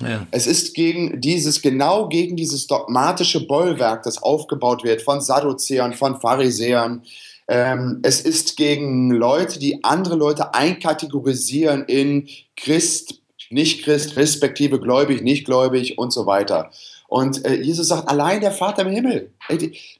Ja. 0.00 0.26
Es 0.30 0.46
ist 0.46 0.74
gegen 0.74 1.20
dieses, 1.20 1.60
genau 1.60 2.08
gegen 2.08 2.36
dieses 2.36 2.66
dogmatische 2.66 3.46
Bollwerk, 3.46 4.02
das 4.04 4.22
aufgebaut 4.22 4.82
wird 4.82 5.02
von 5.02 5.20
Sadduzäern, 5.20 5.92
von 5.92 6.18
Pharisäern. 6.18 7.02
Ähm, 7.50 7.98
es 8.04 8.20
ist 8.20 8.56
gegen 8.56 9.10
Leute, 9.10 9.58
die 9.58 9.82
andere 9.82 10.14
Leute 10.14 10.54
einkategorisieren 10.54 11.84
in 11.84 12.28
Christ, 12.56 13.22
nicht 13.50 13.82
Christ, 13.82 14.16
respektive 14.16 14.78
gläubig, 14.78 15.22
nicht 15.22 15.46
gläubig 15.46 15.98
und 15.98 16.12
so 16.12 16.26
weiter. 16.26 16.70
Und 17.08 17.44
äh, 17.44 17.54
Jesus 17.54 17.88
sagt, 17.88 18.08
allein 18.08 18.40
der 18.40 18.52
Vater 18.52 18.82
im 18.82 18.92
Himmel. 18.92 19.32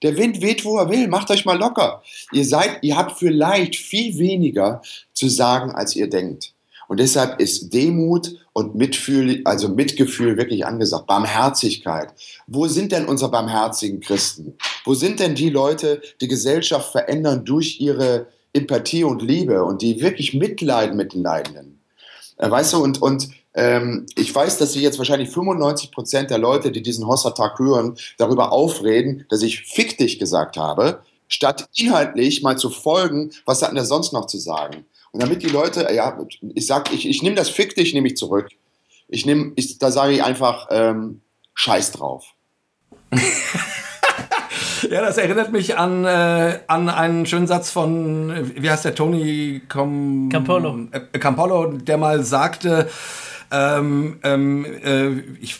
Der 0.00 0.16
Wind 0.16 0.40
weht, 0.40 0.64
wo 0.64 0.78
er 0.78 0.88
will, 0.90 1.08
macht 1.08 1.28
euch 1.32 1.44
mal 1.44 1.58
locker. 1.58 2.04
Ihr 2.30 2.44
seid, 2.44 2.78
ihr 2.82 2.96
habt 2.96 3.18
vielleicht 3.18 3.74
viel 3.74 4.16
weniger 4.16 4.80
zu 5.12 5.28
sagen, 5.28 5.72
als 5.72 5.96
ihr 5.96 6.08
denkt. 6.08 6.54
Und 6.90 6.98
deshalb 6.98 7.40
ist 7.40 7.72
Demut 7.72 8.34
und 8.52 8.74
Mitfühl, 8.74 9.42
also 9.44 9.68
Mitgefühl 9.68 10.36
wirklich 10.36 10.66
angesagt. 10.66 11.06
Barmherzigkeit. 11.06 12.12
Wo 12.48 12.66
sind 12.66 12.90
denn 12.90 13.04
unsere 13.04 13.30
barmherzigen 13.30 14.00
Christen? 14.00 14.56
Wo 14.84 14.94
sind 14.94 15.20
denn 15.20 15.36
die 15.36 15.50
Leute, 15.50 16.02
die 16.20 16.26
Gesellschaft 16.26 16.90
verändern 16.90 17.44
durch 17.44 17.80
ihre 17.80 18.26
Empathie 18.52 19.04
und 19.04 19.22
Liebe 19.22 19.62
und 19.62 19.82
die 19.82 20.00
wirklich 20.00 20.34
mitleiden 20.34 20.96
mit 20.96 21.12
den 21.12 21.22
Leidenden? 21.22 21.80
Äh, 22.38 22.50
weißt 22.50 22.72
du, 22.72 22.82
und, 22.82 23.00
und 23.00 23.28
ähm, 23.54 24.06
ich 24.16 24.34
weiß, 24.34 24.58
dass 24.58 24.72
sich 24.72 24.82
jetzt 24.82 24.98
wahrscheinlich 24.98 25.30
95 25.30 25.92
Prozent 25.92 26.30
der 26.30 26.38
Leute, 26.38 26.72
die 26.72 26.82
diesen 26.82 27.06
Hossa-Tag 27.06 27.60
hören, 27.60 27.94
darüber 28.18 28.50
aufreden, 28.50 29.26
dass 29.28 29.42
ich 29.42 29.62
fick 29.62 29.96
dich 29.96 30.18
gesagt 30.18 30.56
habe, 30.56 31.02
statt 31.28 31.68
inhaltlich 31.76 32.42
mal 32.42 32.58
zu 32.58 32.68
folgen, 32.68 33.30
was 33.46 33.62
hat 33.62 33.68
denn 33.68 33.76
der 33.76 33.84
sonst 33.84 34.12
noch 34.12 34.26
zu 34.26 34.38
sagen? 34.38 34.86
Und 35.12 35.22
damit 35.22 35.42
die 35.42 35.48
Leute, 35.48 35.88
ja, 35.92 36.18
ich 36.54 36.66
sag, 36.66 36.92
ich, 36.92 37.08
ich 37.08 37.22
nehme 37.22 37.36
das 37.36 37.48
fick 37.48 37.74
dich, 37.74 37.94
nehme 37.94 38.08
ich 38.08 38.16
zurück. 38.16 38.48
Ich 39.08 39.26
nehme, 39.26 39.52
ich, 39.56 39.78
da 39.78 39.90
sage 39.90 40.12
ich 40.12 40.22
einfach 40.22 40.68
ähm, 40.70 41.20
Scheiß 41.54 41.92
drauf. 41.92 42.26
ja, 44.90 45.00
das 45.00 45.18
erinnert 45.18 45.50
mich 45.50 45.76
an, 45.76 46.04
äh, 46.04 46.60
an 46.68 46.88
einen 46.88 47.26
schönen 47.26 47.48
Satz 47.48 47.70
von, 47.70 48.52
wie 48.54 48.70
heißt 48.70 48.84
der, 48.84 48.94
Tony 48.94 49.62
Com 49.68 50.28
Campolo. 50.30 50.86
Äh, 50.92 51.18
Campolo, 51.18 51.72
der 51.72 51.98
mal 51.98 52.22
sagte, 52.22 52.88
ähm, 53.50 54.18
ähm, 54.22 54.64
äh, 54.64 55.10
ich, 55.40 55.56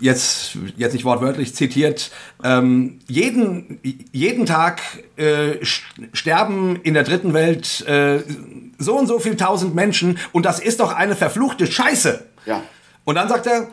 jetzt, 0.00 0.56
jetzt 0.76 0.92
nicht 0.92 1.04
wortwörtlich 1.04 1.54
zitiert, 1.54 2.10
ähm, 2.42 3.00
jeden, 3.06 3.80
jeden 4.12 4.46
Tag 4.46 4.80
äh, 5.16 5.64
sterben 6.12 6.80
in 6.82 6.94
der 6.94 7.04
dritten 7.04 7.34
Welt 7.34 7.86
äh, 7.86 8.20
so 8.78 8.98
und 8.98 9.06
so 9.06 9.18
viel 9.18 9.36
tausend 9.36 9.74
Menschen 9.74 10.18
und 10.32 10.46
das 10.46 10.58
ist 10.58 10.80
doch 10.80 10.92
eine 10.92 11.16
verfluchte 11.16 11.66
Scheiße. 11.66 12.24
Ja. 12.46 12.62
Und 13.04 13.16
dann 13.16 13.28
sagt 13.28 13.46
er, 13.46 13.68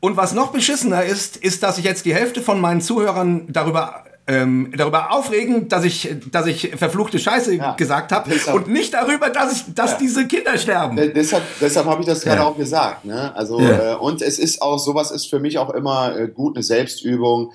und 0.00 0.16
was 0.16 0.32
noch 0.34 0.52
beschissener 0.52 1.04
ist, 1.04 1.36
ist, 1.36 1.62
dass 1.62 1.78
ich 1.78 1.84
jetzt 1.84 2.04
die 2.06 2.14
Hälfte 2.14 2.42
von 2.42 2.60
meinen 2.60 2.80
Zuhörern 2.80 3.46
darüber 3.48 4.04
ähm, 4.26 4.72
darüber 4.76 5.12
aufregen, 5.12 5.68
dass 5.68 5.84
ich, 5.84 6.14
dass 6.30 6.46
ich 6.46 6.70
verfluchte 6.76 7.18
Scheiße 7.18 7.56
ja, 7.56 7.74
gesagt 7.74 8.12
habe 8.12 8.30
und 8.52 8.68
nicht 8.68 8.94
darüber, 8.94 9.30
dass 9.30 9.52
ich, 9.52 9.74
dass 9.74 9.92
ja. 9.92 9.98
diese 9.98 10.26
Kinder 10.28 10.56
sterben. 10.58 10.96
Äh, 10.96 11.12
deshalb, 11.12 11.42
deshalb 11.60 11.86
habe 11.86 12.02
ich 12.02 12.06
das 12.06 12.22
gerade 12.22 12.40
ja. 12.40 12.46
auch 12.46 12.56
gesagt. 12.56 13.04
Ne? 13.04 13.34
Also 13.34 13.58
äh, 13.58 13.96
und 13.98 14.22
es 14.22 14.38
ist 14.38 14.62
auch 14.62 14.78
sowas 14.78 15.10
ist 15.10 15.28
für 15.28 15.40
mich 15.40 15.58
auch 15.58 15.70
immer 15.70 16.16
äh, 16.16 16.28
gut 16.28 16.56
eine 16.56 16.62
Selbstübung. 16.62 17.52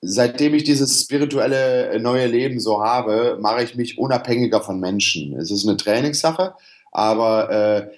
Seitdem 0.00 0.54
ich 0.54 0.64
dieses 0.64 1.02
spirituelle 1.02 1.90
äh, 1.90 1.98
neue 1.98 2.26
Leben 2.26 2.60
so 2.60 2.82
habe, 2.82 3.36
mache 3.38 3.62
ich 3.62 3.74
mich 3.74 3.98
unabhängiger 3.98 4.62
von 4.62 4.80
Menschen. 4.80 5.36
Es 5.36 5.50
ist 5.50 5.68
eine 5.68 5.76
Trainingssache, 5.76 6.54
aber 6.92 7.50
äh, 7.50 7.90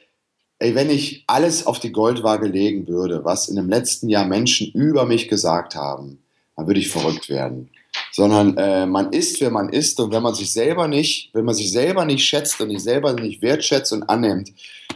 ey, 0.59 0.75
wenn 0.75 0.91
ich 0.91 1.23
alles 1.29 1.67
auf 1.67 1.79
die 1.79 1.93
Goldwaage 1.93 2.49
legen 2.49 2.89
würde, 2.89 3.25
was 3.25 3.49
in 3.49 3.55
dem 3.55 3.69
letzten 3.69 4.09
Jahr 4.09 4.27
Menschen 4.27 4.73
über 4.73 5.07
mich 5.07 5.29
gesagt 5.29 5.77
haben, 5.77 6.19
dann 6.57 6.67
würde 6.67 6.81
ich 6.81 6.91
verrückt 6.91 7.29
werden 7.29 7.71
sondern 8.11 8.57
äh, 8.57 8.87
man 8.87 9.13
ist, 9.13 9.41
wer 9.41 9.51
man 9.51 9.71
ist 9.71 9.99
und 10.01 10.13
wenn 10.13 10.23
man 10.23 10.35
sich 10.35 10.53
selber 10.53 10.87
nicht, 10.87 11.31
wenn 11.33 11.45
man 11.45 11.55
sich 11.55 11.73
selber 11.73 12.05
nicht 12.05 12.25
schätzt 12.25 12.61
und 12.61 12.71
sich 12.71 12.83
selber 12.83 13.15
nicht 13.15 13.43
wertschätzt 13.43 13.93
und 13.93 14.03
annimmt, 14.05 14.53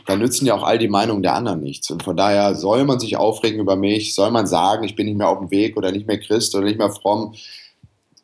dann 0.07 0.19
nützen 0.19 0.47
ja 0.47 0.55
auch 0.55 0.63
all 0.63 0.79
die 0.79 0.89
Meinungen 0.89 1.23
der 1.23 1.35
anderen 1.35 1.61
nichts. 1.61 1.91
Und 1.91 2.03
von 2.03 2.17
daher 2.17 2.55
soll 2.55 2.85
man 2.85 3.01
sich 3.01 3.17
aufregen 3.17 3.61
über 3.61 3.77
mich, 3.77 4.15
soll 4.15 4.31
man 4.31 4.47
sagen, 4.47 4.85
ich 4.85 4.95
bin 4.95 5.07
nicht 5.07 5.19
mehr 5.19 5.29
auf 5.29 5.39
dem 5.39 5.51
Weg 5.51 5.77
oder 5.77 5.91
nicht 5.91 6.07
mehr 6.07 6.21
Christ 6.21 6.55
oder 6.55 6.65
nicht 6.65 6.79
mehr 6.79 6.91
fromm. 6.91 7.35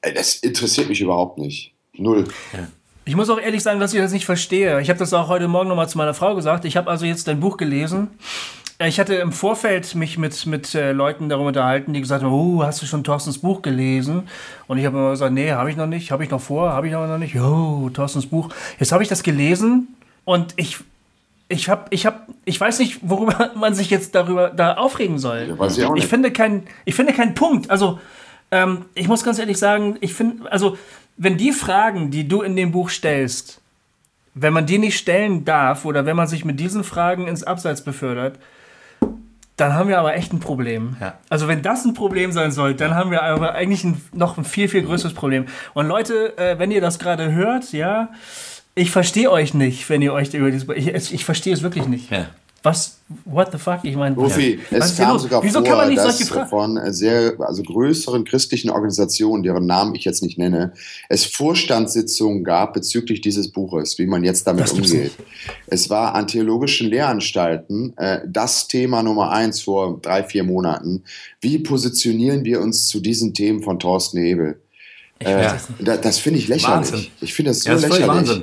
Äh, 0.03 0.12
das 0.12 0.37
interessiert 0.37 0.89
mich 0.89 1.01
überhaupt 1.01 1.39
nicht. 1.39 1.73
Null. 1.95 2.29
Ja. 2.53 2.68
Ich 3.05 3.16
muss 3.16 3.31
auch 3.31 3.41
ehrlich 3.41 3.62
sagen, 3.62 3.81
dass 3.81 3.93
ich 3.93 4.01
das 4.01 4.12
nicht 4.12 4.25
verstehe. 4.25 4.81
Ich 4.81 4.89
habe 4.89 4.99
das 4.99 5.12
auch 5.12 5.29
heute 5.29 5.49
Morgen 5.49 5.68
nochmal 5.68 5.89
zu 5.89 5.99
meiner 5.99 6.14
Frau 6.14 6.37
gesagt. 6.37 6.64
Ich 6.64 6.77
habe 6.77 6.89
also 6.89 7.05
jetzt 7.05 7.27
dein 7.27 7.41
Buch 7.41 7.57
gelesen 7.57 8.11
ich 8.89 8.99
hatte 8.99 9.14
im 9.14 9.33
Vorfeld 9.33 9.95
mich 9.95 10.18
mit, 10.18 10.47
mit 10.47 10.74
äh, 10.74 10.93
Leuten 10.93 11.28
darüber 11.28 11.49
unterhalten, 11.49 11.93
die 11.93 12.01
gesagt 12.01 12.24
haben, 12.24 12.33
oh, 12.33 12.62
hast 12.64 12.80
du 12.80 12.87
schon 12.87 13.05
Thorstens 13.05 13.39
Buch 13.39 13.62
gelesen? 13.62 14.28
Und 14.66 14.78
ich 14.78 14.87
habe 14.87 14.97
immer 14.97 15.11
gesagt, 15.11 15.33
nee, 15.33 15.53
habe 15.53 15.70
ich 15.70 15.76
noch 15.76 15.87
nicht, 15.87 16.11
habe 16.11 16.24
ich 16.24 16.30
noch 16.30 16.41
vor, 16.41 16.72
habe 16.72 16.87
ich 16.87 16.93
noch 16.93 17.18
nicht. 17.18 17.37
Oh, 17.37 17.91
Thorstens 17.93 18.26
Buch. 18.26 18.49
Jetzt 18.78 18.93
habe 18.93 19.03
ich 19.03 19.09
das 19.09 19.22
gelesen 19.22 19.89
und 20.24 20.55
ich 20.57 20.78
ich 21.49 21.68
habe 21.68 21.85
ich 21.91 22.07
habe 22.07 22.20
ich 22.45 22.59
weiß 22.59 22.78
nicht, 22.78 23.01
worüber 23.03 23.51
man 23.57 23.74
sich 23.74 23.91
jetzt 23.91 24.14
darüber 24.14 24.49
da 24.49 24.74
aufregen 24.74 25.18
soll. 25.18 25.49
Ja, 25.51 25.59
weiß 25.59 25.78
ich, 25.78 25.85
auch 25.85 25.95
nicht. 25.95 26.05
ich 26.05 26.11
finde 26.11 26.30
keinen 26.30 26.66
ich 26.85 26.95
finde 26.95 27.12
keinen 27.12 27.35
Punkt. 27.35 27.70
Also 27.70 28.01
ähm, 28.51 28.87
ich 28.95 29.09
muss 29.09 29.22
ganz 29.22 29.39
ehrlich 29.39 29.59
sagen, 29.59 29.99
ich 30.01 30.14
finde 30.14 30.51
also 30.51 30.78
wenn 31.18 31.37
die 31.37 31.53
Fragen, 31.53 32.11
die 32.11 32.26
du 32.26 32.43
in 32.43 32.57
dem 32.57 32.72
Buch 32.72 32.89
stellst, 32.89 33.61
wenn 34.35 34.53
man 34.55 34.64
die 34.64 34.78
nicht 34.78 34.97
stellen 34.97 35.45
darf 35.45 35.85
oder 35.85 36.07
wenn 36.07 36.16
man 36.16 36.26
sich 36.26 36.45
mit 36.45 36.59
diesen 36.59 36.85
Fragen 36.85 37.26
ins 37.26 37.45
Abseits 37.45 37.85
befördert, 37.85 38.39
dann 39.62 39.74
haben 39.74 39.88
wir 39.88 40.00
aber 40.00 40.16
echt 40.16 40.32
ein 40.32 40.40
Problem. 40.40 40.96
Ja. 41.00 41.14
Also 41.28 41.46
wenn 41.46 41.62
das 41.62 41.84
ein 41.84 41.94
Problem 41.94 42.32
sein 42.32 42.50
soll, 42.50 42.74
dann 42.74 42.96
haben 42.96 43.12
wir 43.12 43.22
aber 43.22 43.54
eigentlich 43.54 43.84
ein, 43.84 44.00
noch 44.12 44.36
ein 44.36 44.44
viel, 44.44 44.66
viel 44.66 44.82
größeres 44.82 45.14
Problem. 45.14 45.46
Und 45.72 45.86
Leute, 45.86 46.36
äh, 46.36 46.58
wenn 46.58 46.72
ihr 46.72 46.80
das 46.80 46.98
gerade 46.98 47.32
hört, 47.32 47.72
ja, 47.72 48.08
ich 48.74 48.90
verstehe 48.90 49.30
euch 49.30 49.54
nicht, 49.54 49.88
wenn 49.88 50.02
ihr 50.02 50.12
euch 50.12 50.34
über 50.34 50.50
dieses... 50.50 50.68
Ich, 50.68 51.14
ich 51.14 51.24
verstehe 51.24 51.52
es 51.52 51.62
wirklich 51.62 51.86
nicht. 51.86 52.10
Ja. 52.10 52.26
Was, 52.64 52.98
what 53.24 53.50
the 53.50 53.58
fuck? 53.58 53.80
Ich 53.82 53.96
meine, 53.96 54.14
Profi, 54.14 54.60
ja. 54.70 54.78
es 54.78 54.96
kam 54.96 55.18
sogar 55.18 55.42
Wieso 55.42 55.64
vor, 55.64 55.78
kann 55.78 55.96
dass 55.96 56.28
von 56.48 56.78
sehr, 56.92 57.34
also 57.40 57.62
größeren 57.64 58.24
christlichen 58.24 58.70
Organisationen, 58.70 59.42
deren 59.42 59.66
Namen 59.66 59.96
ich 59.96 60.04
jetzt 60.04 60.22
nicht 60.22 60.38
nenne, 60.38 60.72
es 61.08 61.24
Vorstandssitzungen 61.24 62.44
gab 62.44 62.74
bezüglich 62.74 63.20
dieses 63.20 63.50
Buches, 63.50 63.98
wie 63.98 64.06
man 64.06 64.22
jetzt 64.22 64.46
damit 64.46 64.72
umgeht. 64.72 65.12
Es 65.66 65.90
war 65.90 66.14
an 66.14 66.28
theologischen 66.28 66.88
Lehranstalten 66.88 67.96
äh, 67.96 68.20
das 68.26 68.68
Thema 68.68 69.02
Nummer 69.02 69.32
eins 69.32 69.62
vor 69.62 69.98
drei, 70.00 70.22
vier 70.22 70.44
Monaten. 70.44 71.02
Wie 71.40 71.58
positionieren 71.58 72.44
wir 72.44 72.60
uns 72.60 72.86
zu 72.86 73.00
diesen 73.00 73.34
Themen 73.34 73.64
von 73.64 73.80
Thorsten 73.80 74.18
Hebel? 74.18 74.60
Äh, 75.18 75.50
das, 75.80 76.00
das 76.00 76.18
finde 76.18 76.38
ich 76.38 76.46
lächerlich. 76.46 76.92
Wahnsinn. 76.92 77.06
Ich 77.20 77.34
finde 77.34 77.50
das 77.50 77.60
so 77.60 77.70
ja, 77.70 77.74
das 77.74 77.82
lächerlich. 77.82 78.08
Wahnsinn. 78.08 78.42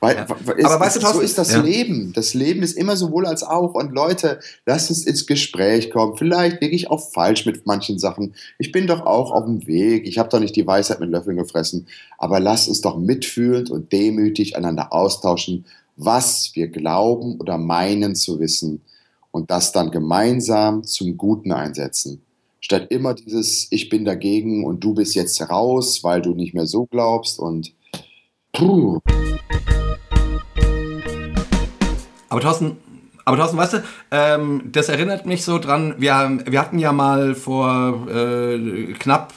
Weil, 0.00 0.16
ja. 0.16 0.24
ist, 0.24 0.66
aber 0.66 0.84
weißt 0.84 0.96
du, 0.96 1.00
Thorsten, 1.00 1.18
so 1.18 1.24
ist 1.24 1.38
das 1.38 1.52
ja. 1.52 1.62
Leben. 1.62 2.12
Das 2.12 2.34
Leben 2.34 2.62
ist 2.62 2.76
immer 2.76 2.96
sowohl 2.96 3.26
als 3.26 3.42
auch. 3.42 3.74
Und 3.74 3.92
Leute, 3.92 4.40
lasst 4.66 4.90
uns 4.90 5.06
ins 5.06 5.26
Gespräch 5.26 5.90
kommen. 5.90 6.16
Vielleicht 6.18 6.60
liege 6.60 6.76
ich 6.76 6.90
auch 6.90 7.10
falsch 7.12 7.46
mit 7.46 7.66
manchen 7.66 7.98
Sachen. 7.98 8.34
Ich 8.58 8.72
bin 8.72 8.86
doch 8.86 9.06
auch 9.06 9.30
auf 9.32 9.46
dem 9.46 9.66
Weg. 9.66 10.06
Ich 10.06 10.18
habe 10.18 10.28
doch 10.28 10.40
nicht 10.40 10.54
die 10.54 10.66
Weisheit 10.66 11.00
mit 11.00 11.10
Löffeln 11.10 11.38
gefressen. 11.38 11.86
Aber 12.18 12.40
lasst 12.40 12.68
uns 12.68 12.82
doch 12.82 12.98
mitfühlend 12.98 13.70
und 13.70 13.90
demütig 13.90 14.56
einander 14.56 14.92
austauschen, 14.92 15.64
was 15.96 16.50
wir 16.54 16.68
glauben 16.68 17.40
oder 17.40 17.56
meinen 17.56 18.14
zu 18.14 18.38
wissen. 18.38 18.82
Und 19.30 19.50
das 19.50 19.72
dann 19.72 19.90
gemeinsam 19.90 20.84
zum 20.84 21.16
Guten 21.16 21.52
einsetzen. 21.52 22.20
Statt 22.60 22.88
immer 22.90 23.14
dieses 23.14 23.68
Ich 23.70 23.88
bin 23.88 24.04
dagegen 24.04 24.64
und 24.64 24.80
du 24.80 24.92
bist 24.92 25.14
jetzt 25.14 25.40
raus, 25.48 26.02
weil 26.04 26.20
du 26.20 26.34
nicht 26.34 26.52
mehr 26.52 26.66
so 26.66 26.84
glaubst 26.86 27.38
und 27.38 27.72
puh. 28.52 28.98
Aber 32.36 32.42
Thorsten, 32.42 32.76
aber 33.24 33.38
Thorsten, 33.38 33.56
weißt 33.56 33.72
du, 33.72 33.82
ähm, 34.10 34.64
das 34.66 34.90
erinnert 34.90 35.24
mich 35.24 35.42
so 35.42 35.58
dran, 35.58 35.94
wir, 35.96 36.38
wir 36.44 36.60
hatten 36.60 36.78
ja 36.78 36.92
mal 36.92 37.34
vor 37.34 38.06
äh, 38.14 38.92
knapp, 38.92 39.32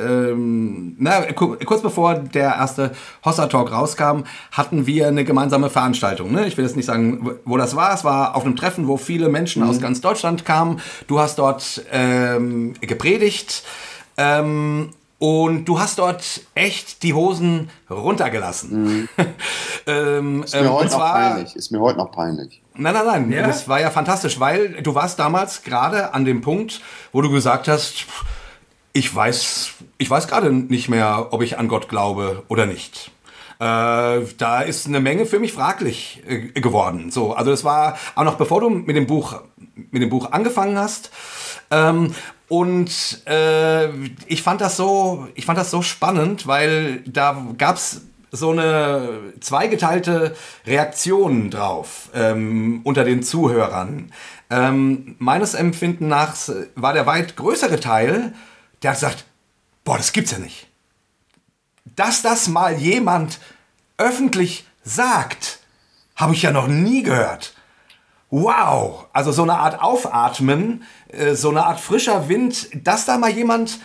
ähm, 0.00 0.94
na, 0.96 1.22
kurz 1.32 1.82
bevor 1.82 2.14
der 2.14 2.54
erste 2.54 2.92
Hossa 3.24 3.48
Talk 3.48 3.72
rauskam, 3.72 4.22
hatten 4.52 4.86
wir 4.86 5.08
eine 5.08 5.24
gemeinsame 5.24 5.70
Veranstaltung. 5.70 6.30
Ne? 6.30 6.46
Ich 6.46 6.56
will 6.56 6.64
jetzt 6.64 6.76
nicht 6.76 6.86
sagen, 6.86 7.32
wo 7.44 7.56
das 7.56 7.74
war. 7.74 7.92
Es 7.92 8.04
war 8.04 8.36
auf 8.36 8.44
einem 8.44 8.54
Treffen, 8.54 8.86
wo 8.86 8.96
viele 8.96 9.28
Menschen 9.28 9.64
mhm. 9.64 9.70
aus 9.70 9.80
ganz 9.80 10.00
Deutschland 10.00 10.44
kamen. 10.44 10.80
Du 11.08 11.18
hast 11.18 11.40
dort 11.40 11.82
ähm, 11.90 12.74
gepredigt. 12.80 13.64
Ähm, 14.16 14.90
und 15.18 15.64
du 15.64 15.80
hast 15.80 15.98
dort 15.98 16.42
echt 16.54 17.02
die 17.02 17.14
Hosen 17.14 17.70
runtergelassen. 17.90 18.82
Mhm. 18.84 19.08
ähm, 19.86 20.42
ist, 20.42 20.54
mir 20.54 20.60
ähm, 20.60 20.72
heute 20.72 20.90
zwar, 20.90 21.18
noch 21.20 21.34
peinlich. 21.34 21.56
ist 21.56 21.72
mir 21.72 21.80
heute 21.80 21.98
noch 21.98 22.12
peinlich. 22.12 22.62
Nein, 22.74 22.94
nein, 22.94 23.06
nein. 23.06 23.32
Ja? 23.32 23.46
Das 23.46 23.68
war 23.68 23.80
ja 23.80 23.90
fantastisch, 23.90 24.38
weil 24.38 24.82
du 24.82 24.94
warst 24.94 25.18
damals 25.18 25.62
gerade 25.62 26.12
an 26.12 26.24
dem 26.24 26.42
Punkt, 26.42 26.80
wo 27.12 27.22
du 27.22 27.30
gesagt 27.30 27.68
hast, 27.68 28.06
ich 28.92 29.14
weiß, 29.14 29.70
ich 29.98 30.10
weiß 30.10 30.28
gerade 30.28 30.52
nicht 30.52 30.88
mehr, 30.88 31.28
ob 31.30 31.42
ich 31.42 31.58
an 31.58 31.68
Gott 31.68 31.88
glaube 31.88 32.42
oder 32.48 32.66
nicht. 32.66 33.10
Äh, 33.58 34.20
da 34.36 34.60
ist 34.60 34.86
eine 34.86 35.00
Menge 35.00 35.24
für 35.24 35.38
mich 35.38 35.54
fraglich 35.54 36.22
äh, 36.28 36.60
geworden. 36.60 37.10
So, 37.10 37.32
also 37.32 37.50
das 37.50 37.64
war 37.64 37.96
auch 38.14 38.24
noch 38.24 38.36
bevor 38.36 38.60
du 38.60 38.68
mit 38.68 38.96
dem 38.96 39.06
Buch 39.06 39.40
mit 39.90 40.02
dem 40.02 40.10
Buch 40.10 40.30
angefangen 40.32 40.78
hast. 40.78 41.10
Ähm, 41.70 42.14
und 42.48 43.26
äh, 43.26 43.88
ich 44.26 44.42
fand 44.42 44.60
das 44.60 44.76
so, 44.76 45.28
ich 45.34 45.46
fand 45.46 45.58
das 45.58 45.70
so 45.70 45.82
spannend, 45.82 46.46
weil 46.46 47.00
da 47.00 47.44
gab 47.58 47.76
es 47.76 48.02
so 48.30 48.50
eine 48.50 49.32
zweigeteilte 49.40 50.36
Reaktion 50.66 51.50
drauf 51.50 52.10
ähm, 52.14 52.80
unter 52.84 53.04
den 53.04 53.22
Zuhörern. 53.22 54.12
Ähm, 54.50 55.16
meines 55.18 55.54
Empfinden 55.54 56.08
nach 56.08 56.36
war 56.74 56.92
der 56.92 57.06
weit 57.06 57.36
größere 57.36 57.80
Teil, 57.80 58.32
der 58.82 58.90
hat 58.90 59.00
gesagt, 59.00 59.24
boah, 59.84 59.96
das 59.96 60.12
gibt's 60.12 60.32
ja 60.32 60.38
nicht. 60.38 60.68
Dass 61.96 62.22
das 62.22 62.48
mal 62.48 62.76
jemand 62.76 63.40
öffentlich 63.96 64.66
sagt, 64.84 65.60
habe 66.14 66.34
ich 66.34 66.42
ja 66.42 66.52
noch 66.52 66.68
nie 66.68 67.02
gehört. 67.02 67.55
Wow, 68.38 69.06
also 69.14 69.32
so 69.32 69.44
eine 69.44 69.54
Art 69.54 69.80
Aufatmen, 69.80 70.82
äh, 71.08 71.32
so 71.32 71.48
eine 71.48 71.64
Art 71.64 71.80
frischer 71.80 72.28
Wind, 72.28 72.68
dass 72.86 73.06
da 73.06 73.16
mal 73.16 73.30
jemand 73.30 73.78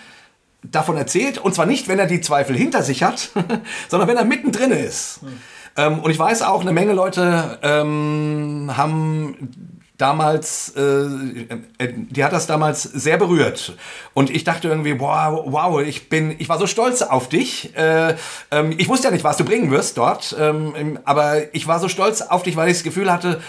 davon 0.62 0.98
erzählt. 0.98 1.38
Und 1.38 1.56
zwar 1.56 1.66
nicht, 1.66 1.88
wenn 1.88 2.00
er 2.00 2.06
die 2.06 2.20
Zweifel 2.20 2.58
hinter 2.58 2.84
sich 2.84 3.02
hat, 3.02 3.30
sondern 3.88 4.10
wenn 4.10 4.18
er 4.18 4.26
mittendrin 4.26 4.72
ist. 4.72 5.22
Hm. 5.22 5.42
Ähm, 5.78 6.00
und 6.00 6.12
ich 6.12 6.20
weiß 6.20 6.42
auch, 6.42 6.60
eine 6.60 6.74
Menge 6.74 6.92
Leute 6.92 7.60
ähm, 7.64 8.72
haben 8.76 9.78
damals, 9.98 10.74
äh, 10.76 10.82
äh, 10.82 11.94
die 11.94 12.22
hat 12.22 12.34
das 12.34 12.46
damals 12.46 12.84
sehr 12.84 13.16
berührt. 13.16 13.78
Und 14.14 14.30
ich 14.30 14.44
dachte 14.44 14.68
irgendwie, 14.68 15.00
wow, 15.00 15.46
wow, 15.46 15.80
ich 15.80 16.10
bin, 16.10 16.36
ich 16.40 16.50
war 16.50 16.60
so 16.60 16.68
stolz 16.68 17.02
auf 17.04 17.30
dich. 17.30 17.74
Äh, 17.78 18.16
ähm, 18.52 18.76
ich 18.78 18.90
wusste 18.90 19.08
ja 19.08 19.12
nicht, 19.14 19.24
was 19.24 19.38
du 19.38 19.46
bringen 19.46 19.72
wirst 19.72 19.98
dort, 19.98 20.36
ähm, 20.38 21.00
aber 21.06 21.56
ich 21.56 21.68
war 21.68 21.80
so 21.80 21.88
stolz 21.88 22.20
auf 22.20 22.44
dich, 22.44 22.58
weil 22.58 22.68
ich 22.68 22.76
das 22.76 22.84
Gefühl 22.84 23.10
hatte, 23.10 23.40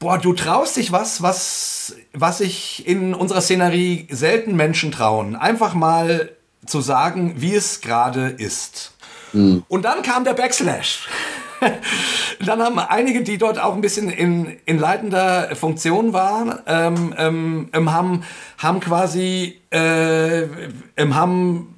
boah, 0.00 0.18
du 0.18 0.32
traust 0.32 0.76
dich 0.76 0.90
was, 0.90 1.22
was, 1.22 1.94
was 2.12 2.38
sich 2.38 2.88
in 2.88 3.14
unserer 3.14 3.40
Szenerie 3.40 4.08
selten 4.10 4.56
Menschen 4.56 4.90
trauen. 4.90 5.36
Einfach 5.36 5.74
mal 5.74 6.30
zu 6.66 6.80
sagen, 6.80 7.34
wie 7.36 7.54
es 7.54 7.80
gerade 7.80 8.28
ist. 8.28 8.92
Mhm. 9.32 9.62
Und 9.68 9.84
dann 9.84 10.02
kam 10.02 10.24
der 10.24 10.34
Backslash. 10.34 11.08
dann 12.44 12.62
haben 12.62 12.78
einige, 12.78 13.22
die 13.22 13.36
dort 13.36 13.60
auch 13.60 13.74
ein 13.74 13.82
bisschen 13.82 14.08
in, 14.08 14.56
in 14.64 14.78
leitender 14.78 15.54
Funktion 15.54 16.14
waren, 16.14 16.58
ähm, 16.66 17.14
ähm, 17.72 17.92
haben, 17.92 18.24
haben 18.56 18.80
quasi 18.80 19.60
äh, 19.70 20.46
haben 20.98 21.74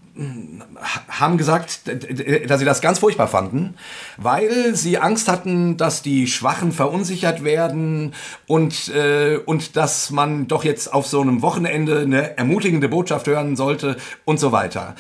haben 1.09 1.39
gesagt, 1.39 1.81
dass 1.87 2.59
sie 2.59 2.65
das 2.65 2.81
ganz 2.81 2.99
furchtbar 2.99 3.29
fanden, 3.29 3.75
weil 4.17 4.75
sie 4.75 4.99
Angst 4.99 5.29
hatten, 5.29 5.77
dass 5.77 6.03
die 6.03 6.27
Schwachen 6.27 6.73
verunsichert 6.73 7.45
werden 7.45 8.15
und, 8.47 8.89
äh, 8.89 9.39
und 9.45 9.77
dass 9.77 10.11
man 10.11 10.49
doch 10.49 10.65
jetzt 10.65 10.93
auf 10.93 11.07
so 11.07 11.21
einem 11.21 11.43
Wochenende 11.43 12.01
eine 12.01 12.37
ermutigende 12.37 12.89
Botschaft 12.89 13.27
hören 13.27 13.57
sollte 13.57 13.97
und 14.25 14.41
so 14.41 14.53
weiter. 14.53 14.95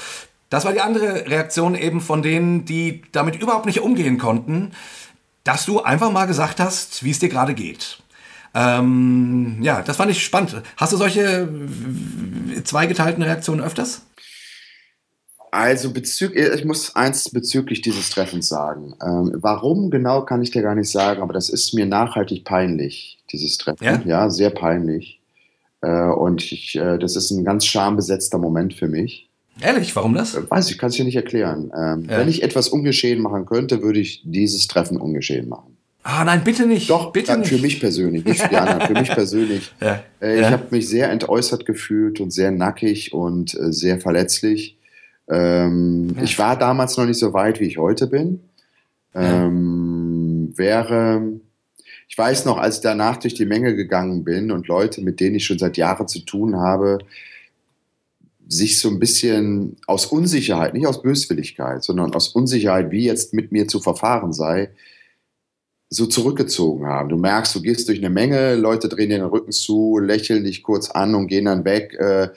Das 0.50 0.64
war 0.64 0.72
die 0.72 0.80
andere 0.80 1.26
Reaktion 1.28 1.74
eben 1.74 2.00
von 2.00 2.22
denen, 2.22 2.64
die 2.64 3.02
damit 3.12 3.40
überhaupt 3.40 3.66
nicht 3.66 3.80
umgehen 3.80 4.18
konnten, 4.18 4.72
dass 5.44 5.64
du 5.64 5.82
einfach 5.82 6.12
mal 6.12 6.26
gesagt 6.26 6.60
hast, 6.60 7.02
wie 7.04 7.10
es 7.10 7.18
dir 7.18 7.28
gerade 7.28 7.54
geht. 7.54 7.98
Ähm, 8.54 9.58
ja, 9.62 9.82
das 9.82 9.96
fand 9.96 10.10
ich 10.10 10.22
spannend. 10.22 10.62
Hast 10.76 10.92
du 10.92 10.96
solche 10.96 11.48
zweigeteilten 12.64 13.22
Reaktionen 13.22 13.62
öfters? 13.62 14.02
Also 15.52 15.92
bezüglich, 15.92 16.48
ich 16.54 16.64
muss 16.64 16.96
eins 16.96 17.28
bezüglich 17.28 17.82
dieses 17.82 18.08
Treffens 18.08 18.48
sagen. 18.48 18.94
Ähm, 19.04 19.32
warum 19.34 19.90
genau 19.90 20.22
kann 20.22 20.40
ich 20.40 20.50
dir 20.50 20.62
gar 20.62 20.74
nicht 20.74 20.90
sagen, 20.90 21.20
aber 21.20 21.34
das 21.34 21.50
ist 21.50 21.74
mir 21.74 21.84
nachhaltig 21.84 22.44
peinlich, 22.44 23.18
dieses 23.30 23.58
Treffen. 23.58 23.84
Ja, 23.84 24.00
ja 24.06 24.30
sehr 24.30 24.48
peinlich. 24.48 25.20
Äh, 25.82 26.06
und 26.06 26.50
ich, 26.50 26.74
äh, 26.76 26.96
das 26.96 27.16
ist 27.16 27.30
ein 27.32 27.44
ganz 27.44 27.66
schambesetzter 27.66 28.38
Moment 28.38 28.72
für 28.72 28.88
mich. 28.88 29.28
Ehrlich, 29.60 29.94
warum 29.94 30.14
das? 30.14 30.34
Äh, 30.34 30.50
weiß 30.50 30.70
ich, 30.70 30.78
kann 30.78 30.88
es 30.88 30.96
dir 30.96 31.04
nicht 31.04 31.16
erklären. 31.16 31.70
Ähm, 31.76 32.06
ja. 32.08 32.16
Wenn 32.16 32.28
ich 32.28 32.42
etwas 32.42 32.70
ungeschehen 32.70 33.20
machen 33.20 33.44
könnte, 33.44 33.82
würde 33.82 34.00
ich 34.00 34.22
dieses 34.24 34.68
Treffen 34.68 34.96
ungeschehen 34.96 35.50
machen. 35.50 35.76
Ah, 36.02 36.24
nein, 36.24 36.42
bitte 36.44 36.66
nicht. 36.66 36.88
Doch, 36.88 37.12
bitte 37.12 37.36
nicht. 37.36 37.48
für 37.48 37.58
mich 37.58 37.78
persönlich, 37.78 38.24
nicht 38.24 38.40
für 38.40 38.48
die 38.48 38.56
anderen, 38.56 38.80
für 38.80 38.98
mich 38.98 39.10
persönlich. 39.10 39.70
Ja. 39.82 40.02
Äh, 40.22 40.40
ich 40.40 40.46
habe 40.46 40.68
mich 40.70 40.88
sehr 40.88 41.10
entäußert 41.10 41.66
gefühlt 41.66 42.20
und 42.20 42.32
sehr 42.32 42.52
nackig 42.52 43.12
und 43.12 43.54
äh, 43.54 43.70
sehr 43.70 44.00
verletzlich. 44.00 44.78
Ähm, 45.32 46.12
ja. 46.16 46.22
Ich 46.22 46.38
war 46.38 46.58
damals 46.58 46.96
noch 46.96 47.06
nicht 47.06 47.18
so 47.18 47.32
weit, 47.32 47.58
wie 47.58 47.64
ich 47.64 47.78
heute 47.78 48.06
bin. 48.06 48.40
Ähm, 49.14 50.52
wäre, 50.56 51.22
ich 52.08 52.18
weiß 52.18 52.44
noch, 52.44 52.58
als 52.58 52.76
ich 52.76 52.82
danach 52.82 53.16
durch 53.16 53.34
die 53.34 53.46
Menge 53.46 53.74
gegangen 53.74 54.24
bin 54.24 54.50
und 54.50 54.68
Leute, 54.68 55.00
mit 55.00 55.20
denen 55.20 55.36
ich 55.36 55.44
schon 55.46 55.58
seit 55.58 55.76
Jahren 55.76 56.06
zu 56.08 56.20
tun 56.20 56.56
habe, 56.56 56.98
sich 58.46 58.78
so 58.78 58.90
ein 58.90 58.98
bisschen 58.98 59.76
aus 59.86 60.06
Unsicherheit, 60.06 60.74
nicht 60.74 60.86
aus 60.86 61.00
Böswilligkeit, 61.00 61.82
sondern 61.82 62.14
aus 62.14 62.28
Unsicherheit, 62.28 62.90
wie 62.90 63.04
jetzt 63.04 63.32
mit 63.32 63.52
mir 63.52 63.66
zu 63.66 63.80
verfahren 63.80 64.32
sei, 64.32 64.70
so 65.88 66.06
zurückgezogen 66.06 66.86
haben. 66.86 67.08
Du 67.08 67.16
merkst, 67.16 67.54
du 67.54 67.62
gehst 67.62 67.88
durch 67.88 67.98
eine 67.98 68.10
Menge, 68.10 68.54
Leute 68.56 68.88
drehen 68.88 69.10
dir 69.10 69.18
den 69.18 69.26
Rücken 69.26 69.52
zu, 69.52 69.98
lächeln 69.98 70.44
dich 70.44 70.62
kurz 70.62 70.90
an 70.90 71.14
und 71.14 71.28
gehen 71.28 71.46
dann 71.46 71.64
weg. 71.64 71.94
Äh, 71.98 72.28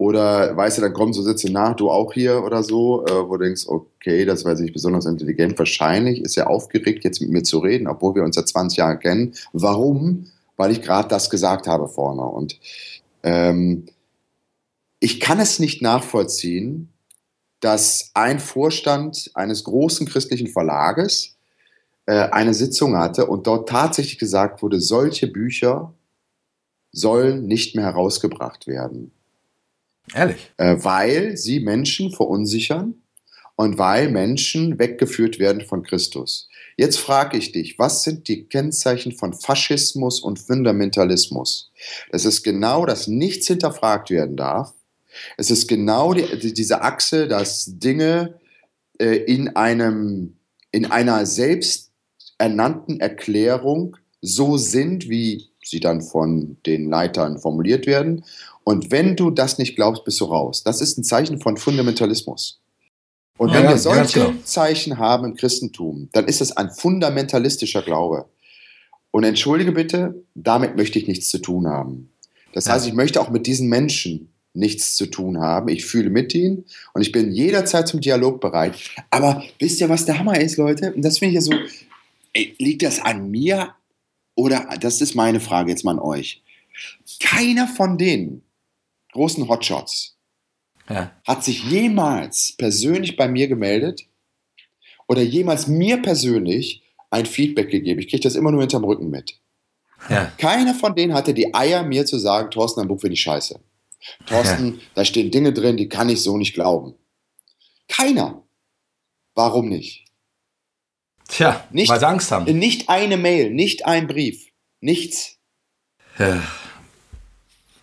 oder 0.00 0.56
weißt 0.56 0.78
du, 0.78 0.82
dann 0.82 0.94
kommen 0.94 1.12
so 1.12 1.20
Sätze 1.20 1.52
nach, 1.52 1.76
du 1.76 1.90
auch 1.90 2.14
hier 2.14 2.42
oder 2.42 2.62
so, 2.62 3.04
äh, 3.04 3.28
wo 3.28 3.36
du 3.36 3.44
denkst, 3.44 3.66
okay, 3.66 4.24
das 4.24 4.44
jetzt 4.44 4.60
nicht 4.60 4.72
besonders 4.72 5.04
intelligent. 5.04 5.58
Wahrscheinlich 5.58 6.22
ist 6.22 6.38
er 6.38 6.48
aufgeregt, 6.48 7.04
jetzt 7.04 7.20
mit 7.20 7.28
mir 7.28 7.42
zu 7.42 7.58
reden, 7.58 7.86
obwohl 7.86 8.14
wir 8.14 8.22
uns 8.22 8.36
seit 8.36 8.48
20 8.48 8.78
Jahren 8.78 8.98
kennen. 8.98 9.34
Warum? 9.52 10.24
Weil 10.56 10.70
ich 10.70 10.80
gerade 10.80 11.06
das 11.08 11.28
gesagt 11.28 11.66
habe 11.66 11.86
vorne. 11.86 12.22
Und 12.22 12.58
ähm, 13.24 13.88
ich 15.00 15.20
kann 15.20 15.38
es 15.38 15.58
nicht 15.58 15.82
nachvollziehen, 15.82 16.88
dass 17.60 18.10
ein 18.14 18.40
Vorstand 18.40 19.30
eines 19.34 19.64
großen 19.64 20.06
christlichen 20.06 20.48
Verlages 20.48 21.36
äh, 22.06 22.30
eine 22.30 22.54
Sitzung 22.54 22.96
hatte 22.96 23.26
und 23.26 23.46
dort 23.46 23.68
tatsächlich 23.68 24.18
gesagt 24.18 24.62
wurde, 24.62 24.80
solche 24.80 25.26
Bücher 25.26 25.92
sollen 26.90 27.44
nicht 27.44 27.76
mehr 27.76 27.84
herausgebracht 27.84 28.66
werden. 28.66 29.12
Ehrlich? 30.14 30.52
Äh, 30.56 30.76
weil 30.78 31.36
sie 31.36 31.60
Menschen 31.60 32.12
verunsichern 32.12 32.94
und 33.56 33.78
weil 33.78 34.10
Menschen 34.10 34.78
weggeführt 34.78 35.38
werden 35.38 35.62
von 35.66 35.82
Christus. 35.82 36.48
Jetzt 36.76 36.98
frage 36.98 37.36
ich 37.36 37.52
dich, 37.52 37.78
was 37.78 38.04
sind 38.04 38.26
die 38.28 38.44
Kennzeichen 38.44 39.12
von 39.12 39.34
Faschismus 39.34 40.20
und 40.20 40.38
Fundamentalismus? 40.38 41.70
Das 42.10 42.24
ist 42.24 42.42
genau, 42.42 42.86
dass 42.86 43.06
nichts 43.06 43.48
hinterfragt 43.48 44.10
werden 44.10 44.36
darf. 44.36 44.72
Es 45.36 45.50
ist 45.50 45.66
genau 45.66 46.14
die, 46.14 46.54
diese 46.54 46.80
Achse, 46.80 47.28
dass 47.28 47.66
Dinge 47.66 48.40
äh, 48.98 49.16
in, 49.16 49.54
einem, 49.56 50.36
in 50.70 50.86
einer 50.86 51.26
selbsternannten 51.26 53.00
Erklärung 53.00 53.96
so 54.22 54.56
sind, 54.56 55.08
wie 55.08 55.50
sie 55.62 55.80
dann 55.80 56.00
von 56.00 56.56
den 56.64 56.88
Leitern 56.88 57.38
formuliert 57.38 57.86
werden 57.86 58.24
und 58.64 58.90
wenn 58.90 59.16
du 59.16 59.30
das 59.30 59.58
nicht 59.58 59.76
glaubst, 59.76 60.04
bist 60.04 60.20
du 60.20 60.26
raus. 60.26 60.62
Das 60.62 60.80
ist 60.80 60.98
ein 60.98 61.04
Zeichen 61.04 61.40
von 61.40 61.56
Fundamentalismus. 61.56 62.60
Und 63.36 63.48
ja, 63.48 63.54
wenn 63.54 63.68
wir 63.70 63.78
solche 63.78 64.20
ja, 64.20 64.34
Zeichen 64.44 64.98
haben 64.98 65.24
im 65.24 65.34
Christentum, 65.34 66.08
dann 66.12 66.26
ist 66.26 66.40
es 66.40 66.56
ein 66.56 66.70
fundamentalistischer 66.70 67.82
Glaube. 67.82 68.26
Und 69.12 69.24
entschuldige 69.24 69.72
bitte, 69.72 70.22
damit 70.34 70.76
möchte 70.76 70.98
ich 70.98 71.08
nichts 71.08 71.30
zu 71.30 71.38
tun 71.38 71.66
haben. 71.66 72.10
Das 72.52 72.66
ja. 72.66 72.74
heißt, 72.74 72.86
ich 72.86 72.92
möchte 72.92 73.20
auch 73.20 73.30
mit 73.30 73.46
diesen 73.46 73.68
Menschen 73.68 74.28
nichts 74.52 74.94
zu 74.94 75.06
tun 75.06 75.38
haben. 75.38 75.68
Ich 75.68 75.86
fühle 75.86 76.10
mit 76.10 76.34
ihnen 76.34 76.64
und 76.92 77.02
ich 77.02 77.12
bin 77.12 77.32
jederzeit 77.32 77.88
zum 77.88 78.00
Dialog 78.00 78.40
bereit. 78.40 78.74
Aber 79.10 79.42
wisst 79.58 79.80
ihr, 79.80 79.88
was 79.88 80.04
der 80.04 80.18
Hammer 80.18 80.38
ist, 80.40 80.56
Leute? 80.56 80.92
Und 80.92 81.02
das 81.02 81.18
finde 81.18 81.30
ich 81.30 81.34
ja 81.36 81.40
so, 81.40 81.54
ey, 82.32 82.54
liegt 82.58 82.82
das 82.82 83.00
an 83.00 83.30
mir 83.30 83.74
oder, 84.34 84.68
das 84.80 85.00
ist 85.00 85.14
meine 85.14 85.40
Frage 85.40 85.70
jetzt 85.70 85.84
mal 85.84 85.92
an 85.92 85.98
euch. 85.98 86.42
Keiner 87.20 87.68
von 87.68 87.98
denen 87.98 88.42
großen 89.12 89.48
Hotshots 89.48 90.16
ja. 90.88 91.12
hat 91.26 91.44
sich 91.44 91.64
jemals 91.64 92.54
persönlich 92.56 93.16
bei 93.16 93.28
mir 93.28 93.48
gemeldet 93.48 94.06
oder 95.06 95.22
jemals 95.22 95.66
mir 95.66 96.00
persönlich 96.02 96.82
ein 97.10 97.26
Feedback 97.26 97.70
gegeben. 97.70 98.00
Ich 98.00 98.08
kriege 98.08 98.22
das 98.22 98.36
immer 98.36 98.52
nur 98.52 98.60
hinterm 98.60 98.84
Rücken 98.84 99.10
mit. 99.10 99.40
Ja. 100.08 100.32
Keiner 100.38 100.74
von 100.74 100.94
denen 100.94 101.12
hatte 101.12 101.34
die 101.34 101.54
Eier, 101.54 101.82
mir 101.82 102.06
zu 102.06 102.18
sagen, 102.18 102.50
Thorsten, 102.50 102.80
dein 102.80 102.88
Buch 102.88 103.00
finde 103.00 103.14
ich 103.14 103.20
scheiße. 103.20 103.60
Thorsten, 104.26 104.76
ja. 104.76 104.80
da 104.94 105.04
stehen 105.04 105.30
Dinge 105.30 105.52
drin, 105.52 105.76
die 105.76 105.88
kann 105.88 106.08
ich 106.08 106.22
so 106.22 106.36
nicht 106.36 106.54
glauben. 106.54 106.94
Keiner. 107.88 108.42
Warum 109.34 109.68
nicht? 109.68 110.06
Tja, 111.28 111.64
nicht, 111.70 111.88
weil 111.88 112.00
sie 112.00 112.08
Angst 112.08 112.30
haben. 112.32 112.58
Nicht 112.58 112.88
eine 112.88 113.16
Mail, 113.16 113.50
nicht 113.50 113.86
ein 113.86 114.06
Brief, 114.06 114.50
nichts. 114.80 115.38
Ja. 116.18 116.42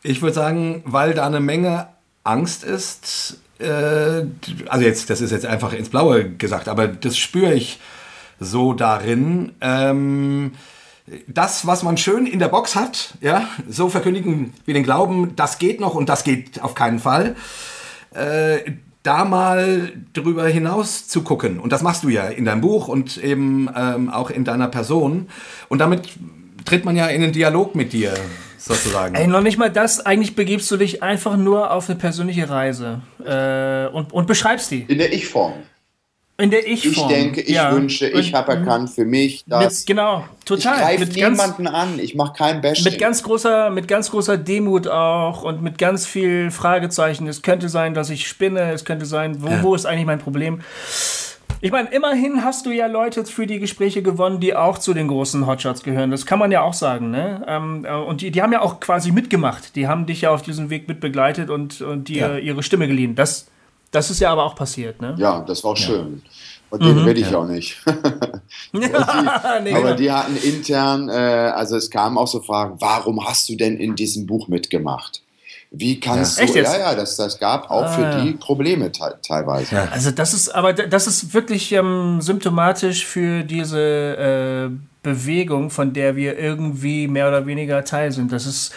Ich 0.07 0.21
würde 0.21 0.33
sagen, 0.33 0.83
weil 0.85 1.13
da 1.13 1.25
eine 1.25 1.41
Menge 1.41 1.87
Angst 2.23 2.63
ist, 2.63 3.39
äh, 3.59 4.23
also 4.69 4.85
jetzt, 4.85 5.09
das 5.09 5.19
ist 5.19 5.31
jetzt 5.31 5.45
einfach 5.45 5.73
ins 5.73 5.89
Blaue 5.89 6.29
gesagt, 6.29 6.69
aber 6.69 6.87
das 6.87 7.17
spüre 7.17 7.53
ich 7.53 7.81
so 8.39 8.71
darin. 8.71 9.51
Ähm, 9.59 10.53
das, 11.27 11.67
was 11.67 11.83
man 11.83 11.97
schön 11.97 12.25
in 12.25 12.39
der 12.39 12.47
Box 12.47 12.77
hat, 12.77 13.15
ja, 13.19 13.49
so 13.67 13.89
verkündigen 13.89 14.53
wir 14.63 14.73
den 14.73 14.83
Glauben, 14.83 15.35
das 15.35 15.59
geht 15.59 15.81
noch 15.81 15.93
und 15.93 16.07
das 16.07 16.23
geht 16.23 16.63
auf 16.63 16.73
keinen 16.73 16.99
Fall. 16.99 17.35
Äh, 18.13 18.59
da 19.03 19.25
mal 19.25 19.91
drüber 20.13 20.47
hinaus 20.47 21.09
zu 21.09 21.21
gucken. 21.21 21.59
Und 21.59 21.73
das 21.73 21.83
machst 21.83 22.05
du 22.05 22.09
ja 22.09 22.27
in 22.27 22.45
deinem 22.45 22.61
Buch 22.61 22.87
und 22.87 23.17
eben 23.17 23.69
ähm, 23.75 24.09
auch 24.09 24.29
in 24.29 24.45
deiner 24.45 24.69
Person. 24.69 25.27
Und 25.67 25.79
damit 25.79 26.11
tritt 26.63 26.85
man 26.85 26.95
ja 26.95 27.07
in 27.07 27.23
einen 27.23 27.33
Dialog 27.33 27.75
mit 27.75 27.91
dir 27.91 28.13
sozusagen. 28.57 29.15
Ey, 29.15 29.27
noch 29.27 29.41
nicht 29.41 29.57
mal 29.57 29.71
das. 29.71 30.05
Eigentlich 30.05 30.35
begibst 30.35 30.69
du 30.71 30.77
dich 30.77 31.03
einfach 31.03 31.37
nur 31.37 31.71
auf 31.71 31.89
eine 31.89 31.97
persönliche 31.97 32.49
Reise 32.49 33.01
äh, 33.23 33.87
und, 33.93 34.11
und 34.13 34.27
beschreibst 34.27 34.71
die. 34.71 34.81
In 34.87 34.97
der 34.97 35.13
Ich-Form. 35.13 35.53
In 36.39 36.51
der 36.51 36.67
Ich-Form. 36.67 37.09
Ich 37.09 37.15
denke, 37.15 37.41
ich 37.41 37.55
ja. 37.55 37.71
wünsche, 37.71 38.07
ich 38.07 38.33
habe 38.35 38.51
erkannt 38.51 38.91
für 38.91 39.05
mich, 39.05 39.43
dass. 39.47 39.79
Mit, 39.79 39.87
genau, 39.87 40.25
total. 40.45 40.93
Ich 40.93 40.99
greife 40.99 41.13
niemanden 41.13 41.63
ganz, 41.63 41.75
an, 41.75 41.99
ich 41.99 42.13
mache 42.13 42.33
keinen 42.33 42.61
Bashing. 42.61 42.83
Mit 42.83 42.99
ganz, 42.99 43.23
großer, 43.23 43.71
mit 43.71 43.87
ganz 43.87 44.11
großer 44.11 44.37
Demut 44.37 44.87
auch 44.87 45.41
und 45.41 45.63
mit 45.63 45.79
ganz 45.79 46.05
viel 46.05 46.51
Fragezeichen. 46.51 47.27
Es 47.27 47.41
könnte 47.41 47.69
sein, 47.69 47.95
dass 47.95 48.11
ich 48.11 48.27
spinne, 48.27 48.71
es 48.71 48.85
könnte 48.85 49.07
sein, 49.07 49.41
wo, 49.41 49.47
ja. 49.47 49.63
wo 49.63 49.73
ist 49.73 49.87
eigentlich 49.87 50.05
mein 50.05 50.19
Problem? 50.19 50.61
Ich 51.59 51.71
meine, 51.71 51.89
immerhin 51.89 52.43
hast 52.43 52.65
du 52.65 52.71
ja 52.71 52.85
Leute 52.87 53.25
für 53.25 53.47
die 53.47 53.59
Gespräche 53.59 54.03
gewonnen, 54.03 54.39
die 54.39 54.55
auch 54.55 54.77
zu 54.77 54.93
den 54.93 55.07
großen 55.07 55.47
Hotshots 55.47 55.83
gehören. 55.83 56.11
Das 56.11 56.25
kann 56.25 56.37
man 56.37 56.51
ja 56.51 56.61
auch 56.61 56.73
sagen. 56.73 57.09
Ne? 57.09 57.43
Ähm, 57.47 57.85
äh, 57.85 57.95
und 57.95 58.21
die, 58.21 58.31
die 58.31 58.41
haben 58.41 58.53
ja 58.53 58.61
auch 58.61 58.79
quasi 58.79 59.11
mitgemacht. 59.11 59.75
Die 59.75 59.87
haben 59.87 60.05
dich 60.05 60.21
ja 60.21 60.31
auf 60.31 60.43
diesem 60.43 60.69
Weg 60.69 60.87
mitbegleitet 60.87 61.49
und, 61.49 61.81
und 61.81 62.09
dir 62.09 62.17
ja. 62.17 62.37
ihre 62.37 62.61
Stimme 62.61 62.87
geliehen. 62.87 63.15
Das, 63.15 63.47
das 63.91 64.11
ist 64.11 64.19
ja 64.19 64.31
aber 64.31 64.43
auch 64.43 64.55
passiert. 64.55 65.01
Ne? 65.01 65.15
Ja, 65.17 65.41
das 65.41 65.63
war 65.63 65.71
auch 65.71 65.77
ja. 65.77 65.85
schön. 65.87 66.21
Und 66.69 66.83
den 66.83 66.99
mhm. 66.99 67.05
rede 67.05 67.21
ich 67.21 67.31
ja. 67.31 67.37
auch 67.37 67.47
nicht. 67.47 67.81
die, 68.73 68.79
nee, 68.79 68.85
aber 68.85 69.63
genau. 69.63 69.93
die 69.95 70.11
hatten 70.11 70.35
intern, 70.35 71.09
äh, 71.09 71.13
also 71.13 71.77
es 71.77 71.89
kamen 71.89 72.17
auch 72.17 72.27
so 72.27 72.41
Fragen, 72.41 72.75
warum 72.79 73.25
hast 73.25 73.47
du 73.49 73.55
denn 73.55 73.77
in 73.77 73.95
diesem 73.95 74.27
Buch 74.27 74.47
mitgemacht? 74.47 75.21
Wie 75.71 75.99
kannst 75.99 76.39
ja. 76.39 76.45
du, 76.45 76.53
ja, 76.53 76.77
ja, 76.77 76.95
das, 76.95 77.17
das 77.17 77.39
gab 77.39 77.69
auch 77.69 77.83
ah, 77.83 77.87
für 77.87 78.21
die 78.21 78.31
Probleme 78.33 78.91
te 78.91 79.17
teilweise. 79.25 79.75
Ja. 79.75 79.87
Also 79.91 80.11
das 80.11 80.33
ist, 80.33 80.49
aber 80.49 80.73
das 80.73 81.07
ist 81.07 81.33
wirklich 81.33 81.71
ähm, 81.73 82.21
symptomatisch 82.21 83.05
für 83.05 83.43
diese 83.43 84.71
äh, 84.71 84.77
Bewegung, 85.03 85.69
von 85.69 85.93
der 85.93 86.15
wir 86.15 86.39
irgendwie 86.39 87.07
mehr 87.07 87.27
oder 87.27 87.45
weniger 87.45 87.83
Teil 87.83 88.11
sind. 88.11 88.31
Das 88.31 88.45
ist 88.45 88.73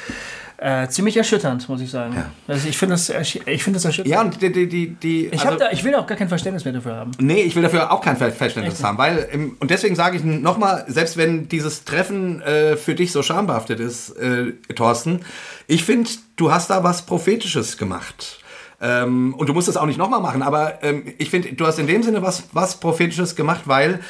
äh, 0.60 0.88
ziemlich 0.88 1.16
erschütternd, 1.16 1.66
muss 1.70 1.80
ich 1.80 1.90
sagen. 1.90 2.14
Ja. 2.14 2.30
Also 2.46 2.68
ich 2.68 2.76
finde 2.76 2.92
das, 2.92 3.08
ich 3.08 3.62
find 3.64 3.74
das 3.74 3.86
erschütternd. 3.86 4.14
Ja, 4.14 4.20
und 4.20 4.42
die, 4.42 4.52
die, 4.52 4.68
die, 4.68 4.90
die 4.90 5.26
ich, 5.28 5.42
also, 5.46 5.58
da, 5.58 5.70
ich 5.70 5.82
will 5.84 5.94
auch 5.94 6.06
gar 6.06 6.18
kein 6.18 6.28
Verständnis 6.28 6.64
mehr 6.64 6.74
dafür 6.74 6.96
haben. 6.96 7.12
Nee, 7.18 7.40
ich 7.42 7.56
will 7.56 7.62
dafür 7.62 7.90
auch 7.90 8.02
kein 8.02 8.18
Verständnis 8.18 8.74
Echt? 8.74 8.84
haben, 8.84 8.98
weil, 8.98 9.54
und 9.58 9.70
deswegen 9.70 9.96
sage 9.96 10.18
ich 10.18 10.24
nochmal, 10.24 10.84
selbst 10.86 11.16
wenn 11.16 11.48
dieses 11.48 11.84
Treffen 11.84 12.42
äh, 12.42 12.76
für 12.76 12.94
dich 12.94 13.10
so 13.10 13.22
schambehaftet 13.22 13.80
ist, 13.80 14.10
äh, 14.18 14.52
Thorsten, 14.74 15.20
ich 15.66 15.84
finde, 15.84 16.10
du 16.36 16.52
hast 16.52 16.68
da 16.68 16.84
was 16.84 17.06
Prophetisches 17.06 17.78
gemacht. 17.78 18.40
Ähm, 18.82 19.34
und 19.34 19.48
du 19.48 19.54
musst 19.54 19.68
es 19.68 19.78
auch 19.78 19.86
nicht 19.86 19.98
nochmal 19.98 20.20
machen, 20.20 20.42
aber 20.42 20.82
ähm, 20.82 21.04
ich 21.16 21.30
finde, 21.30 21.54
du 21.54 21.66
hast 21.66 21.78
in 21.78 21.86
dem 21.86 22.02
Sinne 22.02 22.20
was, 22.20 22.44
was 22.52 22.80
Prophetisches 22.80 23.34
gemacht, 23.34 23.62
weil 23.64 24.00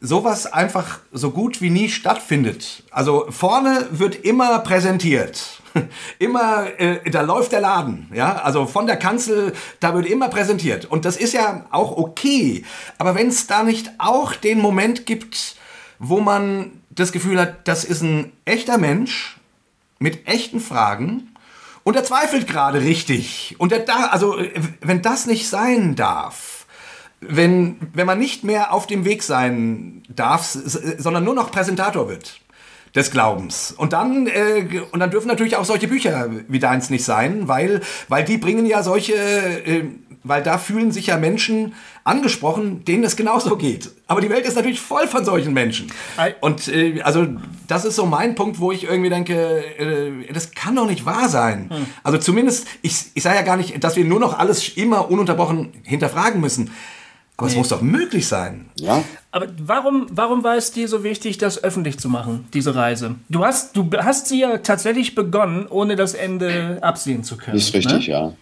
sowas 0.00 0.46
einfach 0.46 1.00
so 1.10 1.30
gut 1.30 1.60
wie 1.60 1.70
nie 1.70 1.88
stattfindet. 1.88 2.84
Also 2.92 3.26
vorne 3.30 3.86
wird 3.90 4.14
immer 4.24 4.58
präsentiert. 4.60 5.62
immer, 6.18 6.66
äh, 6.78 7.10
da 7.10 7.22
läuft 7.22 7.52
der 7.52 7.60
Laden, 7.60 8.10
ja, 8.14 8.36
also 8.36 8.66
von 8.66 8.86
der 8.86 8.96
Kanzel, 8.96 9.52
da 9.80 9.94
wird 9.94 10.06
immer 10.06 10.28
präsentiert. 10.28 10.84
Und 10.84 11.04
das 11.04 11.16
ist 11.16 11.32
ja 11.32 11.64
auch 11.70 11.96
okay. 11.96 12.64
Aber 12.98 13.14
wenn 13.14 13.28
es 13.28 13.46
da 13.46 13.62
nicht 13.62 13.90
auch 13.98 14.34
den 14.34 14.60
Moment 14.60 15.06
gibt, 15.06 15.56
wo 15.98 16.20
man 16.20 16.82
das 16.90 17.12
Gefühl 17.12 17.40
hat, 17.40 17.68
das 17.68 17.84
ist 17.84 18.02
ein 18.02 18.32
echter 18.44 18.78
Mensch 18.78 19.38
mit 19.98 20.26
echten 20.28 20.60
Fragen 20.60 21.34
und 21.84 21.96
er 21.96 22.04
zweifelt 22.04 22.46
gerade 22.46 22.80
richtig. 22.80 23.54
Und 23.58 23.72
er 23.72 23.80
da, 23.80 24.06
also 24.06 24.36
wenn 24.80 25.02
das 25.02 25.26
nicht 25.26 25.48
sein 25.48 25.94
darf, 25.94 26.66
wenn, 27.20 27.76
wenn 27.94 28.06
man 28.06 28.18
nicht 28.18 28.44
mehr 28.44 28.72
auf 28.72 28.86
dem 28.86 29.04
Weg 29.04 29.22
sein 29.22 30.02
darf, 30.08 30.44
sondern 30.44 31.24
nur 31.24 31.34
noch 31.34 31.50
Präsentator 31.50 32.08
wird, 32.08 32.40
des 32.96 33.10
Glaubens. 33.10 33.74
Und 33.76 33.92
dann, 33.92 34.26
äh, 34.26 34.80
und 34.90 34.98
dann 35.00 35.10
dürfen 35.10 35.28
natürlich 35.28 35.56
auch 35.56 35.66
solche 35.66 35.86
Bücher 35.86 36.30
wie 36.48 36.58
deins 36.58 36.90
nicht 36.90 37.04
sein, 37.04 37.46
weil, 37.46 37.82
weil 38.08 38.24
die 38.24 38.38
bringen 38.38 38.64
ja 38.64 38.82
solche, 38.82 39.14
äh, 39.14 39.84
weil 40.24 40.42
da 40.42 40.58
fühlen 40.58 40.90
sich 40.90 41.08
ja 41.08 41.18
Menschen 41.18 41.74
angesprochen, 42.04 42.84
denen 42.84 43.04
es 43.04 43.14
genauso 43.16 43.56
geht. 43.56 43.90
Aber 44.06 44.20
die 44.20 44.30
Welt 44.30 44.46
ist 44.46 44.56
natürlich 44.56 44.80
voll 44.80 45.06
von 45.06 45.24
solchen 45.24 45.52
Menschen. 45.52 45.92
Und 46.40 46.68
äh, 46.68 47.02
also 47.02 47.26
das 47.68 47.84
ist 47.84 47.96
so 47.96 48.06
mein 48.06 48.34
Punkt, 48.34 48.60
wo 48.60 48.72
ich 48.72 48.84
irgendwie 48.84 49.10
denke, 49.10 49.34
äh, 49.78 50.32
das 50.32 50.52
kann 50.52 50.74
doch 50.74 50.86
nicht 50.86 51.04
wahr 51.04 51.28
sein. 51.28 51.68
Hm. 51.68 51.86
Also 52.02 52.18
zumindest, 52.18 52.66
ich, 52.80 53.06
ich 53.12 53.22
sage 53.22 53.36
ja 53.36 53.42
gar 53.42 53.56
nicht, 53.56 53.84
dass 53.84 53.96
wir 53.96 54.04
nur 54.04 54.20
noch 54.20 54.38
alles 54.38 54.76
immer 54.76 55.10
ununterbrochen 55.10 55.72
hinterfragen 55.84 56.40
müssen. 56.40 56.70
Aber 57.36 57.46
nee. 57.46 57.52
es 57.52 57.58
muss 57.58 57.68
doch 57.68 57.82
möglich 57.82 58.26
sein. 58.26 58.70
Ja. 58.78 59.04
Aber 59.30 59.46
warum, 59.58 60.06
warum 60.10 60.42
war 60.42 60.56
es 60.56 60.72
dir 60.72 60.88
so 60.88 61.04
wichtig, 61.04 61.36
das 61.36 61.62
öffentlich 61.62 61.98
zu 61.98 62.08
machen, 62.08 62.48
diese 62.54 62.74
Reise? 62.74 63.16
Du 63.28 63.44
hast, 63.44 63.76
du 63.76 63.90
hast 63.98 64.28
sie 64.28 64.40
ja 64.40 64.58
tatsächlich 64.58 65.14
begonnen, 65.14 65.66
ohne 65.68 65.96
das 65.96 66.14
Ende 66.14 66.78
absehen 66.80 67.24
zu 67.24 67.36
können. 67.36 67.58
Ist 67.58 67.74
richtig, 67.74 68.08
ne? 68.08 68.12
ja. 68.12 68.32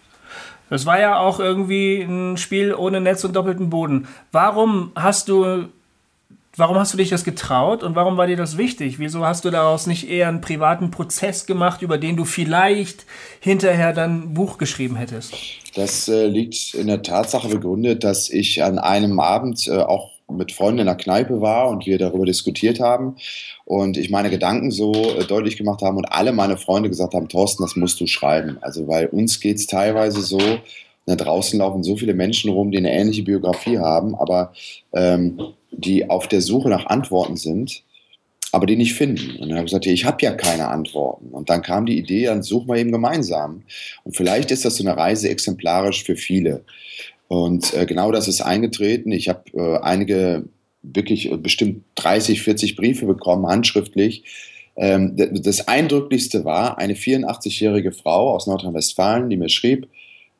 Das 0.70 0.86
war 0.86 0.98
ja 0.98 1.18
auch 1.18 1.40
irgendwie 1.40 2.02
ein 2.02 2.36
Spiel 2.36 2.74
ohne 2.74 3.00
Netz 3.00 3.24
und 3.24 3.34
doppelten 3.36 3.68
Boden. 3.68 4.08
Warum 4.32 4.92
hast 4.94 5.28
du 5.28 5.66
Warum 6.56 6.76
hast 6.78 6.92
du 6.92 6.96
dich 6.96 7.08
das 7.08 7.24
getraut 7.24 7.82
und 7.82 7.96
warum 7.96 8.16
war 8.16 8.28
dir 8.28 8.36
das 8.36 8.56
wichtig? 8.56 9.00
Wieso 9.00 9.26
hast 9.26 9.44
du 9.44 9.50
daraus 9.50 9.88
nicht 9.88 10.08
eher 10.08 10.28
einen 10.28 10.40
privaten 10.40 10.92
Prozess 10.92 11.46
gemacht, 11.46 11.82
über 11.82 11.98
den 11.98 12.16
du 12.16 12.24
vielleicht 12.24 13.06
hinterher 13.40 13.92
dann 13.92 14.22
ein 14.22 14.34
Buch 14.34 14.56
geschrieben 14.56 14.94
hättest? 14.94 15.34
Das 15.74 16.08
äh, 16.08 16.26
liegt 16.26 16.74
in 16.74 16.86
der 16.86 17.02
Tatsache 17.02 17.48
begründet, 17.48 18.04
dass 18.04 18.30
ich 18.30 18.62
an 18.62 18.78
einem 18.78 19.18
Abend 19.18 19.66
äh, 19.66 19.78
auch 19.78 20.10
mit 20.30 20.52
Freunden 20.52 20.80
in 20.80 20.86
der 20.86 20.94
Kneipe 20.94 21.40
war 21.40 21.68
und 21.68 21.86
wir 21.86 21.98
darüber 21.98 22.24
diskutiert 22.24 22.80
haben 22.80 23.16
und 23.64 23.96
ich 23.96 24.10
meine 24.10 24.30
Gedanken 24.30 24.70
so 24.70 24.92
äh, 24.92 25.24
deutlich 25.24 25.56
gemacht 25.56 25.82
haben 25.82 25.96
und 25.96 26.06
alle 26.06 26.32
meine 26.32 26.56
Freunde 26.56 26.88
gesagt 26.88 27.14
haben, 27.14 27.28
Thorsten, 27.28 27.64
das 27.64 27.76
musst 27.76 28.00
du 28.00 28.06
schreiben. 28.06 28.58
Also 28.60 28.86
weil 28.86 29.06
uns 29.06 29.40
geht 29.40 29.56
es 29.56 29.66
teilweise 29.66 30.22
so, 30.22 30.40
da 31.06 31.16
draußen 31.16 31.58
laufen 31.58 31.82
so 31.82 31.96
viele 31.96 32.14
Menschen 32.14 32.50
rum, 32.50 32.70
die 32.70 32.78
eine 32.78 32.92
ähnliche 32.92 33.24
Biografie 33.24 33.78
haben, 33.78 34.14
aber 34.14 34.52
ähm, 34.94 35.38
die 35.76 36.08
auf 36.10 36.28
der 36.28 36.40
Suche 36.40 36.68
nach 36.68 36.86
Antworten 36.86 37.36
sind, 37.36 37.82
aber 38.52 38.66
die 38.66 38.76
nicht 38.76 38.94
finden. 38.94 39.36
Und 39.40 39.48
dann 39.48 39.58
habe 39.58 39.66
ich 39.66 39.72
gesagt, 39.72 39.86
ich 39.86 40.04
habe 40.04 40.22
ja 40.22 40.32
keine 40.32 40.68
Antworten. 40.68 41.28
Und 41.28 41.50
dann 41.50 41.62
kam 41.62 41.86
die 41.86 41.98
Idee, 41.98 42.26
dann 42.26 42.42
suchen 42.42 42.68
wir 42.68 42.76
eben 42.76 42.92
gemeinsam. 42.92 43.62
Und 44.04 44.16
vielleicht 44.16 44.50
ist 44.50 44.64
das 44.64 44.76
so 44.76 44.84
eine 44.84 44.96
Reise 44.96 45.28
exemplarisch 45.28 46.04
für 46.04 46.16
viele. 46.16 46.64
Und 47.28 47.74
äh, 47.74 47.86
genau 47.86 48.12
das 48.12 48.28
ist 48.28 48.40
eingetreten. 48.40 49.10
Ich 49.10 49.28
habe 49.28 49.42
äh, 49.54 49.78
einige 49.82 50.44
wirklich 50.82 51.32
äh, 51.32 51.36
bestimmt 51.36 51.84
30, 51.96 52.42
40 52.42 52.76
Briefe 52.76 53.06
bekommen, 53.06 53.46
handschriftlich. 53.46 54.24
Ähm, 54.76 55.16
das 55.16 55.66
Eindrücklichste 55.66 56.44
war 56.44 56.78
eine 56.78 56.94
84-jährige 56.94 57.92
Frau 57.92 58.34
aus 58.34 58.46
Nordrhein-Westfalen, 58.46 59.30
die 59.30 59.36
mir 59.36 59.48
schrieb, 59.48 59.88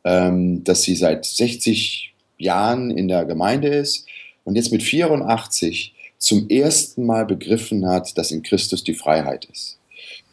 ähm, 0.05 0.62
dass 0.62 0.82
sie 0.82 0.95
seit 0.95 1.24
60 1.24 2.14
Jahren 2.39 2.91
in 2.91 3.09
der 3.09 3.24
Gemeinde 3.24 3.68
ist 3.68 4.07
und 4.45 4.57
jetzt 4.57 4.72
mit 4.72 4.82
84 4.82 5.95
zum 6.18 6.49
ersten 6.49 7.05
Mal 7.05 7.26
begriffen 7.26 7.86
hat, 7.86 8.16
dass 8.16 8.30
in 8.30 8.42
Christus 8.42 8.84
die 8.84 8.95
Freiheit 8.95 9.47
ist. 9.47 9.78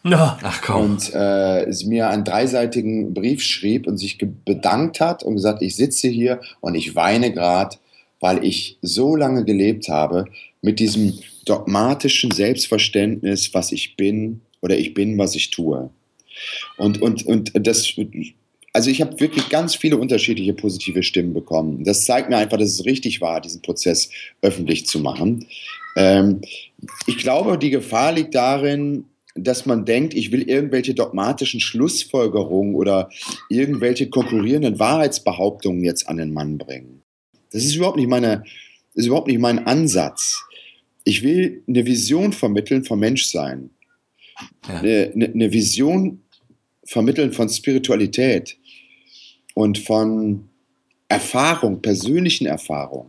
Ja. 0.04 0.40
Ach 0.42 0.62
komm. 0.62 0.82
Und 0.94 1.12
äh, 1.14 1.68
mir 1.86 2.10
einen 2.10 2.24
dreiseitigen 2.24 3.14
Brief 3.14 3.42
schrieb 3.44 3.88
und 3.88 3.98
sich 3.98 4.18
bedankt 4.18 5.00
hat 5.00 5.24
und 5.24 5.36
gesagt, 5.36 5.62
ich 5.62 5.76
sitze 5.76 6.08
hier 6.08 6.42
und 6.60 6.76
ich 6.76 6.96
weine 6.96 7.32
gerade, 7.32 7.78
weil 8.20 8.44
ich 8.44 8.78
so 8.82 9.16
lange 9.16 9.46
gelebt 9.46 9.90
habe 9.90 10.26
mit 10.62 10.80
diesem 10.80 11.20
dogmatischen 11.46 12.32
Selbstverständnis, 12.32 13.54
was 13.54 13.72
ich 13.72 13.96
bin 13.96 14.42
oder 14.62 14.78
ich 14.78 14.94
bin, 14.94 15.18
was 15.18 15.36
ich 15.36 15.50
tue. 15.50 15.90
Und, 16.78 17.02
und, 17.02 17.26
und 17.26 17.52
das 17.54 17.94
also 18.74 18.90
ich 18.90 19.02
habe 19.02 19.20
wirklich 19.20 19.50
ganz 19.50 19.76
viele 19.76 19.98
unterschiedliche 19.98 20.54
positive 20.54 21.04
Stimmen 21.04 21.34
bekommen. 21.34 21.84
Das 21.84 22.06
zeigt 22.06 22.30
mir 22.30 22.38
einfach, 22.38 22.58
dass 22.58 22.70
es 22.70 22.86
richtig 22.86 23.20
war, 23.20 23.42
diesen 23.42 23.62
Prozess 23.62 24.10
öffentlich 24.42 24.86
zu 24.86 25.00
machen. 25.00 25.48
Ähm, 25.96 26.42
ich 27.06 27.18
glaube, 27.18 27.58
die 27.58 27.70
Gefahr 27.70 28.14
liegt 28.14 28.34
darin, 28.34 29.06
dass 29.36 29.66
man 29.66 29.86
denkt, 29.86 30.14
ich 30.14 30.32
will 30.32 30.44
irgendwelche 30.44 30.94
dogmatischen 30.94 31.60
Schlussfolgerungen 31.60 32.76
oder 32.76 33.10
irgendwelche 33.50 34.10
konkurrierenden 34.10 34.80
Wahrheitsbehauptungen 34.80 35.84
jetzt 35.84 36.08
an 36.08 36.18
den 36.18 36.34
Mann 36.34 36.58
bringen. 36.58 37.02
Das 37.52 37.64
ist 37.64 37.76
überhaupt 37.76 37.98
nicht 37.98 38.10
meine, 38.10 38.44
ist 38.94 39.08
überhaupt 39.08 39.28
nicht 39.28 39.40
mein 39.40 39.66
Ansatz. 39.66 40.44
Ich 41.04 41.24
will 41.24 41.64
eine 41.68 41.86
Vision 41.86 42.34
vermitteln 42.34 42.84
vom 42.84 43.00
Menschsein. 43.00 43.70
Ja. 44.68 44.80
Eine, 44.80 45.32
eine 45.34 45.52
Vision 45.52 46.22
vermitteln 46.84 47.32
von 47.32 47.48
Spiritualität 47.50 48.58
und 49.54 49.80
von 49.80 50.50
Erfahrung, 51.08 51.82
persönlichen 51.82 52.48
Erfahrung. 52.48 53.08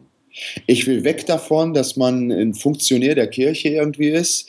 Ich 0.67 0.87
will 0.87 1.05
weg 1.05 1.27
davon, 1.27 1.75
dass 1.75 1.97
man 1.97 2.31
ein 2.31 2.55
Funktionär 2.55 3.15
der 3.15 3.29
Kirche 3.29 3.69
irgendwie 3.69 4.09
ist 4.09 4.49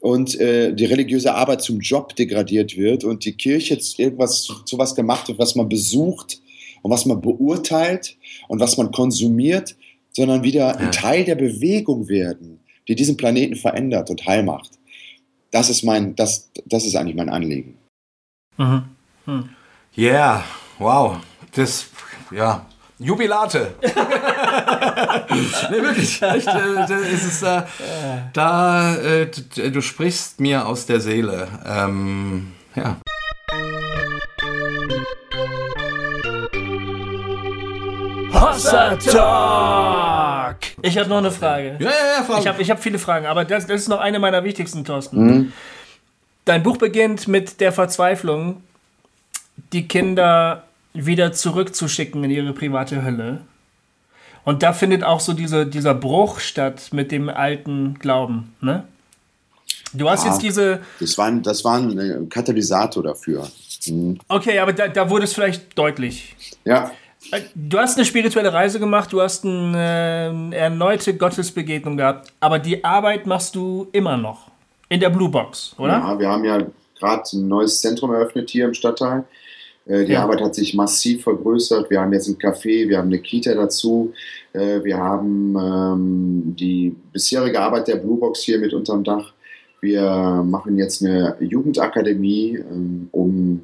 und 0.00 0.38
äh, 0.38 0.72
die 0.72 0.84
religiöse 0.84 1.34
Arbeit 1.34 1.62
zum 1.62 1.80
Job 1.80 2.14
degradiert 2.14 2.76
wird 2.76 3.04
und 3.04 3.24
die 3.24 3.32
Kirche 3.32 3.78
irgendwas 3.98 4.48
zu 4.64 4.78
was 4.78 4.94
gemacht 4.94 5.28
wird, 5.28 5.38
was 5.38 5.54
man 5.54 5.68
besucht 5.68 6.40
und 6.82 6.90
was 6.90 7.06
man 7.06 7.20
beurteilt 7.20 8.16
und 8.48 8.60
was 8.60 8.76
man 8.76 8.92
konsumiert, 8.92 9.76
sondern 10.12 10.42
wieder 10.42 10.78
ein 10.78 10.92
Teil 10.92 11.24
der 11.24 11.34
Bewegung 11.34 12.08
werden, 12.08 12.60
die 12.88 12.94
diesen 12.94 13.16
Planeten 13.16 13.56
verändert 13.56 14.08
und 14.08 14.24
heil 14.26 14.42
macht. 14.42 14.70
Das 15.50 15.68
ist 15.68 15.82
mein, 15.82 16.14
das, 16.14 16.50
das 16.64 16.86
ist 16.86 16.94
eigentlich 16.96 17.16
mein 17.16 17.28
Anliegen. 17.28 17.76
Mhm. 18.56 18.82
Hm. 19.24 19.48
Yeah, 19.98 20.44
wow. 20.78 21.18
Das, 21.54 21.86
ja, 22.30 22.66
Jubilate. 22.98 23.74
nee, 23.82 25.82
wirklich. 25.82 26.22
Echt, 26.22 26.48
äh, 26.48 27.12
ist 27.12 27.24
es, 27.24 27.42
äh, 27.42 27.62
da, 28.32 28.96
äh, 28.96 29.26
du 29.26 29.82
sprichst 29.82 30.40
mir 30.40 30.66
aus 30.66 30.86
der 30.86 31.00
Seele. 31.00 31.46
Ähm, 31.66 32.52
ja. 32.74 32.96
Hossa 38.32 38.96
Talk! 38.96 40.56
Ich 40.82 40.96
habe 40.96 41.08
noch 41.08 41.18
eine 41.18 41.30
Frage. 41.30 41.76
Ja, 41.78 41.90
ja, 41.90 42.18
ja, 42.18 42.24
Frage. 42.24 42.40
Ich 42.40 42.46
habe 42.46 42.62
ich 42.62 42.70
hab 42.70 42.82
viele 42.82 42.98
Fragen, 42.98 43.26
aber 43.26 43.44
das, 43.44 43.66
das 43.66 43.82
ist 43.82 43.88
noch 43.88 44.00
eine 44.00 44.18
meiner 44.18 44.42
wichtigsten, 44.44 44.84
Thorsten. 44.84 45.26
Mhm. 45.26 45.52
Dein 46.46 46.62
Buch 46.62 46.78
beginnt 46.78 47.28
mit 47.28 47.60
der 47.60 47.72
Verzweiflung, 47.72 48.62
die 49.72 49.88
Kinder 49.88 50.65
wieder 50.96 51.32
zurückzuschicken 51.32 52.22
in 52.24 52.30
ihre 52.30 52.52
private 52.52 53.04
Hölle. 53.04 53.42
Und 54.44 54.62
da 54.62 54.72
findet 54.72 55.02
auch 55.04 55.20
so 55.20 55.32
diese, 55.32 55.66
dieser 55.66 55.94
Bruch 55.94 56.38
statt 56.40 56.88
mit 56.92 57.10
dem 57.10 57.28
alten 57.28 57.98
Glauben. 57.98 58.54
Ne? 58.60 58.84
Du 59.92 60.08
hast 60.08 60.24
ja, 60.24 60.30
jetzt 60.30 60.42
diese. 60.42 60.80
Das 61.00 61.18
war, 61.18 61.26
ein, 61.26 61.42
das 61.42 61.64
war 61.64 61.78
ein 61.78 62.28
Katalysator 62.28 63.02
dafür. 63.02 63.48
Mhm. 63.86 64.18
Okay, 64.28 64.58
aber 64.58 64.72
da, 64.72 64.88
da 64.88 65.10
wurde 65.10 65.24
es 65.24 65.32
vielleicht 65.32 65.76
deutlich. 65.76 66.34
Ja, 66.64 66.90
Äh, 67.32 67.40
Du 67.54 67.78
hast 67.78 67.96
eine 67.96 68.04
spirituelle 68.04 68.52
Reise 68.52 68.78
gemacht, 68.78 69.12
du 69.12 69.20
hast 69.20 69.44
eine, 69.44 70.52
äh, 70.52 70.56
erneute 70.56 71.16
Gottesbegegnung 71.16 71.96
gehabt, 71.96 72.32
aber 72.40 72.58
die 72.58 72.84
Arbeit 72.84 73.26
machst 73.26 73.54
du 73.54 73.88
immer 73.92 74.16
noch. 74.16 74.50
In 74.88 75.00
der 75.00 75.10
Blue 75.10 75.28
Box, 75.28 75.74
oder? 75.78 75.94
Ja, 75.94 76.18
wir 76.18 76.28
haben 76.28 76.44
ja 76.44 76.58
gerade 76.98 77.24
ein 77.32 77.48
neues 77.48 77.80
Zentrum 77.80 78.12
eröffnet 78.12 78.48
hier 78.50 78.66
im 78.66 78.74
Stadtteil. 78.74 79.24
Äh, 79.86 80.04
Die 80.04 80.12
Ja. 80.12 80.22
Arbeit 80.24 80.40
hat 80.40 80.54
sich 80.54 80.74
massiv 80.74 81.22
vergrößert. 81.22 81.90
Wir 81.90 82.00
haben 82.00 82.12
jetzt 82.12 82.28
ein 82.28 82.36
Café, 82.38 82.88
wir 82.88 82.98
haben 82.98 83.08
eine 83.08 83.18
Kita 83.20 83.54
dazu. 83.54 84.12
Äh, 84.52 84.82
Wir 84.84 84.96
haben 84.98 85.56
ähm, 85.56 86.56
die 86.58 86.94
bisherige 87.12 87.60
Arbeit 87.60 87.88
der 87.88 87.96
Blue 87.96 88.18
Box 88.18 88.40
hier 88.40 88.58
mit 88.58 88.72
unterm 88.72 89.04
Dach. 89.04 89.32
Wir 89.80 90.42
machen 90.46 90.78
jetzt 90.78 91.02
eine 91.04 91.36
Jugendakademie, 91.40 92.58
ähm, 92.70 93.08
um 93.12 93.60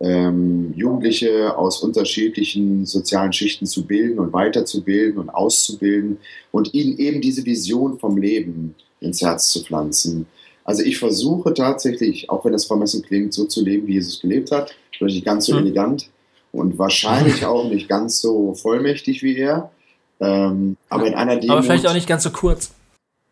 ähm, 0.00 0.72
Jugendliche 0.74 1.56
aus 1.56 1.82
unterschiedlichen 1.82 2.86
sozialen 2.86 3.32
Schichten 3.32 3.66
zu 3.66 3.86
bilden 3.86 4.18
und 4.18 4.32
weiterzubilden 4.32 5.18
und 5.20 5.28
auszubilden 5.28 6.16
und 6.50 6.72
ihnen 6.72 6.96
eben 6.96 7.20
diese 7.20 7.44
Vision 7.44 7.98
vom 7.98 8.16
Leben 8.16 8.74
ins 9.00 9.20
Herz 9.20 9.50
zu 9.50 9.62
pflanzen. 9.62 10.26
Also 10.70 10.84
ich 10.84 11.00
versuche 11.00 11.52
tatsächlich, 11.52 12.30
auch 12.30 12.44
wenn 12.44 12.52
das 12.52 12.64
vermessen 12.64 13.02
klingt, 13.02 13.34
so 13.34 13.44
zu 13.44 13.64
leben, 13.64 13.88
wie 13.88 13.94
Jesus 13.94 14.20
gelebt 14.20 14.52
hat. 14.52 14.72
Vielleicht 14.96 15.16
nicht 15.16 15.24
ganz 15.24 15.46
so 15.46 15.54
Mhm. 15.54 15.58
elegant 15.66 16.08
und 16.52 16.78
wahrscheinlich 16.78 17.44
auch 17.44 17.68
nicht 17.68 17.88
ganz 17.88 18.20
so 18.20 18.54
vollmächtig 18.54 19.20
wie 19.24 19.36
er. 19.36 19.72
Ähm, 20.20 20.76
aber 20.88 21.08
in 21.08 21.14
einer 21.14 21.34
Demut. 21.34 21.50
Aber 21.50 21.62
vielleicht 21.64 21.88
auch 21.88 21.92
nicht 21.92 22.06
ganz 22.06 22.22
so 22.22 22.30
kurz. 22.30 22.70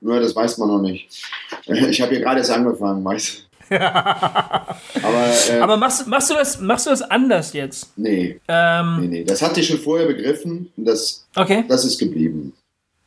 Nur 0.01 0.19
das 0.19 0.35
weiß 0.35 0.59
man 0.59 0.69
noch 0.69 0.81
nicht. 0.81 1.23
Ich 1.69 2.01
habe 2.01 2.11
hier 2.11 2.21
gerade 2.23 2.39
erst 2.41 2.51
angefangen, 2.51 3.05
weißt 3.05 3.47
du. 3.71 3.77
aber 3.81 5.27
äh, 5.51 5.61
Aber 5.61 5.77
machst, 5.77 6.09
machst, 6.09 6.31
du 6.31 6.35
das, 6.35 6.61
machst 6.61 6.87
du 6.87 6.91
das 6.91 7.03
anders 7.03 7.53
jetzt? 7.53 7.97
nee, 7.97 8.41
Ähm, 8.49 9.01
nee, 9.03 9.07
nee. 9.07 9.25
Das 9.25 9.43
hatte 9.43 9.61
ich 9.61 9.69
schon 9.69 9.79
vorher 9.79 10.09
begriffen 10.09 10.73
und 10.77 10.85
das, 10.87 11.25
okay. 11.37 11.65
das 11.69 11.85
ist 11.85 11.99
geblieben. 11.99 12.53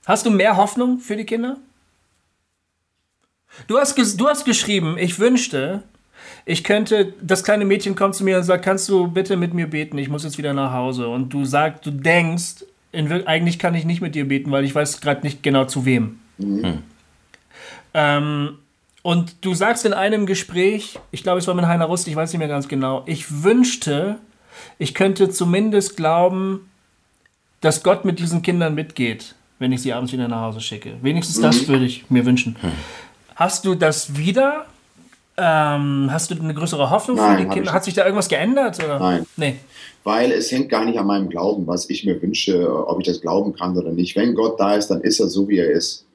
Hast 0.06 0.26
du 0.26 0.30
mehr 0.30 0.56
Hoffnung 0.56 1.00
für 1.00 1.18
die 1.18 1.26
Kinder? 1.26 1.58
Du 3.68 3.78
hast, 3.78 3.98
ges- 3.98 4.18
du 4.18 4.28
hast 4.28 4.46
geschrieben, 4.46 4.98
ich 4.98 5.20
wünschte, 5.20 5.84
ich 6.46 6.64
könnte, 6.64 7.14
das 7.22 7.44
kleine 7.44 7.66
Mädchen 7.66 7.96
kommt 7.96 8.16
zu 8.16 8.24
mir 8.24 8.38
und 8.38 8.44
sagt, 8.44 8.64
kannst 8.66 8.88
du 8.90 9.08
bitte 9.08 9.38
mit 9.38 9.54
mir 9.54 9.68
beten, 9.68 9.98
ich 9.98 10.10
muss 10.10 10.24
jetzt 10.24 10.38
wieder 10.38 10.54
nach 10.54 10.72
Hause. 10.74 11.08
Und 11.08 11.30
du 11.34 11.46
sagst, 11.46 11.86
du 11.86 11.92
denkst, 11.92 12.66
in, 12.92 13.12
eigentlich 13.28 13.60
kann 13.60 13.76
ich 13.76 13.86
nicht 13.86 14.02
mit 14.02 14.16
dir 14.16 14.28
beten, 14.28 14.52
weil 14.52 14.64
ich 14.66 14.74
weiß 14.74 15.02
gerade 15.02 15.22
nicht 15.22 15.44
genau 15.44 15.66
zu 15.66 15.86
wem. 15.86 16.20
Ähm, 17.94 18.58
und 19.04 19.36
du 19.46 19.54
sagst 19.54 19.86
in 19.86 19.94
einem 19.94 20.26
Gespräch, 20.26 21.00
ich 21.12 21.24
glaube, 21.24 21.40
es 21.40 21.48
war 21.48 21.56
mit 21.56 21.66
Heiner 21.66 21.86
Rust, 21.86 22.08
ich 22.08 22.16
weiß 22.16 22.32
nicht 22.32 22.40
mehr 22.40 22.48
ganz 22.48 22.68
genau, 22.68 23.04
ich 23.06 23.44
wünschte, 23.44 24.18
ich 24.78 24.94
könnte 24.94 25.30
zumindest 25.30 25.98
glauben, 25.98 26.70
dass 27.62 27.84
Gott 27.84 28.06
mit 28.06 28.20
diesen 28.20 28.42
Kindern 28.42 28.76
mitgeht, 28.76 29.36
wenn 29.60 29.72
ich 29.72 29.82
sie 29.82 29.94
abends 29.94 30.12
wieder 30.14 30.28
nach 30.28 30.42
Hause 30.42 30.62
schicke. 30.62 30.94
Wenigstens 31.02 31.40
das 31.42 31.68
würde 31.68 31.86
ich 31.86 32.10
mir 32.10 32.26
wünschen. 32.26 32.56
Hast 33.42 33.66
du 33.66 33.74
das 33.74 34.16
wieder? 34.18 34.68
Ähm, 35.36 36.10
hast 36.12 36.30
du 36.30 36.36
eine 36.36 36.54
größere 36.54 36.92
Hoffnung 36.92 37.18
Nein, 37.18 37.38
für 37.40 37.44
die 37.44 37.50
Kinder? 37.50 37.74
Hat 37.74 37.84
sich 37.84 37.96
da 37.96 38.04
irgendwas 38.06 38.30
geändert? 38.30 38.78
Oder? 38.78 39.00
Nein. 39.00 39.26
Nee. 39.36 39.56
Weil 40.04 40.32
es 40.32 40.52
hängt 40.52 40.70
gar 40.70 40.86
nicht 40.86 41.00
an 41.00 41.08
meinem 41.08 41.28
Glauben, 41.28 41.66
was 41.66 41.90
ich 41.90 42.06
mir 42.06 42.22
wünsche, 42.22 42.72
ob 42.88 43.00
ich 43.00 43.08
das 43.08 43.20
glauben 43.20 43.56
kann 43.56 43.76
oder 43.76 43.94
nicht. 43.94 44.16
Wenn 44.16 44.36
Gott 44.36 44.60
da 44.60 44.76
ist, 44.76 44.90
dann 44.90 45.02
ist 45.02 45.20
er 45.20 45.28
so, 45.28 45.50
wie 45.50 45.58
er 45.58 45.72
ist. 45.72 46.06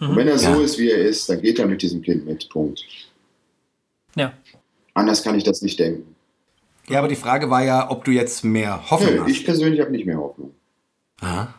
Und 0.00 0.16
wenn 0.16 0.28
er 0.28 0.38
so 0.38 0.48
Ja. 0.48 0.60
ist, 0.62 0.78
wie 0.78 0.90
er 0.90 0.96
ist, 0.96 1.28
dann 1.28 1.42
geht 1.42 1.58
er 1.58 1.66
mit 1.66 1.82
diesem 1.82 2.00
Kind 2.00 2.24
mit. 2.24 2.48
Punkt. 2.48 2.82
Ja. 4.14 4.32
Anders 4.94 5.22
kann 5.22 5.36
ich 5.36 5.44
das 5.44 5.60
nicht 5.60 5.78
denken. 5.78 6.16
Ja, 6.88 7.00
aber 7.00 7.08
die 7.08 7.16
Frage 7.16 7.50
war 7.50 7.62
ja, 7.64 7.90
ob 7.90 8.02
du 8.06 8.12
jetzt 8.12 8.44
mehr 8.44 8.90
Hoffnung 8.90 9.12
Nö, 9.14 9.20
hast. 9.24 9.30
ich 9.30 9.44
persönlich 9.44 9.78
habe 9.82 9.90
nicht 9.90 10.06
mehr 10.06 10.16
Hoffnung. 10.16 10.54
Aha. 11.20 11.52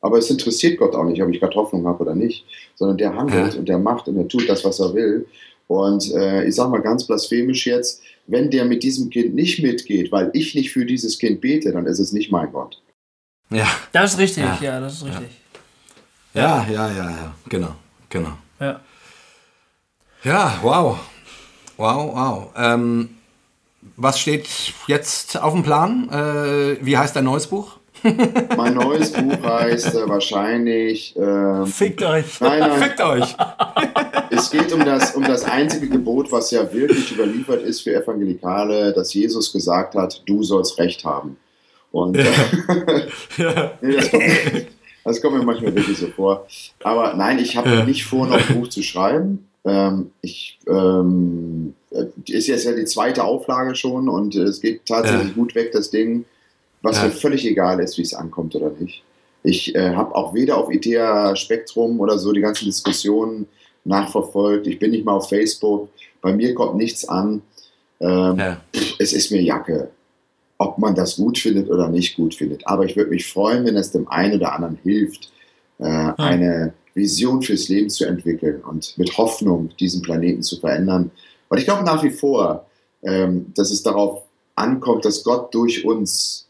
Aber 0.00 0.18
es 0.18 0.30
interessiert 0.30 0.78
Gott 0.78 0.94
auch 0.94 1.04
nicht, 1.04 1.22
ob 1.22 1.28
ich 1.30 1.40
gerade 1.40 1.54
Hoffnung 1.56 1.86
habe 1.86 2.02
oder 2.04 2.14
nicht, 2.14 2.44
sondern 2.76 2.98
der 2.98 3.14
handelt 3.16 3.54
Ja. 3.54 3.58
und 3.58 3.68
der 3.68 3.78
macht 3.78 4.06
und 4.08 4.16
er 4.16 4.28
tut 4.28 4.48
das, 4.48 4.64
was 4.64 4.78
er 4.80 4.94
will. 4.94 5.26
Und 5.66 6.12
äh, 6.14 6.44
ich 6.44 6.54
sage 6.54 6.70
mal 6.70 6.80
ganz 6.80 7.04
blasphemisch 7.06 7.66
jetzt, 7.66 8.00
wenn 8.26 8.50
der 8.50 8.64
mit 8.64 8.82
diesem 8.82 9.10
Kind 9.10 9.34
nicht 9.34 9.62
mitgeht, 9.62 10.12
weil 10.12 10.30
ich 10.34 10.54
nicht 10.54 10.70
für 10.72 10.84
dieses 10.86 11.18
Kind 11.18 11.40
bete, 11.40 11.72
dann 11.72 11.86
ist 11.86 11.98
es 11.98 12.12
nicht 12.12 12.30
mein 12.30 12.52
Gott. 12.52 12.80
Ja. 13.50 13.66
Das 13.92 14.12
ist 14.14 14.18
richtig, 14.18 14.44
ja, 14.44 14.58
Ja. 14.60 14.80
das 14.80 14.94
ist 14.94 15.04
richtig. 15.06 15.28
ja, 16.34 16.66
ja, 16.70 16.88
ja, 16.92 17.10
ja, 17.10 17.34
genau, 17.48 17.74
genau. 18.08 18.32
Ja. 18.60 18.80
Ja, 20.24 20.58
wow. 20.62 20.98
Wow, 21.76 22.14
wow. 22.14 22.50
Ähm, 22.56 23.10
was 23.96 24.18
steht 24.18 24.48
jetzt 24.88 25.40
auf 25.40 25.52
dem 25.54 25.62
Plan? 25.62 26.08
Äh, 26.10 26.84
wie 26.84 26.96
heißt 26.98 27.14
dein 27.16 27.24
neues 27.24 27.46
Buch? 27.46 27.77
Mein 28.56 28.74
neues 28.74 29.12
Buch 29.12 29.42
heißt 29.42 29.94
äh, 29.94 30.08
wahrscheinlich. 30.08 31.14
ähm, 31.16 31.66
Fickt 31.66 32.02
euch. 32.02 32.40
nein, 32.40 32.60
nein, 32.60 32.72
Fickt 32.82 33.00
euch! 33.00 33.36
es 34.30 34.50
geht 34.50 34.72
um 34.72 34.84
das, 34.84 35.14
um 35.14 35.24
das 35.24 35.44
einzige 35.44 35.88
Gebot, 35.88 36.30
was 36.32 36.50
ja 36.50 36.72
wirklich 36.72 37.12
überliefert 37.12 37.62
ist 37.62 37.80
für 37.82 37.94
Evangelikale, 37.94 38.92
dass 38.92 39.12
Jesus 39.14 39.52
gesagt 39.52 39.94
hat: 39.94 40.22
Du 40.26 40.42
sollst 40.42 40.78
Recht 40.78 41.04
haben. 41.04 41.36
Und 41.92 42.16
äh, 42.18 42.24
ja. 43.38 43.72
Nee, 43.80 43.96
das, 43.96 44.10
kommt, 44.10 44.22
das 45.04 45.22
kommt 45.22 45.38
mir 45.38 45.42
manchmal 45.44 45.74
wirklich 45.74 45.98
so 45.98 46.08
vor. 46.08 46.46
Aber 46.82 47.14
nein, 47.14 47.38
ich 47.38 47.56
habe 47.56 47.70
Ja. 47.70 47.84
nicht 47.84 48.04
vor, 48.04 48.26
noch 48.26 48.36
ein 48.48 48.54
Buch 48.60 48.68
zu 48.68 48.82
schreiben. 48.82 49.48
Ähm, 49.64 50.10
ich, 50.22 50.58
ähm, 50.68 51.74
äh, 51.90 52.04
ist 52.30 52.46
jetzt 52.46 52.64
ja 52.64 52.72
die 52.72 52.84
zweite 52.84 53.24
Auflage 53.24 53.74
schon 53.74 54.08
und 54.08 54.34
äh, 54.36 54.42
es 54.42 54.60
geht 54.60 54.86
tatsächlich 54.86 55.28
Ja. 55.28 55.34
gut 55.34 55.54
weg, 55.54 55.72
das 55.72 55.90
Ding, 55.90 56.24
was 56.82 56.96
Ja. 56.98 57.04
mir 57.04 57.10
völlig 57.10 57.44
egal 57.46 57.80
ist, 57.80 57.98
wie 57.98 58.02
es 58.02 58.14
ankommt 58.14 58.54
oder 58.54 58.70
nicht. 58.78 59.02
Ich 59.42 59.74
äh, 59.74 59.94
habe 59.94 60.14
auch 60.14 60.34
weder 60.34 60.56
auf 60.58 60.70
IDEA 60.72 61.34
Spektrum 61.36 62.00
oder 62.00 62.18
so 62.18 62.32
die 62.32 62.40
ganzen 62.40 62.64
Diskussionen 62.66 63.46
nachverfolgt. 63.84 64.66
Ich 64.66 64.78
bin 64.78 64.90
nicht 64.90 65.04
mal 65.04 65.14
auf 65.14 65.28
Facebook. 65.28 65.88
Bei 66.20 66.32
mir 66.32 66.54
kommt 66.54 66.76
nichts 66.76 67.08
an. 67.08 67.42
Ähm, 68.00 68.36
Ja. 68.38 68.60
es 68.98 69.12
ist 69.12 69.30
mir 69.30 69.40
Jacke, 69.42 69.90
ob 70.58 70.78
man 70.78 70.94
das 70.94 71.16
gut 71.16 71.38
findet 71.38 71.68
oder 71.70 71.88
nicht 71.88 72.16
gut 72.16 72.34
findet. 72.34 72.66
Aber 72.66 72.84
ich 72.84 72.96
würde 72.96 73.10
mich 73.10 73.26
freuen, 73.32 73.64
wenn 73.64 73.76
es 73.76 73.92
dem 73.92 74.08
einen 74.08 74.34
oder 74.34 74.52
anderen 74.54 74.78
hilft, 74.82 75.32
äh, 75.78 75.84
eine 75.84 76.74
Vision 76.94 77.42
fürs 77.42 77.68
Leben 77.68 77.88
zu 77.90 78.04
entwickeln 78.06 78.60
und 78.62 78.98
mit 78.98 79.16
Hoffnung 79.16 79.70
diesen 79.78 80.02
Planeten 80.02 80.42
zu 80.42 80.58
verändern. 80.58 81.10
Und 81.48 81.58
ich 81.58 81.64
glaube 81.64 81.84
nach 81.84 82.02
wie 82.02 82.10
vor, 82.10 82.66
ähm, 83.02 83.52
dass 83.56 83.70
es 83.70 83.82
darauf 83.84 84.24
ankommt, 84.56 85.04
dass 85.04 85.22
Gott 85.22 85.54
durch 85.54 85.84
uns 85.84 86.47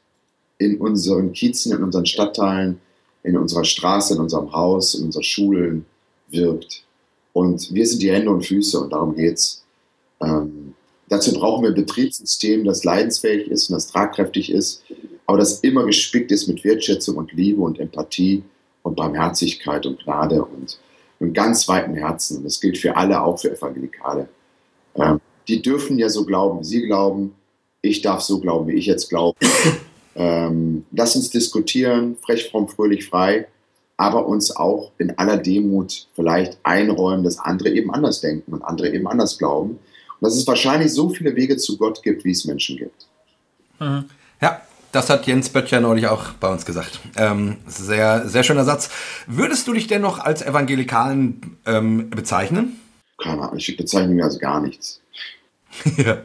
in 0.59 0.79
unseren 0.81 1.33
Kiezen, 1.33 1.73
in 1.73 1.83
unseren 1.83 2.07
Stadtteilen, 2.07 2.81
in 3.23 3.37
unserer 3.37 3.65
Straße, 3.65 4.15
in 4.15 4.21
unserem 4.21 4.53
Haus, 4.53 4.95
in 4.95 5.07
unseren 5.07 5.23
Schulen 5.23 5.87
wirkt. 6.29 6.85
Und 7.33 7.73
wir 7.73 7.87
sind 7.87 8.03
die 8.03 8.11
Hände 8.11 8.31
und 8.31 8.45
Füße 8.45 8.81
und 8.81 8.93
darum 8.93 9.15
geht's. 9.15 9.65
Ähm, 10.21 10.75
dazu 11.09 11.33
brauchen 11.33 11.63
wir 11.63 11.71
ein 11.71 11.75
Betriebssystem, 11.75 12.65
das 12.65 12.85
leidensfähig 12.85 13.49
ist 13.49 13.71
und 13.71 13.75
das 13.75 13.87
tragkräftig 13.87 14.51
ist, 14.51 14.83
aber 15.27 15.39
das 15.39 15.61
immer 15.61 15.85
gespickt 15.85 16.33
ist 16.33 16.49
mit 16.49 16.65
Wertschätzung 16.65 17.17
und 17.17 17.33
Liebe 17.33 17.63
und 17.63 17.79
Empathie 17.79 18.43
und 18.83 18.97
Barmherzigkeit 18.97 19.87
und 19.87 20.03
Gnade 20.03 20.45
und 20.45 20.79
einem 21.21 21.33
ganz 21.33 21.69
weiten 21.69 21.95
Herzen. 21.95 22.39
Und 22.39 22.45
das 22.45 22.61
gilt 22.61 22.79
für 22.79 22.97
alle, 22.97 23.23
auch 23.23 23.39
für 23.39 23.57
Evangelikale. 23.57 24.29
Ähm, 24.97 25.21
die 25.47 25.63
dürfen 25.63 25.99
ja 25.99 26.09
so 26.09 26.25
glauben, 26.25 26.61
wie 26.61 26.65
sie 26.65 26.83
glauben. 26.83 27.35
Ich 27.83 28.03
darf 28.03 28.21
so 28.23 28.41
glauben, 28.41 28.69
wie 28.69 28.75
ich 28.75 28.87
jetzt 28.87 29.09
glaube. 29.09 29.39
Ähm, 30.19 30.85
lass 30.91 31.15
uns 31.15 31.31
diskutieren, 31.31 32.17
frech, 32.21 32.51
fromm, 32.51 32.69
fröhlich, 32.69 33.09
frei, 33.09 33.47
aber 33.97 34.27
uns 34.27 34.55
auch 34.55 34.91
in 34.99 35.17
aller 35.17 35.37
Demut 35.37 36.09
vielleicht 36.15 36.59
einräumen, 36.65 37.23
dass 37.23 37.39
andere 37.39 37.71
eben 37.71 37.95
anders 37.95 38.21
denken 38.21 38.53
und 38.53 38.63
andere 38.63 38.93
eben 38.93 39.07
anders 39.07 39.39
glauben. 39.39 39.71
Und 39.71 39.79
dass 40.21 40.35
es 40.35 40.47
wahrscheinlich 40.49 40.93
so 40.93 41.11
viele 41.11 41.37
Wege 41.37 41.57
zu 41.57 41.79
Gott 41.79 42.03
gibt, 42.03 42.25
wie 42.25 42.33
es 42.33 42.45
Menschen 42.45 42.77
gibt. 42.77 43.07
Ja, 44.41 44.61
das 44.91 45.09
hat 45.09 45.27
Jens 45.29 45.51
Böttcher 45.51 45.81
neulich 45.81 46.09
auch 46.09 46.33
bei 46.41 46.49
uns 46.49 46.67
gesagt. 46.67 46.99
Ähm, 47.17 47.59
sehr, 47.69 48.29
sehr 48.29 48.43
schöner 48.43 48.65
Satz. 48.65 48.91
Würdest 49.29 49.69
du 49.69 49.73
dich 49.73 49.87
denn 49.87 50.03
noch 50.03 50.19
als 50.19 50.43
Evangelikalen 50.43 51.59
ähm, 51.65 52.11
bezeichnen? 52.11 52.81
Keine 53.23 53.43
Ahnung, 53.43 53.59
ich 53.59 53.77
bezeichne 53.77 54.15
mir 54.15 54.25
also 54.25 54.41
gar 54.41 54.61
nichts. 54.61 55.01
ja. 55.97 56.19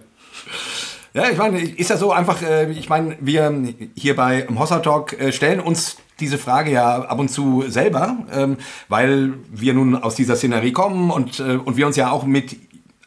Ja, 1.16 1.30
ich 1.30 1.38
meine, 1.38 1.61
ist 1.61 1.91
ja 1.91 1.97
so 1.97 2.11
einfach, 2.11 2.41
äh, 2.41 2.72
ich 2.72 2.89
meine, 2.89 3.16
wir 3.20 3.53
hier 3.95 4.16
bei 4.16 4.47
Hossa 4.57 4.80
Talk 4.80 5.14
äh, 5.14 5.32
stellen 5.32 5.59
uns 5.59 5.97
diese 6.20 6.39
Frage 6.39 6.72
ja 6.72 7.03
ab 7.03 7.20
und 7.20 7.30
zu 7.30 7.66
selber, 7.68 8.18
ähm, 8.34 8.57
weil 8.89 9.34
wir 9.51 9.76
nun 9.76 9.95
aus 9.95 10.16
dieser 10.16 10.36
Szenerie 10.36 10.72
kommen 10.72 11.11
und, 11.11 11.39
äh, 11.39 11.57
und 11.64 11.78
wir 11.78 11.86
uns 11.86 11.97
ja 11.97 12.09
auch 12.09 12.24
mit, 12.24 12.55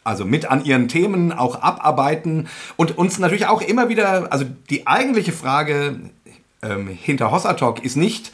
also 0.05 0.25
mit 0.25 0.49
an 0.49 0.65
ihren 0.65 0.87
Themen 0.87 1.33
auch 1.33 1.61
abarbeiten 1.61 2.47
und 2.77 2.97
uns 2.97 3.19
natürlich 3.19 3.49
auch 3.49 3.61
immer 3.61 3.89
wieder, 3.89 4.33
also 4.33 4.45
die 4.71 4.87
eigentliche 4.87 5.33
Frage 5.33 5.99
ähm, 6.63 6.87
hinter 6.87 7.33
Hossa 7.33 7.55
Talk 7.55 7.85
ist 7.85 7.97
nicht, 7.97 8.33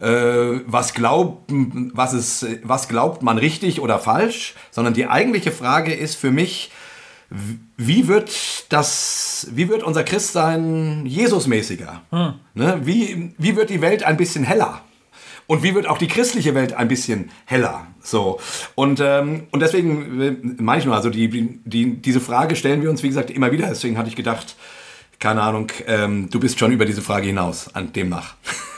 was, 0.00 0.94
glaubt, 0.94 1.50
was, 1.92 2.12
ist, 2.12 2.46
was 2.62 2.86
glaubt 2.86 3.24
man 3.24 3.36
richtig 3.36 3.80
oder 3.80 3.98
falsch, 3.98 4.54
sondern 4.70 4.94
die 4.94 5.08
eigentliche 5.08 5.50
Frage 5.50 5.92
ist 5.92 6.14
für 6.14 6.30
mich, 6.30 6.70
wie 7.76 8.08
wird 8.08 8.72
das, 8.72 9.48
wie 9.52 9.68
wird 9.68 9.82
unser 9.82 10.02
Christsein 10.02 11.04
Jesusmäßiger? 11.04 12.02
Hm. 12.10 12.34
Ne? 12.54 12.80
Wie, 12.84 13.34
wie 13.36 13.56
wird 13.56 13.70
die 13.70 13.80
Welt 13.80 14.02
ein 14.02 14.16
bisschen 14.16 14.44
heller? 14.44 14.82
Und 15.46 15.62
wie 15.62 15.74
wird 15.74 15.86
auch 15.86 15.98
die 15.98 16.08
christliche 16.08 16.54
Welt 16.54 16.74
ein 16.74 16.88
bisschen 16.88 17.30
heller? 17.46 17.86
So. 18.02 18.38
Und, 18.74 19.00
ähm, 19.02 19.46
und 19.50 19.60
deswegen 19.60 20.20
äh, 20.20 20.36
meine 20.62 20.80
ich 20.80 20.84
nur, 20.84 20.94
also 20.94 21.10
die, 21.10 21.28
die, 21.64 21.96
diese 21.96 22.20
Frage 22.20 22.54
stellen 22.54 22.82
wir 22.82 22.90
uns, 22.90 23.02
wie 23.02 23.08
gesagt, 23.08 23.30
immer 23.30 23.50
wieder. 23.50 23.66
Deswegen 23.68 23.96
hatte 23.96 24.08
ich 24.08 24.16
gedacht, 24.16 24.56
keine 25.18 25.42
Ahnung, 25.42 25.72
ähm, 25.86 26.28
du 26.30 26.38
bist 26.38 26.58
schon 26.58 26.70
über 26.70 26.84
diese 26.84 27.02
Frage 27.02 27.26
hinaus, 27.26 27.74
an 27.74 27.92
demnach. 27.92 28.34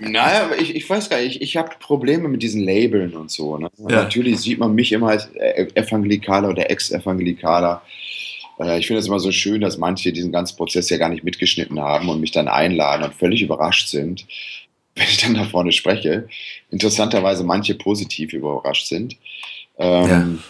Naja, 0.00 0.50
ich, 0.58 0.74
ich 0.74 0.88
weiß 0.88 1.10
gar 1.10 1.20
nicht, 1.20 1.36
ich, 1.36 1.42
ich 1.42 1.56
habe 1.56 1.70
Probleme 1.78 2.28
mit 2.28 2.42
diesen 2.42 2.62
Labeln 2.62 3.14
und 3.14 3.30
so. 3.30 3.58
Ne? 3.58 3.70
Ja. 3.76 4.02
Natürlich 4.02 4.38
sieht 4.38 4.58
man 4.58 4.74
mich 4.74 4.92
immer 4.92 5.10
als 5.10 5.28
e-, 5.34 5.68
Evangelikaler 5.74 6.48
oder 6.48 6.70
Ex-Evangelikaler. 6.70 7.82
Äh, 8.58 8.78
ich 8.78 8.86
finde 8.86 9.00
es 9.00 9.06
immer 9.06 9.20
so 9.20 9.30
schön, 9.30 9.60
dass 9.60 9.78
manche 9.78 10.12
diesen 10.12 10.32
ganzen 10.32 10.56
Prozess 10.56 10.88
ja 10.90 10.96
gar 10.96 11.10
nicht 11.10 11.24
mitgeschnitten 11.24 11.78
haben 11.80 12.08
und 12.08 12.20
mich 12.20 12.32
dann 12.32 12.48
einladen 12.48 13.04
und 13.04 13.14
völlig 13.14 13.42
überrascht 13.42 13.88
sind, 13.88 14.26
wenn 14.94 15.04
ich 15.06 15.18
dann 15.18 15.34
da 15.34 15.44
vorne 15.44 15.72
spreche. 15.72 16.28
Interessanterweise 16.70 17.44
manche 17.44 17.74
positiv 17.74 18.32
überrascht 18.32 18.86
sind. 18.86 19.16
Ähm, 19.78 20.40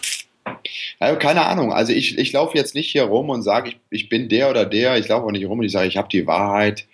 ja. 0.46 0.58
Also 0.98 1.18
keine 1.18 1.46
Ahnung. 1.46 1.72
Also 1.72 1.92
ich, 1.92 2.18
ich 2.18 2.32
laufe 2.32 2.56
jetzt 2.56 2.74
nicht 2.74 2.90
hier 2.90 3.04
rum 3.04 3.30
und 3.30 3.42
sage, 3.42 3.70
ich, 3.70 3.78
ich 3.90 4.08
bin 4.08 4.28
der 4.28 4.50
oder 4.50 4.64
der. 4.64 4.98
Ich 4.98 5.08
laufe 5.08 5.26
auch 5.26 5.30
nicht 5.30 5.46
rum 5.46 5.58
und 5.58 5.64
ich 5.64 5.72
sage, 5.72 5.88
ich 5.88 5.96
habe 5.96 6.08
die 6.08 6.26
Wahrheit. 6.26 6.86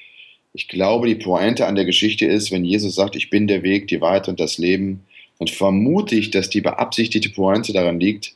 Ich 0.57 0.69
glaube, 0.69 1.07
die 1.07 1.17
Pointe 1.17 1.67
an 1.67 1.75
der 1.75 1.85
Geschichte 1.85 2.25
ist, 2.25 2.51
wenn 2.51 2.65
Jesus 2.65 2.95
sagt, 2.95 3.15
ich 3.15 3.29
bin 3.29 3.47
der 3.47 3.63
Weg, 3.63 3.89
die 3.89 4.01
Wahrheit 4.01 4.27
und 4.27 4.41
das 4.41 4.57
Leben, 4.57 5.05
dann 5.39 5.49
vermute 5.49 6.15
ich, 6.15 6.31
dass 6.31 6.49
die 6.49 6.63
beabsichtigte 6.63 7.29
Pointe 7.29 7.75
daran 7.75 8.01
liegt, 8.01 8.33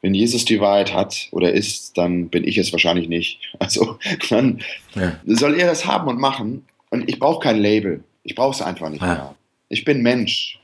wenn 0.00 0.14
Jesus 0.14 0.46
die 0.46 0.60
Wahrheit 0.60 0.94
hat 0.94 1.28
oder 1.30 1.52
ist, 1.52 1.98
dann 1.98 2.30
bin 2.30 2.48
ich 2.48 2.56
es 2.56 2.72
wahrscheinlich 2.72 3.06
nicht. 3.06 3.38
Also 3.58 3.98
dann 4.30 4.62
ja. 4.94 5.20
soll 5.26 5.60
er 5.60 5.66
das 5.66 5.84
haben 5.84 6.08
und 6.08 6.18
machen. 6.18 6.64
Und 6.88 7.06
ich 7.10 7.18
brauche 7.18 7.40
kein 7.40 7.58
Label. 7.58 8.02
Ich 8.22 8.34
brauche 8.34 8.54
es 8.54 8.62
einfach 8.62 8.88
nicht 8.88 9.02
ja. 9.02 9.08
mehr. 9.08 9.34
Ich 9.68 9.84
bin 9.84 10.00
Mensch. 10.00 10.58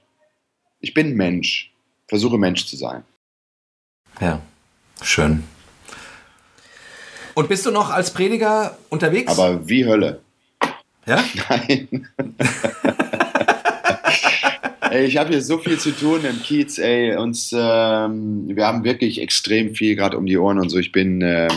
Ich 0.80 0.94
bin 0.94 1.16
Mensch. 1.16 1.70
Versuche 2.06 2.38
Mensch 2.38 2.64
zu 2.64 2.76
sein. 2.76 3.02
Ja, 4.22 4.40
schön. 5.02 5.44
Und 7.34 7.50
bist 7.50 7.66
du 7.66 7.70
noch 7.70 7.90
als 7.90 8.10
Prediger 8.10 8.78
unterwegs? 8.88 9.30
Aber 9.30 9.68
wie 9.68 9.84
Hölle. 9.84 10.22
Ja? 11.08 11.24
Nein. 11.48 12.08
ey, 14.90 15.06
ich 15.06 15.16
habe 15.16 15.30
hier 15.30 15.42
so 15.42 15.58
viel 15.58 15.78
zu 15.78 15.90
tun 15.92 16.24
im 16.24 16.42
Kiez, 16.42 16.78
ey. 16.78 17.16
Uns, 17.16 17.52
ähm, 17.52 18.44
wir 18.48 18.66
haben 18.66 18.84
wirklich 18.84 19.20
extrem 19.20 19.74
viel 19.74 19.96
gerade 19.96 20.18
um 20.18 20.26
die 20.26 20.36
Ohren 20.36 20.58
und 20.58 20.68
so. 20.68 20.78
Ich 20.78 20.92
bin 20.92 21.22
äh, 21.22 21.48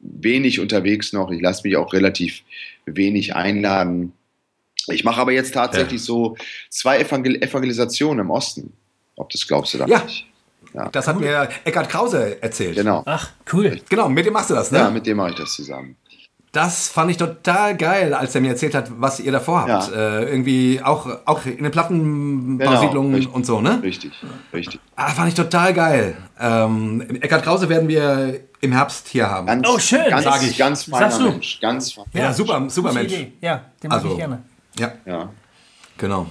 wenig 0.00 0.60
unterwegs 0.60 1.12
noch. 1.12 1.30
Ich 1.30 1.40
lasse 1.40 1.62
mich 1.64 1.76
auch 1.76 1.92
relativ 1.92 2.42
wenig 2.86 3.36
einladen. 3.36 4.12
Ich 4.88 5.04
mache 5.04 5.20
aber 5.20 5.32
jetzt 5.32 5.52
tatsächlich 5.52 6.00
ja. 6.00 6.06
so 6.06 6.36
zwei 6.70 7.00
Evangel 7.00 7.42
Evangelisationen 7.42 8.24
im 8.24 8.30
Osten. 8.30 8.72
Ob 9.16 9.28
das 9.30 9.46
glaubst 9.46 9.74
du 9.74 9.78
da 9.78 9.86
ja. 9.86 10.02
nicht? 10.02 10.26
Ja. 10.72 10.88
Das 10.90 11.06
hat 11.06 11.16
cool. 11.16 11.22
mir 11.22 11.48
Eckhard 11.64 11.88
Krause 11.88 12.42
erzählt. 12.42 12.76
Genau. 12.76 13.02
Ach, 13.04 13.30
cool. 13.52 13.80
Genau, 13.88 14.08
mit 14.08 14.26
dem 14.26 14.32
machst 14.32 14.50
du 14.50 14.54
das, 14.54 14.70
ne? 14.70 14.78
Ja, 14.78 14.90
mit 14.90 15.06
dem 15.06 15.16
mache 15.16 15.30
ich 15.30 15.36
das 15.36 15.54
zusammen. 15.54 15.96
Das 16.52 16.88
fand 16.88 17.10
ich 17.10 17.18
total 17.18 17.76
geil, 17.76 18.14
als 18.14 18.34
er 18.34 18.40
mir 18.40 18.48
erzählt 18.48 18.74
hat, 18.74 18.90
was 18.98 19.20
ihr 19.20 19.32
davor 19.32 19.66
habt. 19.66 19.90
Ja. 19.90 20.20
Äh, 20.20 20.30
irgendwie 20.30 20.80
auch, 20.82 21.06
auch 21.26 21.44
in 21.44 21.62
den 21.62 21.70
Plattenbausiedlungen 21.70 23.20
genau, 23.20 23.32
und 23.32 23.44
so, 23.44 23.60
ne? 23.60 23.80
Richtig, 23.82 24.12
richtig. 24.52 24.80
Ah, 24.96 25.10
fand 25.10 25.28
ich 25.28 25.34
total 25.34 25.74
geil. 25.74 26.16
Ähm, 26.40 27.02
Eckhard 27.20 27.42
Krause 27.42 27.68
werden 27.68 27.88
wir 27.88 28.40
im 28.60 28.72
Herbst 28.72 29.08
hier 29.08 29.30
haben. 29.30 29.46
Ganz, 29.46 29.68
oh, 29.68 29.78
schön. 29.78 30.08
Ganz, 30.08 30.24
sag 30.24 30.42
ich. 30.42 30.56
Ganz 30.56 30.84
feiner 30.84 31.10
Sagst 31.10 31.20
du? 31.20 31.30
Mensch. 31.30 31.60
Ganz 31.60 31.92
feiner. 31.92 32.06
Ja, 32.14 32.32
super, 32.32 32.64
super 32.68 32.92
Mensch. 32.92 33.12
Idee. 33.12 33.32
Ja, 33.40 33.64
den 33.82 33.88
mag 33.88 33.98
also, 33.98 34.12
ich 34.12 34.16
gerne. 34.16 34.42
Ja. 34.78 34.92
ja. 35.04 35.28
Genau. 35.98 36.26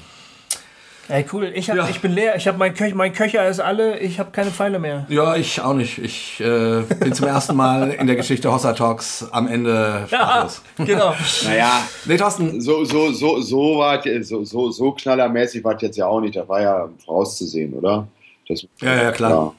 Ey, 1.09 1.25
cool. 1.31 1.51
Ich, 1.55 1.69
hab, 1.69 1.77
ja. 1.77 1.87
ich 1.89 2.01
bin 2.01 2.11
leer. 2.11 2.35
Ich 2.35 2.47
habe 2.47 2.57
mein, 2.57 2.73
Köch, 2.73 2.93
mein 2.93 3.13
Köcher 3.13 3.47
ist 3.47 3.61
alle. 3.61 3.97
Ich 3.99 4.19
habe 4.19 4.31
keine 4.31 4.51
Pfeile 4.51 4.77
mehr. 4.77 5.05
Ja, 5.07 5.37
ich 5.37 5.61
auch 5.61 5.73
nicht. 5.73 5.99
Ich 5.99 6.41
äh, 6.41 6.81
bin 6.99 7.13
zum 7.13 7.27
ersten 7.27 7.55
Mal 7.55 7.91
in 7.91 8.07
der 8.07 8.17
Geschichte 8.17 8.51
Hossa 8.51 8.73
Talks 8.73 9.25
am 9.31 9.47
Ende 9.47 10.03
sprachlos. 10.07 10.61
Ja, 10.79 10.85
genau. 10.85 11.15
naja, 11.45 11.87
nee, 12.05 12.17
Thorsten. 12.17 12.59
So, 12.59 12.83
so, 12.83 13.11
so, 13.13 13.39
so, 13.39 13.77
war, 13.77 14.03
so, 14.21 14.43
so, 14.43 14.71
so 14.71 14.91
knallermäßig 14.91 15.63
war 15.63 15.75
es 15.75 15.81
jetzt 15.81 15.97
ja 15.97 16.07
auch 16.07 16.19
nicht. 16.19 16.35
Da 16.35 16.47
war 16.47 16.61
ja 16.61 16.89
vorauszusehen, 17.05 17.73
oder? 17.73 18.05
Das, 18.49 18.65
ja, 18.81 19.03
ja, 19.03 19.11
klar. 19.11 19.31
Ja. 19.31 19.53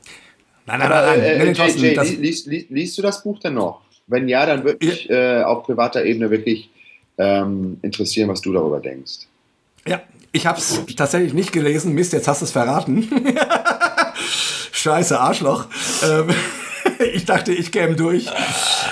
Nein, 0.67 0.81
nein, 0.81 0.91
nein. 0.91 1.05
nein. 1.07 1.21
Äh, 1.21 1.45
nee, 1.47 1.53
Thorsten, 1.55 1.81
Jay, 1.81 1.95
Jay, 1.95 2.15
liest, 2.17 2.47
liest, 2.47 2.71
liest, 2.71 2.99
du 2.99 3.03
das 3.03 3.23
Buch 3.23 3.39
denn 3.39 3.55
noch? 3.55 3.81
Wenn 4.07 4.29
ja, 4.29 4.45
dann 4.45 4.65
würde 4.65 4.85
mich 4.85 5.09
äh, 5.09 5.43
auf 5.43 5.65
privater 5.65 6.05
Ebene 6.05 6.31
wirklich 6.31 6.69
ähm, 7.17 7.79
interessieren, 7.81 8.29
was 8.29 8.43
du 8.43 8.53
darüber 8.53 8.81
denkst. 8.81 9.27
Ja, 9.87 10.03
ich 10.33 10.47
habe 10.47 10.59
es 10.59 10.81
tatsächlich 10.97 11.33
nicht 11.33 11.53
gelesen. 11.53 11.95
Mist, 11.95 12.13
jetzt 12.13 12.29
hast 12.29 12.41
du 12.43 12.45
es 12.45 12.53
verraten. 12.53 13.09
Scheiße, 14.73 15.19
Arschloch. 15.19 15.67
Ähm, 16.03 16.29
ich 17.13 17.25
dachte, 17.25 17.53
ich 17.53 17.73
käme 17.73 17.97
durch. 17.97 18.27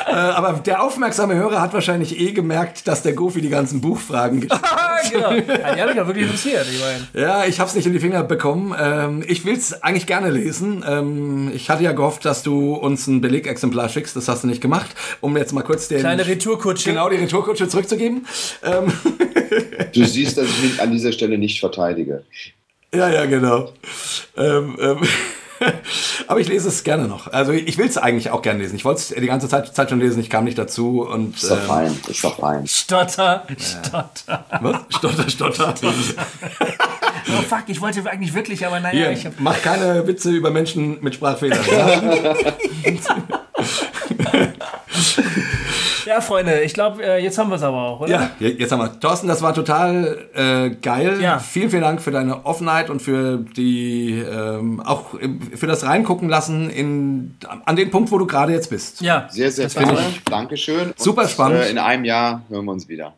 Äh, 0.06 0.12
aber 0.12 0.54
der 0.54 0.82
aufmerksame 0.82 1.34
Hörer 1.34 1.60
hat 1.60 1.72
wahrscheinlich 1.72 2.18
eh 2.18 2.32
gemerkt, 2.32 2.86
dass 2.88 3.02
der 3.02 3.12
Goofy 3.12 3.40
die 3.40 3.48
ganzen 3.48 3.80
Buchfragen 3.80 4.40
gestellt 4.48 4.62
hat. 4.62 5.10
genau. 5.10 5.32
Ja, 5.32 5.74
die 5.74 5.80
haben 5.80 5.90
mich 5.90 6.00
auch 6.00 6.06
wirklich 6.06 6.24
interessiert. 6.24 6.66
Ich 6.70 6.80
mein. 6.80 7.22
Ja, 7.22 7.44
ich 7.44 7.60
habe 7.60 7.68
es 7.68 7.74
nicht 7.74 7.86
in 7.86 7.92
die 7.92 8.00
Finger 8.00 8.22
bekommen. 8.22 8.74
Ähm, 8.78 9.24
ich 9.26 9.44
will 9.44 9.56
es 9.56 9.82
eigentlich 9.82 10.06
gerne 10.06 10.30
lesen. 10.30 10.84
Ähm, 10.86 11.50
ich 11.54 11.70
hatte 11.70 11.82
ja 11.82 11.92
gehofft, 11.92 12.24
dass 12.24 12.42
du 12.42 12.74
uns 12.74 13.06
ein 13.06 13.20
Belegexemplar 13.20 13.88
schickst. 13.88 14.16
Das 14.16 14.28
hast 14.28 14.44
du 14.44 14.46
nicht 14.46 14.60
gemacht. 14.60 14.90
Um 15.20 15.36
jetzt 15.36 15.52
mal 15.52 15.62
kurz 15.62 15.88
den... 15.88 16.00
Kleine 16.00 16.26
Retourkutsche. 16.26 16.90
Genau, 16.90 17.08
die 17.08 17.16
Retourkutsche 17.16 17.68
zurückzugeben. 17.68 18.26
Ähm, 18.62 18.92
du 19.92 20.04
siehst, 20.04 20.38
dass 20.38 20.46
ich 20.46 20.62
mich 20.62 20.82
an 20.82 20.90
dieser 20.90 21.12
Stelle 21.12 21.38
nicht 21.38 21.60
verteidige. 21.60 22.24
Ja, 22.94 23.10
ja, 23.10 23.26
genau. 23.26 23.72
Ähm, 24.36 24.76
ähm, 24.80 24.98
Aber 26.26 26.40
ich 26.40 26.48
lese 26.48 26.68
es 26.68 26.82
gerne 26.84 27.08
noch. 27.08 27.32
Also 27.32 27.52
ich 27.52 27.78
will 27.78 27.86
es 27.86 27.98
eigentlich 27.98 28.30
auch 28.30 28.42
gerne 28.42 28.60
lesen. 28.60 28.76
Ich 28.76 28.84
wollte 28.84 29.00
es 29.00 29.08
die 29.08 29.26
ganze 29.26 29.48
Zeit, 29.48 29.74
Zeit, 29.74 29.90
schon 29.90 29.98
lesen, 30.00 30.20
ich 30.20 30.30
kam 30.30 30.44
nicht 30.44 30.58
dazu. 30.58 31.02
Und, 31.02 31.36
ist 31.36 31.50
doch 31.50 31.58
ähm, 31.58 31.66
fein, 31.66 31.98
ist 32.08 32.24
doch 32.24 32.38
fein. 32.38 32.66
Stotter, 32.66 33.46
Stotter. 33.58 34.44
Was? 34.60 34.80
Stotter, 34.96 35.30
Stotter. 35.30 35.74
oh 37.38 37.42
fuck, 37.48 37.64
ich 37.66 37.80
wollte 37.80 38.08
eigentlich 38.10 38.34
wirklich, 38.34 38.66
aber 38.66 38.80
naja. 38.80 38.98
Hier, 38.98 39.12
ich 39.12 39.26
hab... 39.26 39.34
Mach 39.38 39.60
keine 39.62 40.06
Witze 40.06 40.30
über 40.30 40.50
Menschen 40.50 41.02
mit 41.02 41.14
Sprachfehlern. 41.14 41.60
Ja? 46.06 46.20
Freunde, 46.20 46.62
ich 46.62 46.72
glaube, 46.74 47.02
äh, 47.02 47.22
jetzt 47.22 47.36
haben 47.38 47.50
wir 47.50 47.56
es 47.56 47.62
aber 47.62 47.82
auch, 47.82 48.00
oder? 48.00 48.10
Ja, 48.10 48.30
jetzt 48.38 48.72
haben 48.72 48.80
wir. 48.80 48.98
Thorsten, 48.98 49.28
das 49.28 49.42
war 49.42 49.54
total 49.54 50.26
äh, 50.34 50.70
geil. 50.70 51.20
Ja. 51.20 51.38
Vielen, 51.38 51.70
vielen 51.70 51.82
Dank 51.82 52.00
für 52.00 52.10
deine 52.10 52.46
Offenheit 52.46 52.90
und 52.90 53.02
für 53.02 53.38
die 53.38 54.12
ähm, 54.20 54.80
auch 54.80 55.14
für 55.54 55.66
das 55.66 55.84
Reingucken 55.84 56.28
lassen 56.28 56.70
in, 56.70 57.36
an 57.64 57.76
den 57.76 57.90
Punkt, 57.90 58.10
wo 58.10 58.18
du 58.18 58.26
gerade 58.26 58.52
jetzt 58.52 58.70
bist. 58.70 59.00
Ja, 59.00 59.26
sehr, 59.30 59.50
sehr 59.50 59.68
gerne. 59.68 59.98
Dankeschön. 60.24 60.94
Super 60.96 61.22
und, 61.22 61.30
spannend. 61.30 61.64
Äh, 61.64 61.70
in 61.70 61.78
einem 61.78 62.04
Jahr 62.04 62.42
hören 62.48 62.64
wir 62.64 62.72
uns 62.72 62.88
wieder. 62.88 63.14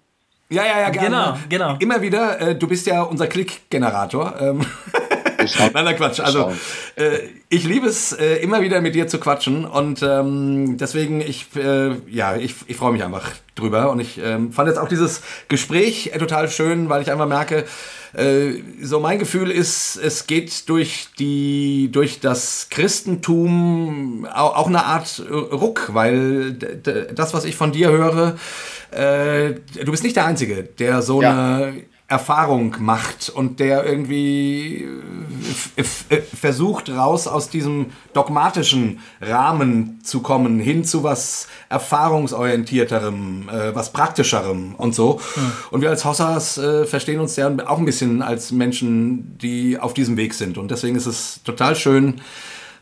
Ja, 0.51 0.65
ja, 0.65 0.81
ja, 0.81 0.91
gerne. 0.91 1.09
Genau, 1.09 1.37
genau. 1.49 1.77
Immer 1.79 2.01
wieder. 2.01 2.41
Äh, 2.41 2.55
du 2.57 2.67
bist 2.67 2.87
ja 2.87 3.03
unser 3.03 3.27
Klick-Generator. 3.27 4.35
Ähm. 4.41 4.67
Nein, 5.59 5.85
nein, 5.85 5.97
Quatsch. 5.97 6.21
Also 6.21 6.53
äh, 6.97 7.19
ich 7.49 7.65
liebe 7.65 7.87
es 7.87 8.13
äh, 8.13 8.37
immer 8.37 8.61
wieder 8.61 8.81
mit 8.81 8.95
dir 8.95 9.09
zu 9.09 9.19
quatschen 9.19 9.65
und 9.65 10.03
ähm, 10.03 10.77
deswegen 10.79 11.21
ich 11.21 11.47
äh, 11.57 11.93
ja 12.09 12.37
ich, 12.37 12.55
ich 12.67 12.77
freue 12.77 12.93
mich 12.93 13.05
einfach 13.05 13.31
drüber 13.55 13.91
und 13.91 14.01
ich 14.01 14.19
ähm, 14.19 14.53
fand 14.53 14.69
jetzt 14.69 14.79
auch 14.79 14.89
dieses 14.89 15.23
Gespräch 15.49 16.11
äh, 16.13 16.19
total 16.19 16.49
schön, 16.51 16.89
weil 16.89 17.03
ich 17.03 17.11
einfach 17.11 17.27
merke, 17.27 17.65
äh, 18.15 18.63
so 18.83 19.01
mein 19.01 19.19
Gefühl 19.19 19.51
ist, 19.51 19.97
es 19.97 20.27
geht 20.27 20.69
durch 20.69 21.09
die 21.19 21.91
durch 21.93 22.21
das 22.21 22.69
Christentum 22.71 24.27
auch, 24.33 24.57
auch 24.57 24.67
eine 24.67 24.85
Art 24.85 25.23
Ruck, 25.31 25.91
weil 25.93 26.53
das, 26.53 27.35
was 27.35 27.45
ich 27.45 27.57
von 27.57 27.73
dir 27.73 27.91
höre, 27.91 28.37
äh, 28.91 29.55
du 29.85 29.91
bist 29.91 30.03
nicht 30.03 30.17
der 30.17 30.27
Einzige, 30.27 30.63
der 30.63 31.03
so 31.03 31.21
ja. 31.23 31.31
eine 31.31 31.83
Erfahrung 32.09 32.77
macht 32.81 33.29
und 33.29 33.61
der 33.61 33.85
irgendwie 33.85 34.89
versucht, 36.35 36.89
raus 36.89 37.27
aus 37.27 37.51
diesem 37.51 37.87
dogmatischen 38.15 39.01
Rahmen 39.21 40.01
zu 40.03 40.21
kommen, 40.21 40.59
hin 40.59 40.85
zu 40.85 41.03
was 41.03 41.49
erfahrungsorientierterem, 41.69 43.51
äh, 43.51 43.75
was 43.75 43.93
praktischerem 43.93 44.75
und 44.77 44.95
so. 44.95 45.21
Mhm. 45.37 45.53
Und 45.71 45.81
wir 45.83 45.91
als 45.91 46.07
Hossas 46.07 46.57
äh, 46.57 46.87
verstehen 46.87 47.21
uns 47.21 47.37
ja 47.37 47.55
auch 47.67 47.79
ein 47.79 47.85
bisschen 47.85 48.23
als 48.23 48.53
Menschen, 48.53 49.37
die 49.37 49.79
auf 49.79 49.93
diesem 49.93 50.17
Weg 50.17 50.33
sind. 50.33 50.57
Und 50.57 50.71
deswegen 50.71 50.97
ist 50.97 51.07
es 51.07 51.43
total 51.45 51.77
schön, 51.77 52.23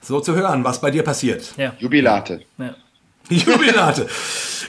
so 0.00 0.20
zu 0.20 0.36
hören, 0.36 0.62
was 0.62 0.80
bei 0.80 0.92
dir 0.92 1.02
passiert. 1.02 1.52
Ja. 1.56 1.74
Jubilate. 1.80 2.42
Ja. 2.58 2.76
Jubilate. 3.30 4.06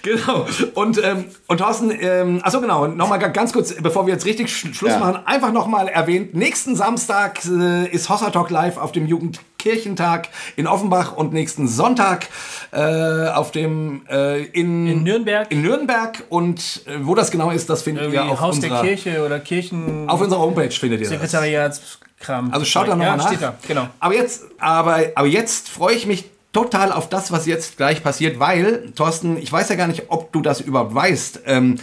Genau. 0.02 0.46
Und, 0.74 1.04
ähm, 1.04 1.26
und 1.48 1.58
Thorsten, 1.58 1.92
ähm, 1.92 2.40
achso 2.44 2.62
genau, 2.62 2.88
nochmal 2.88 3.20
ganz 3.20 3.54
kurz, 3.54 3.74
bevor 3.82 4.06
wir 4.06 4.14
jetzt 4.14 4.26
richtig 4.26 4.56
Schluss 4.56 4.92
ja. 4.92 5.00
machen, 5.00 5.20
einfach 5.26 5.52
nochmal 5.52 5.88
erwähnt, 5.88 6.34
nächsten 6.34 6.76
Samstag 6.76 7.44
äh, 7.46 7.88
ist 7.90 8.10
Hossa 8.10 8.30
Talk 8.30 8.50
live 8.50 8.78
auf 8.78 8.92
dem 8.92 9.08
Jugendkirchentag 9.08 10.30
in 10.56 10.68
Offenbach 10.68 11.16
und 11.16 11.34
nächsten 11.34 11.68
Sonntag 11.68 12.28
äh, 12.72 13.30
auf 13.30 13.52
dem 13.52 14.04
äh, 14.10 14.44
in, 14.46 14.88
in 14.88 15.04
Nürnberg. 15.04 15.52
In 15.52 15.62
Nürnberg 15.62 16.24
und 16.30 16.84
äh, 16.86 17.00
wo 17.02 17.16
das 17.16 17.32
genau 17.32 17.52
ist, 17.52 17.70
das 17.70 17.82
findet 17.82 18.04
Irgendwie 18.04 18.18
ihr 18.18 18.32
auf 18.32 18.40
Haus 18.40 18.56
unserer, 18.56 18.82
der 18.82 18.96
Kirche 18.96 19.26
oder 19.26 19.40
Kirchen 19.40 20.10
auf 20.10 20.22
unserer 20.22 20.40
Homepage 20.40 20.72
findet 20.72 21.02
ihr 21.02 21.08
Sekretariatskram. 21.08 22.54
Also 22.54 22.66
schaut 22.66 22.88
da 22.88 22.96
nochmal 22.96 23.08
ja, 23.08 23.16
nach. 23.18 23.40
Da, 23.40 23.58
genau. 23.68 23.88
Aber 24.00 24.14
jetzt, 24.14 24.44
aber, 24.60 25.00
aber 25.16 25.28
jetzt 25.28 25.70
freue 25.70 25.96
ich 25.96 26.06
mich 26.06 26.26
total 26.54 26.92
auf 26.92 27.10
das, 27.10 27.32
was 27.32 27.46
jetzt 27.46 27.78
gleich 27.78 28.04
passiert, 28.04 28.40
weil, 28.40 28.92
Thorsten, 28.96 29.38
ich 29.38 29.52
weiß 29.52 29.70
ja 29.70 29.76
gar 29.76 29.88
nicht, 29.88 30.06
ob 30.10 30.32
du 30.32 30.42
das 30.42 30.62
überhaupt 30.62 30.94
weißt. 30.94 31.42
Ähm, 31.46 31.78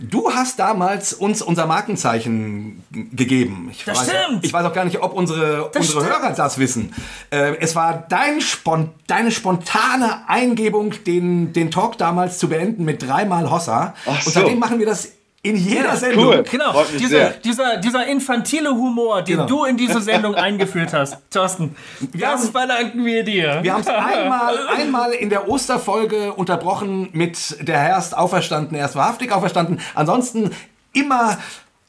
Du 0.00 0.32
hast 0.32 0.60
damals 0.60 1.12
uns 1.12 1.42
unser 1.42 1.66
Markenzeichen 1.66 2.84
gegeben. 2.92 3.68
Ich 3.72 3.84
das 3.84 3.98
weiß, 3.98 4.08
stimmt. 4.08 4.44
Ich 4.44 4.52
weiß 4.52 4.64
auch 4.64 4.72
gar 4.72 4.84
nicht, 4.84 5.02
ob 5.02 5.12
unsere, 5.12 5.70
unsere 5.70 6.04
Hörer 6.04 6.32
das 6.32 6.58
wissen. 6.58 6.94
Äh, 7.30 7.56
es 7.58 7.74
war 7.74 8.06
dein 8.08 8.40
Spon 8.40 8.90
deine 9.08 9.32
spontane 9.32 10.28
Eingebung, 10.28 10.94
den, 11.04 11.52
den 11.52 11.72
Talk 11.72 11.98
damals 11.98 12.38
zu 12.38 12.48
beenden 12.48 12.84
mit 12.84 13.02
dreimal 13.02 13.50
Hossa. 13.50 13.94
Ach 14.06 14.24
Und 14.24 14.32
seitdem 14.32 14.60
machen 14.60 14.78
wir 14.78 14.86
das 14.86 15.17
in 15.42 15.56
jeder 15.56 15.84
ja, 15.84 15.96
Sendung. 15.96 16.26
Cool. 16.26 16.44
Genau. 16.50 16.84
Diese, 16.98 17.34
dieser, 17.44 17.76
dieser 17.76 18.06
infantile 18.06 18.70
Humor, 18.70 19.22
den 19.22 19.36
genau. 19.36 19.46
du 19.46 19.64
in 19.64 19.76
diese 19.76 20.00
Sendung 20.00 20.34
eingeführt 20.34 20.92
hast, 20.92 21.18
Thorsten, 21.30 21.76
das 22.14 22.48
verdanken 22.50 23.04
wir 23.04 23.22
dir. 23.22 23.60
Wir 23.62 23.72
haben 23.72 23.82
es 23.82 23.86
einmal, 23.86 24.68
einmal 24.68 25.12
in 25.12 25.30
der 25.30 25.48
Osterfolge 25.48 26.32
unterbrochen 26.32 27.10
mit 27.12 27.56
der 27.66 27.78
Herr 27.78 27.98
ist 27.98 28.16
auferstanden, 28.16 28.76
er 28.76 28.86
ist 28.86 28.96
wahrhaftig 28.96 29.30
auferstanden. 29.32 29.80
Ansonsten 29.94 30.50
immer 30.92 31.38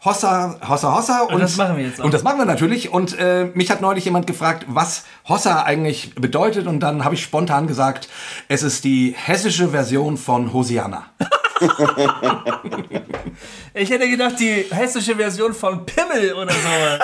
Hossa, 0.04 0.58
Hossa, 0.68 0.96
Hossa. 0.96 1.22
Und, 1.24 1.36
und, 1.36 1.42
das 1.42 1.58
machen 1.58 1.76
wir 1.76 1.84
jetzt 1.86 2.00
auch. 2.00 2.06
Und 2.06 2.14
das 2.14 2.24
machen 2.24 2.38
wir 2.38 2.46
natürlich. 2.46 2.92
Und 2.92 3.20
äh, 3.20 3.50
mich 3.54 3.70
hat 3.70 3.82
neulich 3.82 4.06
jemand 4.06 4.28
gefragt, 4.28 4.66
was 4.68 5.04
Hossa 5.28 5.64
eigentlich 5.64 6.16
bedeutet. 6.16 6.68
Und 6.68 6.80
dann 6.80 7.04
habe 7.04 7.16
ich 7.16 7.24
spontan 7.24 7.68
gesagt, 7.68 8.08
es 8.48 8.64
ist 8.64 8.86
die 8.86 9.14
hessische 9.18 9.70
Version 9.70 10.18
von 10.18 10.54
Hosianna. 10.54 11.08
ich 13.74 13.90
hätte 13.90 14.10
gedacht, 14.10 14.40
die 14.40 14.66
hessische 14.72 15.18
Version 15.18 15.54
von 15.54 15.86
Pimmel 15.86 16.34
oder 16.34 16.54
so. 16.54 17.04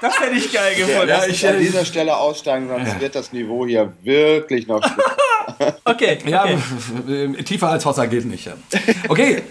Das 0.00 0.20
hätte 0.20 0.36
ich 0.36 0.52
geil 0.52 0.76
gefunden. 0.76 1.08
Ja, 1.08 1.26
ich 1.26 1.46
an 1.46 1.58
dieser 1.58 1.84
Stelle 1.84 2.16
aussteigen, 2.16 2.68
sonst 2.68 2.88
ja. 2.88 3.00
wird 3.00 3.16
das 3.16 3.32
Niveau 3.32 3.66
hier 3.66 3.92
wirklich 4.02 4.68
noch 4.68 4.80
okay, 5.84 5.84
okay. 5.84 6.18
Ja, 6.26 6.46
tiefer 7.44 7.68
als 7.68 7.84
Hossa 7.84 8.06
geht 8.06 8.24
nicht. 8.24 8.48
Okay. 9.08 9.42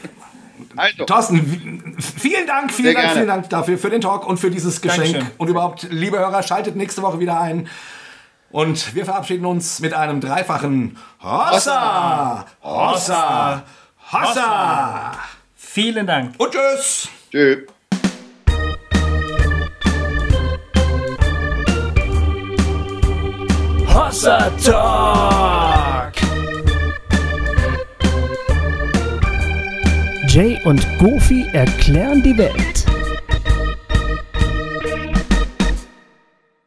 Also. 0.75 1.05
Thorsten, 1.05 1.97
vielen 1.99 2.47
Dank, 2.47 2.71
vielen 2.71 2.93
Dank, 2.93 3.11
vielen 3.11 3.27
Dank 3.27 3.49
dafür, 3.49 3.77
für 3.77 3.89
den 3.89 4.01
Talk 4.01 4.27
und 4.27 4.37
für 4.37 4.51
dieses 4.51 4.81
Geschenk. 4.81 5.13
Dankeschön. 5.13 5.31
Und 5.37 5.47
überhaupt, 5.47 5.87
liebe 5.89 6.19
Hörer, 6.19 6.43
schaltet 6.43 6.75
nächste 6.75 7.01
Woche 7.01 7.19
wieder 7.19 7.39
ein. 7.39 7.67
Und 8.51 8.95
wir 8.95 9.05
verabschieden 9.05 9.45
uns 9.45 9.79
mit 9.79 9.93
einem 9.93 10.19
dreifachen 10.19 10.97
Hossa! 11.23 12.45
Hossa! 12.61 13.63
Hossa! 14.11 15.11
Vielen 15.55 16.05
Dank. 16.05 16.35
Und 16.37 16.51
tschüss! 16.51 17.07
Tschüss. 17.31 17.59
Hossa 23.93 24.51
Talk! 24.63 25.70
Jay 30.33 30.57
und 30.63 30.87
Goofy 30.97 31.45
erklären 31.51 32.23
die 32.23 32.37
Welt. 32.37 32.70